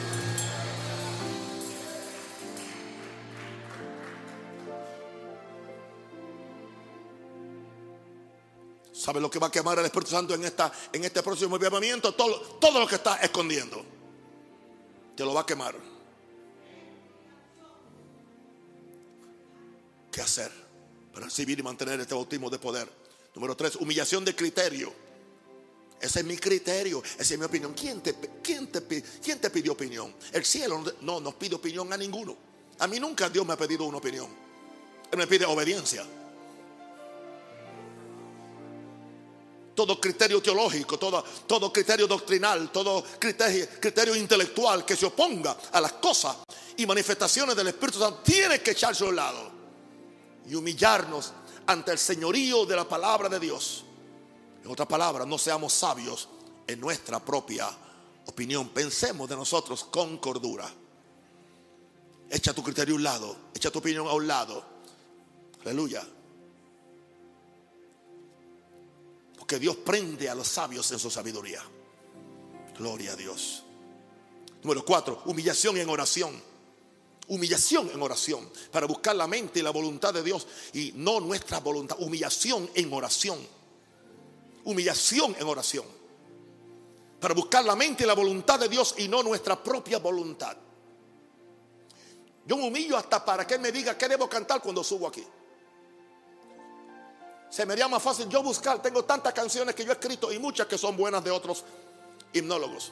¿Sabe 8.93 9.21
lo 9.21 9.31
que 9.31 9.39
va 9.39 9.47
a 9.47 9.51
quemar 9.51 9.79
el 9.79 9.85
Espíritu 9.85 10.11
Santo 10.11 10.35
en, 10.35 10.43
esta, 10.43 10.71
en 10.91 11.05
este 11.05 11.23
próximo 11.23 11.55
avivamiento? 11.55 12.13
Todo, 12.13 12.41
todo 12.59 12.81
lo 12.81 12.85
que 12.85 12.95
está 12.95 13.15
escondiendo. 13.21 13.81
Te 15.15 15.23
lo 15.23 15.33
va 15.33 15.41
a 15.41 15.45
quemar. 15.45 15.73
¿Qué 20.11 20.21
hacer? 20.21 20.68
Recibir 21.20 21.59
y 21.59 21.63
mantener 21.63 21.99
este 21.99 22.13
bautismo 22.13 22.49
de 22.49 22.59
poder. 22.59 22.89
Número 23.36 23.55
tres, 23.55 23.76
humillación 23.76 24.26
de 24.26 24.36
criterio. 24.36 24.91
Ese 26.01 26.20
es 26.20 26.26
mi 26.26 26.38
criterio, 26.38 27.03
esa 27.17 27.34
es 27.34 27.39
mi 27.39 27.45
opinión. 27.45 27.74
¿Quién 27.74 28.01
te, 28.01 28.15
quién 28.41 28.67
te, 28.67 28.82
quién 29.22 29.39
te 29.39 29.49
pidió 29.49 29.74
opinión? 29.74 30.15
El 30.32 30.45
cielo 30.45 30.84
no 31.01 31.20
nos 31.20 31.36
pide 31.36 31.55
opinión 31.55 31.91
a 31.91 31.97
ninguno. 31.97 32.38
A 32.80 32.88
mí 32.88 32.99
nunca 32.99 33.30
Dios 33.30 33.45
me 33.45 33.53
ha 33.53 33.57
pedido 33.57 33.84
una 33.84 33.97
opinión. 33.97 34.28
Él 35.11 35.17
me 35.17 35.28
pide 35.28 35.45
obediencia. 35.45 36.05
Todo 39.76 39.99
criterio 39.99 40.41
teológico, 40.41 40.97
todo, 40.97 41.24
todo 41.47 41.72
criterio 41.72 42.07
doctrinal, 42.07 42.72
todo 42.72 43.03
criterio, 43.17 43.67
criterio 43.80 44.15
intelectual 44.15 44.86
que 44.86 44.95
se 44.95 45.05
oponga 45.05 45.57
a 45.72 45.82
las 45.82 45.93
cosas 45.93 46.38
y 46.76 46.86
manifestaciones 46.86 47.55
del 47.55 47.67
Espíritu 47.67 47.99
Santo 47.99 48.20
tiene 48.24 48.61
que 48.61 48.72
echarse 48.72 49.05
a 49.05 49.07
un 49.07 49.15
lado 49.15 49.59
y 50.47 50.55
humillarnos 50.55 51.33
ante 51.67 51.91
el 51.91 51.97
señorío 51.97 52.65
de 52.65 52.75
la 52.75 52.87
palabra 52.87 53.29
de 53.29 53.39
Dios. 53.39 53.85
En 54.63 54.71
otras 54.71 54.87
palabras, 54.87 55.27
no 55.27 55.37
seamos 55.37 55.73
sabios 55.73 56.27
en 56.67 56.79
nuestra 56.79 57.23
propia 57.23 57.69
opinión. 58.25 58.69
Pensemos 58.69 59.29
de 59.29 59.35
nosotros 59.35 59.85
con 59.85 60.17
cordura. 60.17 60.69
Echa 62.29 62.53
tu 62.53 62.63
criterio 62.63 62.95
a 62.95 62.97
un 62.97 63.03
lado, 63.03 63.35
echa 63.53 63.71
tu 63.71 63.79
opinión 63.79 64.07
a 64.07 64.13
un 64.13 64.27
lado. 64.27 64.63
Aleluya. 65.61 66.05
Porque 69.37 69.59
Dios 69.59 69.77
prende 69.77 70.29
a 70.29 70.35
los 70.35 70.47
sabios 70.47 70.91
en 70.91 70.99
su 70.99 71.09
sabiduría. 71.09 71.61
Gloria 72.77 73.13
a 73.13 73.15
Dios. 73.15 73.63
Número 74.61 74.83
cuatro, 74.83 75.21
humillación 75.25 75.77
en 75.77 75.89
oración 75.89 76.48
humillación 77.30 77.89
en 77.93 78.01
oración, 78.01 78.49
para 78.71 78.86
buscar 78.86 79.15
la 79.15 79.27
mente 79.27 79.59
y 79.59 79.61
la 79.61 79.71
voluntad 79.71 80.13
de 80.13 80.23
Dios 80.23 80.47
y 80.73 80.91
no 80.95 81.19
nuestra 81.19 81.59
voluntad, 81.59 81.97
humillación 81.99 82.69
en 82.73 82.91
oración, 82.91 83.39
humillación 84.65 85.36
en 85.39 85.47
oración, 85.47 85.86
para 87.19 87.34
buscar 87.34 87.63
la 87.63 87.75
mente 87.75 88.03
y 88.03 88.07
la 88.07 88.13
voluntad 88.13 88.59
de 88.59 88.67
Dios 88.67 88.95
y 88.97 89.07
no 89.07 89.23
nuestra 89.23 89.61
propia 89.61 89.99
voluntad. 89.99 90.57
Yo 92.45 92.57
me 92.57 92.67
humillo 92.67 92.97
hasta 92.97 93.23
para 93.23 93.45
que 93.45 93.55
Él 93.55 93.61
me 93.61 93.71
diga 93.71 93.95
qué 93.97 94.07
debo 94.07 94.27
cantar 94.27 94.61
cuando 94.61 94.84
subo 94.84 95.07
aquí. 95.07 95.25
Se 97.49 97.65
me 97.65 97.73
haría 97.73 97.88
más 97.88 98.01
fácil 98.01 98.27
yo 98.27 98.41
buscar, 98.41 98.82
tengo 98.82 99.05
tantas 99.05 99.34
canciones 99.34 99.75
que 99.75 99.84
yo 99.84 99.91
he 99.91 99.93
escrito 99.93 100.32
y 100.32 100.39
muchas 100.39 100.65
que 100.67 100.77
son 100.77 100.97
buenas 100.97 101.23
de 101.23 101.30
otros 101.30 101.63
himnólogos. 102.34 102.91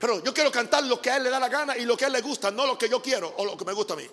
Pero 0.00 0.24
yo 0.24 0.32
quiero 0.32 0.50
cantar 0.50 0.82
lo 0.84 1.00
que 1.00 1.10
a 1.10 1.18
él 1.18 1.24
le 1.24 1.30
da 1.30 1.38
la 1.38 1.50
gana 1.50 1.76
y 1.76 1.84
lo 1.84 1.94
que 1.94 2.04
a 2.04 2.06
él 2.06 2.14
le 2.14 2.22
gusta, 2.22 2.50
no 2.50 2.66
lo 2.66 2.78
que 2.78 2.88
yo 2.88 3.02
quiero 3.02 3.34
o 3.36 3.44
lo 3.44 3.54
que 3.54 3.66
me 3.66 3.74
gusta 3.74 3.92
a 3.92 3.96
mí. 3.98 4.08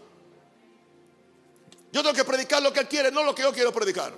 Yo 1.93 2.03
tengo 2.03 2.13
que 2.13 2.25
predicar 2.25 2.61
lo 2.61 2.73
que 2.73 2.81
él 2.81 2.89
quiere, 2.89 3.09
no 3.09 3.23
lo 3.23 3.33
que 3.33 3.43
yo 3.43 3.53
quiero 3.53 3.71
predicar. 3.71 4.13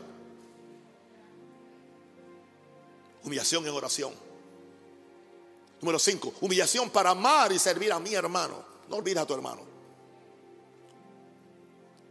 Humillación 3.24 3.68
en 3.68 3.74
oración. 3.74 4.14
Número 5.80 6.00
5. 6.00 6.34
Humillación 6.42 6.90
para 6.90 7.12
amar 7.12 7.52
y 7.52 7.60
servir 7.60 7.94
a 7.94 8.00
mi 8.00 8.16
hermano. 8.16 8.66
No 8.90 8.96
olvides 8.96 9.22
a 9.22 9.28
tu 9.28 9.36
hermano. 9.36 9.62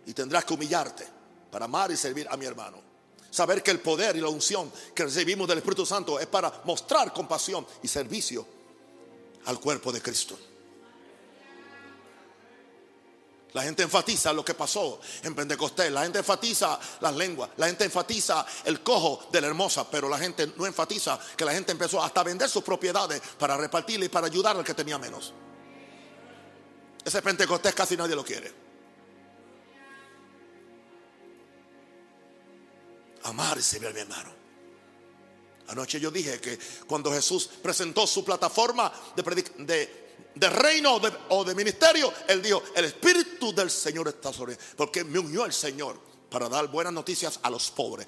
Y 0.07 0.15
tendrás 0.15 0.45
que 0.45 0.55
humillarte 0.55 1.05
para 1.51 1.65
amar 1.65 1.91
y 1.91 1.97
servir 1.97 2.29
a 2.31 2.37
mi 2.37 2.47
hermano. 2.47 2.81
Saber 3.29 3.61
que 3.61 3.73
el 3.73 3.81
poder 3.81 4.15
y 4.15 4.21
la 4.21 4.29
unción 4.29 4.71
que 4.95 5.03
recibimos 5.03 5.49
del 5.49 5.59
Espíritu 5.59 5.85
Santo 5.85 6.21
es 6.21 6.29
para 6.29 6.63
mostrar 6.65 7.13
compasión 7.13 7.67
y 7.83 7.89
servicio 7.89 8.58
al 9.47 9.61
cuerpo 9.61 9.93
de 9.93 10.03
Cristo. 10.03 10.39
La 13.55 13.63
gente 13.63 13.83
enfatiza 13.83 14.33
lo 14.33 14.45
que 14.45 14.55
pasó 14.55 15.01
en 15.23 15.35
Pentecostés. 15.35 15.91
La 15.91 16.03
gente 16.03 16.19
enfatiza 16.19 16.79
las 17.01 17.17
lenguas. 17.17 17.51
La 17.57 17.67
gente 17.67 17.85
enfatiza 17.85 18.45
el 18.65 18.83
cojo 18.83 19.27
de 19.33 19.41
la 19.41 19.47
hermosa. 19.47 19.91
Pero 19.91 20.09
la 20.09 20.19
gente 20.19 20.53
no 20.57 20.67
enfatiza 20.67 21.19
que 21.37 21.45
la 21.45 21.53
gente 21.53 21.73
empezó 21.73 22.03
hasta 22.03 22.21
a 22.21 22.25
vender 22.25 22.49
sus 22.49 22.63
propiedades 22.63 23.21
para 23.39 23.57
repartirle 23.57 24.07
y 24.07 24.09
para 24.09 24.27
ayudar 24.27 24.57
al 24.57 24.65
que 24.65 24.75
tenía 24.75 24.99
menos. 24.99 25.33
Ese 27.05 27.23
Pentecostés 27.23 27.75
casi 27.75 27.97
nadie 27.97 28.15
lo 28.15 28.25
quiere. 28.25 28.53
Amar 33.25 33.59
y 33.59 33.63
servir 33.63 33.89
a 33.89 33.93
mi 33.93 34.01
hermano. 34.01 34.38
Anoche 35.69 36.01
yo 36.01 36.11
dije 36.11 36.41
que 36.41 36.59
cuando 36.87 37.13
Jesús 37.13 37.49
presentó 37.63 38.07
su 38.07 38.25
plataforma 38.25 38.91
de, 39.15 40.49
reino 40.49 40.99
o 41.29 41.45
de 41.45 41.55
ministerio, 41.55 42.13
Él 42.27 42.41
dijo, 42.41 42.63
el 42.75 42.87
Espíritu 42.87 43.55
del 43.55 43.71
Señor 43.71 44.09
está 44.09 44.33
sobre 44.33 44.53
mí, 44.53 44.59
porque 44.77 45.05
me 45.05 45.19
unió 45.19 45.45
el 45.45 45.53
Señor 45.53 46.01
para 46.31 46.49
dar 46.49 46.69
buenas 46.69 46.93
noticias 46.93 47.39
a 47.43 47.51
los 47.51 47.71
pobres. 47.71 48.07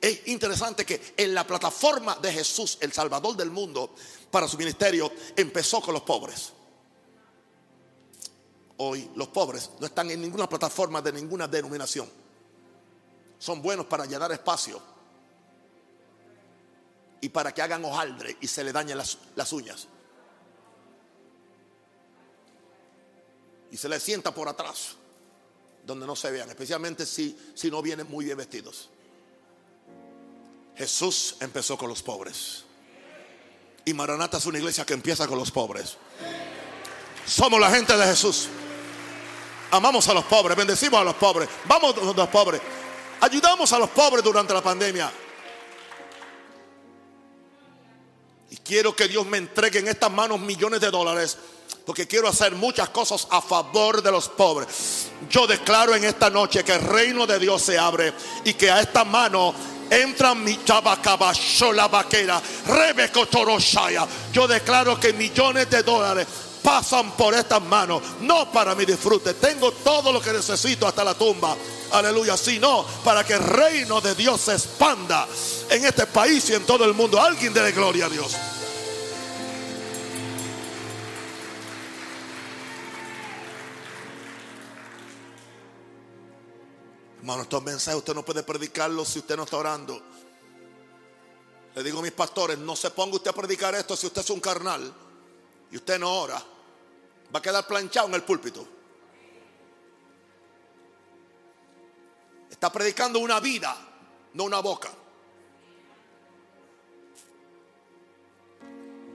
Es 0.00 0.26
interesante 0.26 0.84
que 0.84 1.14
en 1.16 1.32
la 1.34 1.46
plataforma 1.46 2.16
de 2.16 2.32
Jesús, 2.32 2.78
el 2.80 2.92
Salvador 2.92 3.36
del 3.36 3.50
mundo, 3.50 3.94
para 4.30 4.48
su 4.48 4.58
ministerio, 4.58 5.12
empezó 5.36 5.80
con 5.80 5.94
los 5.94 6.02
pobres. 6.02 6.52
Hoy 8.78 9.08
los 9.14 9.28
pobres 9.28 9.70
no 9.78 9.86
están 9.86 10.10
en 10.10 10.20
ninguna 10.20 10.48
plataforma 10.48 11.00
de 11.00 11.12
ninguna 11.12 11.46
denominación. 11.46 12.10
Son 13.38 13.62
buenos 13.62 13.86
para 13.86 14.04
llenar 14.04 14.32
espacio 14.32 14.91
y 17.22 17.28
para 17.28 17.54
que 17.54 17.62
hagan 17.62 17.84
hojaldre 17.84 18.36
y 18.40 18.48
se 18.48 18.64
le 18.64 18.72
dañen 18.72 18.98
las, 18.98 19.52
uñas. 19.52 19.86
Y 23.70 23.76
se 23.76 23.88
le 23.88 23.98
sienta 23.98 24.34
por 24.34 24.48
atrás. 24.48 24.96
donde 25.84 26.06
no 26.06 26.14
se 26.14 26.30
vean, 26.30 26.48
especialmente 26.48 27.06
si, 27.06 27.36
si 27.54 27.68
no 27.70 27.80
vienen 27.82 28.08
muy 28.08 28.24
bien 28.24 28.36
vestidos. 28.36 28.88
Jesús 30.76 31.36
empezó 31.40 31.76
con 31.76 31.88
los 31.88 32.02
pobres. 32.02 32.64
Y 33.84 33.94
Maranata 33.94 34.38
es 34.38 34.46
una 34.46 34.58
iglesia 34.58 34.84
que 34.84 34.94
empieza 34.94 35.26
con 35.26 35.38
los 35.38 35.50
pobres. 35.50 35.96
Somos 37.26 37.58
la 37.60 37.70
gente 37.70 37.96
de 37.96 38.04
Jesús. 38.04 38.48
Amamos 39.72 40.08
a 40.08 40.14
los 40.14 40.24
pobres, 40.24 40.56
bendecimos 40.56 41.00
a 41.00 41.04
los 41.04 41.14
pobres. 41.14 41.48
Vamos 41.66 41.96
a 41.96 42.00
los 42.00 42.28
pobres. 42.28 42.60
Ayudamos 43.20 43.72
a 43.72 43.78
los 43.78 43.90
pobres 43.90 44.24
durante 44.24 44.54
la 44.54 44.62
pandemia. 44.62 45.10
Quiero 48.64 48.94
que 48.94 49.08
Dios 49.08 49.26
me 49.26 49.38
entregue 49.38 49.80
en 49.80 49.88
estas 49.88 50.10
manos 50.10 50.40
millones 50.40 50.80
de 50.80 50.90
dólares. 50.90 51.36
Porque 51.84 52.06
quiero 52.06 52.28
hacer 52.28 52.54
muchas 52.54 52.90
cosas 52.90 53.26
a 53.30 53.40
favor 53.40 54.02
de 54.02 54.12
los 54.12 54.28
pobres. 54.28 55.08
Yo 55.28 55.46
declaro 55.46 55.94
en 55.94 56.04
esta 56.04 56.30
noche 56.30 56.62
que 56.62 56.74
el 56.74 56.82
reino 56.82 57.26
de 57.26 57.38
Dios 57.38 57.62
se 57.62 57.78
abre 57.78 58.12
y 58.44 58.54
que 58.54 58.70
a 58.70 58.80
esta 58.80 59.04
mano 59.04 59.54
entra 59.90 60.34
mi 60.34 60.58
la 61.74 61.88
vaquera, 61.88 62.42
Rebeco. 62.66 63.26
Yo 64.32 64.46
declaro 64.46 65.00
que 65.00 65.12
millones 65.12 65.68
de 65.70 65.82
dólares 65.82 66.26
pasan 66.62 67.10
por 67.12 67.34
estas 67.34 67.62
manos, 67.62 68.02
no 68.20 68.50
para 68.52 68.74
mi 68.74 68.84
disfrute. 68.84 69.34
Tengo 69.34 69.72
todo 69.72 70.12
lo 70.12 70.20
que 70.20 70.32
necesito 70.32 70.86
hasta 70.86 71.04
la 71.04 71.14
tumba. 71.14 71.56
Aleluya, 71.90 72.36
sino 72.36 72.86
para 73.04 73.24
que 73.24 73.34
el 73.34 73.42
reino 73.42 74.00
de 74.00 74.14
Dios 74.14 74.40
se 74.40 74.52
expanda 74.52 75.26
en 75.68 75.84
este 75.84 76.06
país 76.06 76.48
y 76.50 76.54
en 76.54 76.64
todo 76.64 76.84
el 76.84 76.94
mundo. 76.94 77.20
Alguien 77.20 77.52
dé 77.52 77.72
gloria 77.72 78.06
a 78.06 78.08
Dios. 78.08 78.32
Hermano, 87.22 87.42
estos 87.42 87.62
mensajes 87.62 87.98
usted 87.98 88.14
no 88.16 88.24
puede 88.24 88.42
predicarlos 88.42 89.06
si 89.06 89.20
usted 89.20 89.36
no 89.36 89.44
está 89.44 89.56
orando. 89.56 90.02
Le 91.72 91.82
digo 91.84 92.00
a 92.00 92.02
mis 92.02 92.10
pastores, 92.10 92.58
no 92.58 92.74
se 92.74 92.90
ponga 92.90 93.14
usted 93.14 93.30
a 93.30 93.32
predicar 93.32 93.72
esto 93.76 93.96
si 93.96 94.08
usted 94.08 94.22
es 94.22 94.30
un 94.30 94.40
carnal 94.40 94.92
y 95.70 95.76
usted 95.76 96.00
no 96.00 96.12
ora. 96.12 96.42
Va 97.32 97.38
a 97.38 97.40
quedar 97.40 97.64
planchado 97.64 98.08
en 98.08 98.14
el 98.14 98.24
púlpito. 98.24 98.66
Está 102.50 102.72
predicando 102.72 103.20
una 103.20 103.38
vida, 103.38 103.72
no 104.34 104.42
una 104.42 104.58
boca. 104.58 104.90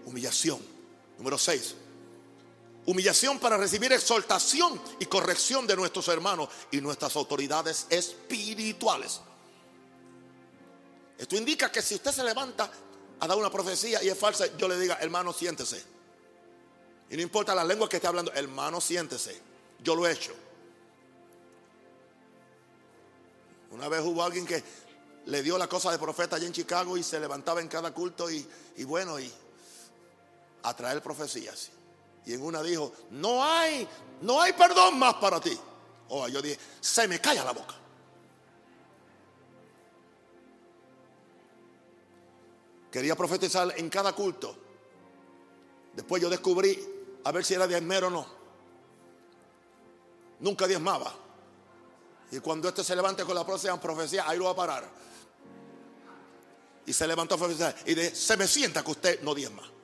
Humillación. 0.06 0.62
Número 1.18 1.38
6. 1.38 1.76
Humillación 2.88 3.38
para 3.38 3.58
recibir 3.58 3.92
exaltación 3.92 4.82
y 4.98 5.08
corrección 5.08 5.68
de 5.68 5.76
nuestros 5.76 6.08
hermanos 6.08 6.48
y 6.72 6.80
nuestras 6.80 7.18
autoridades 7.18 7.86
espirituales. 7.90 9.20
Esto 11.18 11.36
indica 11.36 11.70
que 11.70 11.82
si 11.82 11.96
usted 11.96 12.14
se 12.14 12.24
levanta 12.24 12.72
a 13.20 13.28
dar 13.28 13.38
una 13.38 13.52
profecía 13.52 14.02
y 14.02 14.08
es 14.08 14.18
falsa, 14.18 14.46
yo 14.56 14.70
le 14.70 14.80
diga, 14.80 14.98
hermano, 15.02 15.34
siéntese. 15.34 15.84
Y 17.10 17.18
no 17.18 17.22
importa 17.22 17.54
la 17.54 17.66
lengua 17.66 17.90
que 17.90 17.98
esté 17.98 18.08
hablando, 18.08 18.32
hermano, 18.32 18.80
siéntese. 18.80 19.38
Yo 19.84 19.94
lo 19.94 20.08
he 20.08 20.14
hecho. 20.14 20.34
Una 23.72 23.90
vez 23.90 24.00
hubo 24.02 24.24
alguien 24.24 24.46
que 24.46 24.64
le 25.26 25.44
dio 25.44 25.58
la 25.58 25.68
cosa 25.68 25.92
de 25.92 26.00
profeta 26.00 26.38
allá 26.38 26.48
en 26.48 26.54
Chicago 26.54 26.96
y 26.96 27.04
se 27.04 27.20
levantaba 27.20 27.60
en 27.60 27.68
cada 27.68 27.94
culto 27.94 28.32
y, 28.32 28.48
y 28.78 28.86
bueno, 28.86 29.20
y 29.20 29.30
a 30.64 30.74
traer 30.74 31.02
profecías. 31.02 31.72
Y 32.28 32.34
en 32.34 32.44
una 32.44 32.62
dijo, 32.62 32.92
no 33.12 33.42
hay, 33.42 33.88
no 34.22 34.42
hay 34.42 34.52
perdón 34.52 35.00
más 35.00 35.14
para 35.14 35.40
ti. 35.40 35.58
O 36.10 36.24
oh, 36.24 36.28
yo 36.28 36.42
dije, 36.42 36.60
se 36.82 37.08
me 37.08 37.22
calla 37.22 37.42
la 37.46 37.54
boca. 37.54 37.74
Quería 42.92 43.16
profetizar 43.16 43.74
en 43.78 43.90
cada 43.90 44.12
culto. 44.12 44.58
Después 45.94 46.22
yo 46.22 46.30
descubrí 46.30 46.78
a 47.24 47.32
ver 47.32 47.46
si 47.46 47.54
era 47.54 47.66
diezmero 47.66 48.08
o 48.08 48.10
no. 48.10 48.28
Nunca 50.42 50.68
diezmaba. 50.68 51.14
Y 52.30 52.40
cuando 52.40 52.68
este 52.68 52.84
se 52.84 52.94
levante 52.94 53.24
con 53.24 53.36
la 53.36 53.46
próxima 53.46 53.80
profecía, 53.80 54.28
ahí 54.28 54.38
lo 54.38 54.46
va 54.46 54.52
a 54.52 54.56
parar. 54.56 54.90
Y 56.86 56.92
se 56.92 57.08
levantó 57.08 57.36
a 57.36 57.38
profetizar. 57.38 57.74
Y 57.86 57.94
de, 57.94 58.14
se 58.14 58.36
me 58.36 58.50
sienta 58.50 58.84
que 58.84 58.92
usted 58.92 59.22
no 59.22 59.34
diezma. 59.34 59.77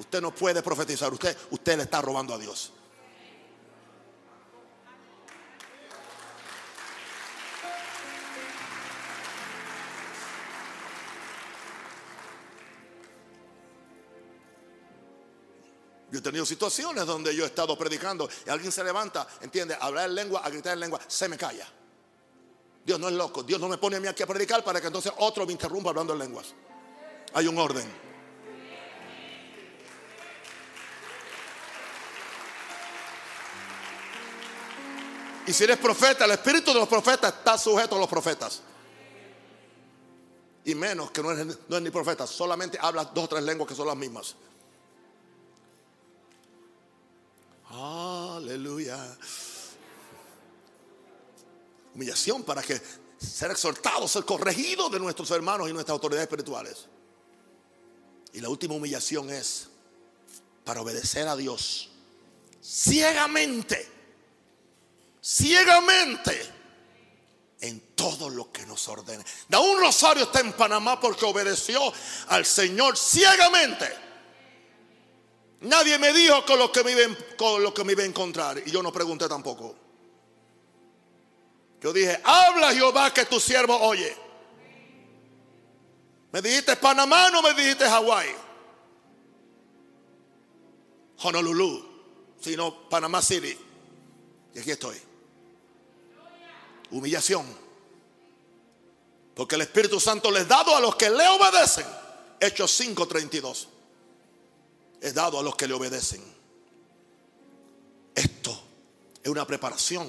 Usted 0.00 0.22
no 0.22 0.34
puede 0.34 0.62
profetizar. 0.62 1.12
Usted, 1.12 1.36
usted 1.50 1.76
le 1.76 1.82
está 1.82 2.00
robando 2.00 2.32
a 2.32 2.38
Dios. 2.38 2.72
Yo 16.10 16.18
he 16.18 16.22
tenido 16.22 16.46
situaciones 16.46 17.04
donde 17.04 17.36
yo 17.36 17.44
he 17.44 17.46
estado 17.46 17.76
predicando 17.76 18.28
y 18.46 18.48
alguien 18.48 18.72
se 18.72 18.82
levanta, 18.82 19.28
entiende, 19.42 19.74
a 19.74 19.84
hablar 19.84 20.08
en 20.08 20.14
lengua, 20.14 20.40
a 20.42 20.48
gritar 20.48 20.72
en 20.72 20.80
lengua, 20.80 20.98
se 21.06 21.28
me 21.28 21.36
calla. 21.36 21.68
Dios 22.86 22.98
no 22.98 23.08
es 23.08 23.14
loco. 23.14 23.42
Dios 23.42 23.60
no 23.60 23.68
me 23.68 23.76
pone 23.76 23.96
a 23.96 24.00
mí 24.00 24.08
aquí 24.08 24.22
a 24.22 24.26
predicar 24.26 24.64
para 24.64 24.80
que 24.80 24.86
entonces 24.86 25.12
otro 25.18 25.44
me 25.44 25.52
interrumpa 25.52 25.90
hablando 25.90 26.14
en 26.14 26.20
lenguas. 26.20 26.54
Hay 27.34 27.46
un 27.46 27.58
orden. 27.58 28.09
Y 35.50 35.52
si 35.52 35.64
eres 35.64 35.78
profeta, 35.78 36.26
el 36.26 36.30
espíritu 36.30 36.72
de 36.72 36.78
los 36.78 36.86
profetas 36.86 37.34
está 37.38 37.58
sujeto 37.58 37.96
a 37.96 37.98
los 37.98 38.08
profetas. 38.08 38.62
Y 40.64 40.76
menos 40.76 41.10
que 41.10 41.20
no 41.24 41.32
es, 41.32 41.58
ni 41.82 41.90
profeta, 41.90 42.24
solamente 42.24 42.78
habla 42.80 43.04
dos 43.04 43.24
o 43.24 43.28
tres 43.30 43.42
lenguas 43.42 43.68
que 43.68 43.74
son 43.74 43.88
las 43.88 43.96
mismas. 43.96 44.36
Aleluya. 47.68 48.96
Humillación 51.96 52.44
para 52.44 52.62
que 52.62 52.80
ser 53.18 53.50
exhortado, 53.50 54.06
ser 54.06 54.24
corregido 54.24 54.88
de 54.88 55.00
nuestros 55.00 55.28
hermanos 55.32 55.68
y 55.68 55.72
nuestras 55.72 55.94
autoridades 55.94 56.28
espirituales. 56.28 56.86
Y 58.32 58.40
la 58.40 58.50
última 58.50 58.74
humillación 58.74 59.30
es 59.30 59.66
para 60.64 60.80
obedecer 60.80 61.26
a 61.26 61.34
Dios 61.34 61.90
ciegamente 62.62 63.99
ciegamente 65.20 66.60
en 67.60 67.94
todo 67.94 68.30
lo 68.30 68.50
que 68.50 68.64
nos 68.66 68.88
ordene. 68.88 69.24
Da 69.48 69.60
un 69.60 69.78
Rosario 69.80 70.24
está 70.24 70.40
en 70.40 70.52
Panamá 70.52 70.98
porque 70.98 71.24
obedeció 71.24 71.80
al 72.28 72.46
Señor 72.46 72.96
ciegamente. 72.96 73.86
Nadie 75.60 75.98
me 75.98 76.12
dijo 76.12 76.44
con 76.46 76.58
lo 76.58 76.72
que 76.72 76.82
me 76.82 76.92
iba, 76.92 77.14
con 77.36 77.62
lo 77.62 77.74
que 77.74 77.84
me 77.84 77.92
iba 77.92 78.02
a 78.02 78.06
encontrar 78.06 78.62
y 78.64 78.70
yo 78.70 78.82
no 78.82 78.92
pregunté 78.92 79.28
tampoco. 79.28 79.76
Yo 81.82 81.92
dije, 81.92 82.20
habla 82.24 82.72
Jehová 82.72 83.12
que 83.12 83.24
tu 83.26 83.38
siervo 83.40 83.76
oye. 83.76 84.16
Me 86.32 86.40
dijiste 86.40 86.76
Panamá, 86.76 87.30
no 87.30 87.42
me 87.42 87.52
dijiste 87.54 87.84
Hawái. 87.88 88.28
Honolulu, 91.22 91.86
sino 92.40 92.88
Panamá 92.88 93.20
City. 93.20 93.58
Y 94.54 94.58
aquí 94.58 94.70
estoy. 94.70 95.09
Humillación. 96.90 97.46
Porque 99.34 99.54
el 99.54 99.62
Espíritu 99.62 100.00
Santo 100.00 100.30
les 100.30 100.46
dado 100.46 100.76
a 100.76 100.80
los 100.80 100.96
que 100.96 101.08
le 101.08 101.26
obedecen. 101.28 101.86
Hechos 102.38 102.78
5:32. 102.80 103.68
Es 105.00 105.14
dado 105.14 105.38
a 105.38 105.42
los 105.42 105.56
que 105.56 105.66
le 105.66 105.74
obedecen. 105.74 106.22
Esto 108.14 108.60
es 109.22 109.30
una 109.30 109.46
preparación 109.46 110.08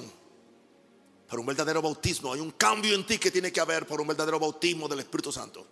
para 1.28 1.40
un 1.40 1.46
verdadero 1.46 1.80
bautismo. 1.80 2.32
Hay 2.32 2.40
un 2.40 2.50
cambio 2.52 2.94
en 2.94 3.06
ti 3.06 3.18
que 3.18 3.30
tiene 3.30 3.52
que 3.52 3.60
haber 3.60 3.86
por 3.86 4.00
un 4.00 4.06
verdadero 4.06 4.38
bautismo 4.38 4.86
del 4.88 5.00
Espíritu 5.00 5.32
Santo. 5.32 5.66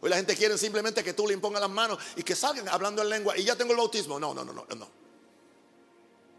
Hoy 0.00 0.08
la 0.08 0.16
gente 0.16 0.36
quiere 0.36 0.56
simplemente 0.56 1.02
que 1.02 1.12
tú 1.12 1.26
le 1.26 1.34
impongas 1.34 1.60
las 1.60 1.70
manos 1.70 1.98
y 2.16 2.22
que 2.22 2.34
salgan 2.34 2.68
hablando 2.68 3.02
en 3.02 3.08
lengua 3.08 3.36
y 3.36 3.44
ya 3.44 3.56
tengo 3.56 3.72
el 3.72 3.78
bautismo. 3.78 4.20
No, 4.20 4.32
no, 4.32 4.44
no, 4.44 4.52
no, 4.52 4.64
no. 4.76 4.88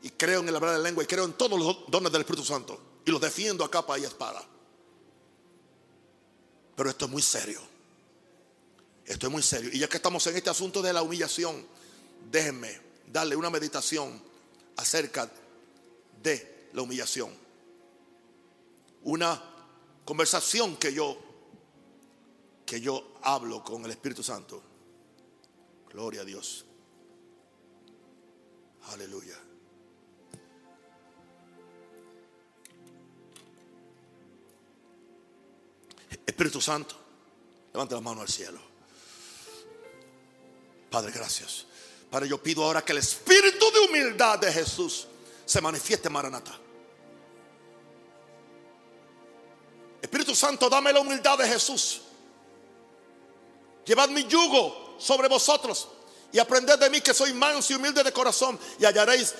Y 0.03 0.11
creo 0.11 0.39
en 0.39 0.49
el 0.49 0.55
hablar 0.55 0.75
en 0.75 0.83
lengua 0.83 1.03
y 1.03 1.07
creo 1.07 1.25
en 1.25 1.33
todos 1.33 1.59
los 1.59 1.91
dones 1.91 2.11
del 2.11 2.21
Espíritu 2.21 2.45
Santo. 2.45 2.90
Y 3.05 3.11
los 3.11 3.21
defiendo 3.21 3.63
a 3.63 3.71
capa 3.71 3.97
y 3.97 4.03
espada. 4.03 4.43
Pero 6.75 6.89
esto 6.89 7.05
es 7.05 7.11
muy 7.11 7.21
serio. 7.21 7.61
Esto 9.05 9.27
es 9.27 9.31
muy 9.31 9.41
serio. 9.41 9.69
Y 9.73 9.79
ya 9.79 9.87
que 9.87 9.97
estamos 9.97 10.25
en 10.27 10.37
este 10.37 10.49
asunto 10.49 10.81
de 10.81 10.93
la 10.93 11.01
humillación, 11.01 11.65
déjenme 12.31 12.79
darle 13.11 13.35
una 13.35 13.49
meditación 13.49 14.21
acerca 14.77 15.29
de 16.21 16.69
la 16.73 16.81
humillación. 16.81 17.31
Una 19.03 19.41
conversación 20.05 20.77
que 20.77 20.93
yo 20.93 21.31
que 22.71 22.79
yo 22.79 23.17
hablo 23.23 23.61
con 23.65 23.83
el 23.83 23.91
Espíritu 23.91 24.23
Santo. 24.23 24.63
Gloria 25.89 26.21
a 26.21 26.23
Dios. 26.23 26.65
Aleluya. 28.93 29.37
Espíritu 36.25 36.61
Santo, 36.61 36.95
levante 37.73 37.95
la 37.95 38.01
mano 38.01 38.21
al 38.21 38.29
cielo. 38.29 38.59
Padre, 40.89 41.11
gracias. 41.11 41.65
Padre, 42.09 42.27
yo 42.27 42.41
pido 42.43 42.63
ahora 42.63 42.83
que 42.83 42.91
el 42.91 42.97
espíritu 42.97 43.71
de 43.71 43.79
humildad 43.79 44.39
de 44.39 44.51
Jesús 44.51 45.07
se 45.45 45.61
manifieste 45.61 46.07
en 46.07 46.13
Maranata. 46.13 46.51
Espíritu 50.01 50.35
Santo, 50.35 50.69
dame 50.69 50.91
la 50.91 50.99
humildad 50.99 51.37
de 51.37 51.47
Jesús. 51.47 52.01
Llevad 53.85 54.09
mi 54.09 54.25
yugo 54.25 54.95
sobre 54.99 55.27
vosotros 55.27 55.87
y 56.33 56.39
aprended 56.39 56.77
de 56.77 56.89
mí 56.89 57.01
que 57.01 57.13
soy 57.13 57.33
manso 57.33 57.73
y 57.73 57.75
humilde 57.77 58.03
de 58.03 58.11
corazón 58.11 58.59
y 58.79 58.85
hallaréis 58.85 59.33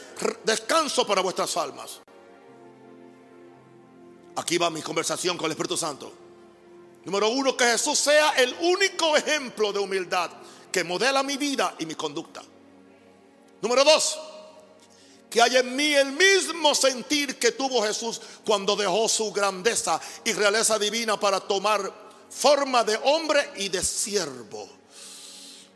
descanso 0.43 1.05
para 1.05 1.21
vuestras 1.21 1.55
almas. 1.57 1.99
Aquí 4.35 4.57
va 4.57 4.69
mi 4.69 4.81
conversación 4.81 5.37
con 5.37 5.45
el 5.47 5.51
Espíritu 5.51 5.75
Santo. 5.75 6.20
Número 7.05 7.29
uno, 7.29 7.57
que 7.57 7.65
Jesús 7.65 7.97
sea 7.97 8.31
el 8.31 8.55
único 8.61 9.15
ejemplo 9.17 9.73
de 9.73 9.79
humildad 9.79 10.31
que 10.71 10.83
modela 10.83 11.23
mi 11.23 11.37
vida 11.37 11.75
y 11.79 11.85
mi 11.85 11.95
conducta. 11.95 12.41
Número 13.61 13.83
dos, 13.83 14.19
que 15.29 15.41
haya 15.41 15.59
en 15.59 15.75
mí 15.75 15.93
el 15.93 16.11
mismo 16.11 16.73
sentir 16.73 17.37
que 17.37 17.51
tuvo 17.51 17.83
Jesús 17.83 18.21
cuando 18.45 18.75
dejó 18.75 19.07
su 19.07 19.31
grandeza 19.31 19.99
y 20.23 20.33
realeza 20.33 20.79
divina 20.79 21.19
para 21.19 21.39
tomar 21.39 21.91
forma 22.29 22.83
de 22.83 22.97
hombre 23.03 23.51
y 23.57 23.69
de 23.69 23.83
siervo. 23.83 24.69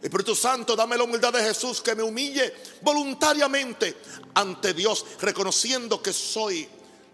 Espíritu 0.01 0.35
Santo, 0.35 0.75
dame 0.75 0.97
la 0.97 1.03
humildad 1.03 1.33
de 1.33 1.41
Jesús 1.41 1.81
que 1.81 1.95
me 1.95 2.03
humille 2.03 2.53
voluntariamente 2.81 3.97
ante 4.35 4.73
Dios, 4.73 5.05
reconociendo 5.19 6.01
que 6.01 6.13
soy 6.13 6.67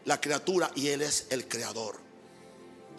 la 0.06 0.20
criatura 0.20 0.70
y 0.76 0.88
Él 0.88 1.02
es 1.02 1.28
el 1.30 1.48
creador. 1.48 2.11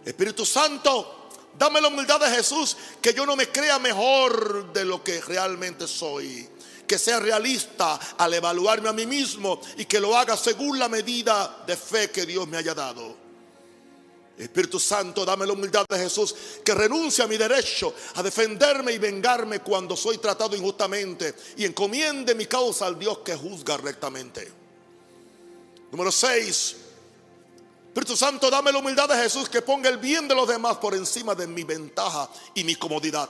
Espíritu 0.05 0.45
Santo, 0.45 1.29
dame 1.57 1.81
la 1.81 1.89
humildad 1.89 2.21
de 2.21 2.31
Jesús 2.31 2.77
que 3.01 3.15
yo 3.15 3.25
no 3.25 3.37
me 3.37 3.49
crea 3.49 3.79
mejor 3.79 4.73
de 4.73 4.85
lo 4.85 5.03
que 5.03 5.21
realmente 5.21 5.87
soy. 5.87 6.49
Que 6.87 6.99
sea 6.99 7.21
realista 7.21 7.99
al 8.19 8.35
evaluarme 8.35 8.89
a 8.89 8.93
mí 8.93 9.07
mismo 9.07 9.61
y 9.77 9.87
que 9.87 10.01
lo 10.01 10.17
haga 10.17 10.37
según 10.37 10.79
la 10.79 10.89
medida 10.89 11.65
de 11.67 11.77
fe 11.77 12.11
que 12.11 12.27
Dios 12.27 12.47
me 12.49 12.59
haya 12.59 12.75
dado. 12.75 13.23
Espíritu 14.37 14.81
Santo, 14.81 15.25
dame 15.25 15.47
la 15.47 15.53
humildad 15.53 15.85
de 15.89 15.99
Jesús 15.99 16.35
que 16.65 16.75
renuncie 16.75 17.23
a 17.23 17.29
mi 17.29 17.37
derecho 17.37 17.95
a 18.15 18.23
defenderme 18.23 18.93
y 18.93 18.99
vengarme 18.99 19.61
cuando 19.61 19.97
soy 19.97 20.19
tratado 20.19 20.57
injustamente 20.57 21.35
y 21.57 21.65
encomiende 21.65 22.35
mi 22.35 22.47
causa 22.47 22.87
al 22.87 22.99
Dios 22.99 23.19
que 23.19 23.37
juzga 23.37 23.77
rectamente. 23.77 24.51
Número 25.93 26.11
6. 26.11 26.77
Espíritu 27.93 28.17
Santo, 28.17 28.51
dame 28.51 28.73
la 28.73 28.79
humildad 28.79 29.07
de 29.07 29.17
Jesús 29.17 29.51
que 29.51 29.61
ponga 29.61 29.91
el 29.91 29.99
bien 29.99 30.27
de 30.27 30.35
los 30.35 30.49
demás 30.49 30.79
por 30.79 30.95
encima 30.95 31.35
de 31.35 31.47
mi 31.47 31.63
ventaja 31.63 32.27
y 32.55 32.65
mi 32.65 32.75
comodidad. 32.75 33.29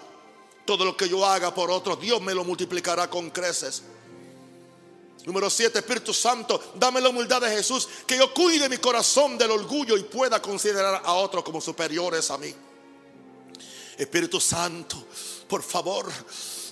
Todo 0.65 0.85
lo 0.85 0.97
que 0.97 1.09
yo 1.09 1.27
haga 1.27 1.53
por 1.53 1.69
otros, 1.69 2.01
Dios 2.01 2.23
me 2.23 2.33
lo 2.33 2.45
multiplicará 2.45 3.11
con 3.11 3.31
creces. 3.31 3.83
Número 5.25 5.51
7, 5.51 5.81
Espíritu 5.81 6.15
Santo, 6.15 6.63
dame 6.77 7.01
la 7.01 7.09
humildad 7.09 7.41
de 7.41 7.51
Jesús, 7.51 7.89
que 8.07 8.17
yo 8.17 8.33
cuide 8.33 8.69
mi 8.69 8.77
corazón 8.77 9.37
del 9.37 9.51
orgullo 9.51 9.97
y 9.97 10.05
pueda 10.05 10.41
considerar 10.41 11.03
a 11.05 11.13
otros 11.15 11.43
como 11.43 11.61
superiores 11.61 12.31
a 12.31 12.39
mí. 12.39 12.55
Espíritu 13.99 14.41
Santo, 14.41 15.09
por 15.49 15.65
favor, 15.65 16.07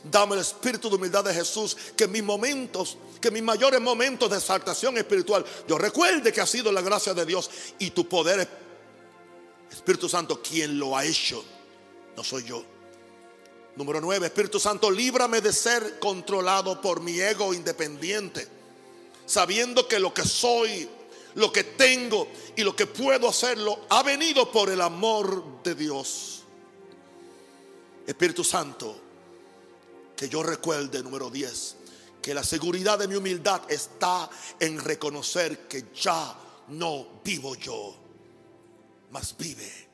dame 0.05 0.35
el 0.35 0.41
espíritu 0.41 0.89
de 0.89 0.97
humildad 0.97 1.25
de 1.25 1.35
Jesús, 1.35 1.77
que 1.97 2.07
mis 2.07 2.23
momentos, 2.23 2.97
que 3.21 3.31
mis 3.31 3.43
mayores 3.43 3.81
momentos 3.81 4.31
de 4.31 4.37
exaltación 4.37 4.97
espiritual, 4.99 5.45
yo 5.69 5.79
recuerde 5.79 6.33
que 6.33 6.41
ha 6.41 6.47
sido 6.47 6.73
la 6.73 6.81
gracia 6.81 7.15
de 7.15 7.27
Dios 7.27 7.51
y 7.79 7.91
tu 7.91 8.09
poder, 8.09 8.49
Espíritu 9.71 10.09
Santo, 10.09 10.43
quien 10.43 10.79
lo 10.79 10.97
ha 10.97 11.05
hecho, 11.05 11.45
no 12.17 12.25
soy 12.25 12.45
yo. 12.45 12.65
Número 13.77 14.01
9, 14.01 14.27
Espíritu 14.27 14.59
Santo, 14.59 14.91
líbrame 14.91 15.41
de 15.41 15.53
ser 15.53 15.99
controlado 16.01 16.81
por 16.81 17.01
mi 17.01 17.21
ego 17.21 17.55
independiente, 17.55 18.47
sabiendo 19.27 19.87
que 19.87 20.01
lo 20.01 20.13
que 20.13 20.25
soy, 20.25 20.89
lo 21.37 21.53
que 21.53 21.65
tengo 21.65 22.29
y 22.57 22.65
lo 22.65 22.75
que 22.75 22.87
puedo 22.87 23.29
hacerlo 23.29 23.81
ha 23.89 24.03
venido 24.03 24.51
por 24.51 24.71
el 24.71 24.81
amor 24.81 25.63
de 25.63 25.75
Dios. 25.75 26.43
Espíritu 28.07 28.43
Santo, 28.43 29.00
que 30.21 30.29
yo 30.29 30.43
recuerde, 30.43 31.03
número 31.03 31.31
10, 31.31 31.77
que 32.21 32.35
la 32.35 32.45
seguridad 32.45 32.99
de 32.99 33.09
mi 33.09 33.15
humildad 33.15 33.63
está 33.71 34.29
en 34.59 34.79
reconocer 34.79 35.67
que 35.67 35.87
ya 35.95 36.37
no 36.69 37.23
vivo 37.25 37.55
yo, 37.55 37.97
mas 39.13 39.35
vive 39.39 39.89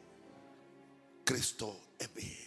Cristo 1.24 1.92
en 2.00 2.10
mí. 2.16 2.45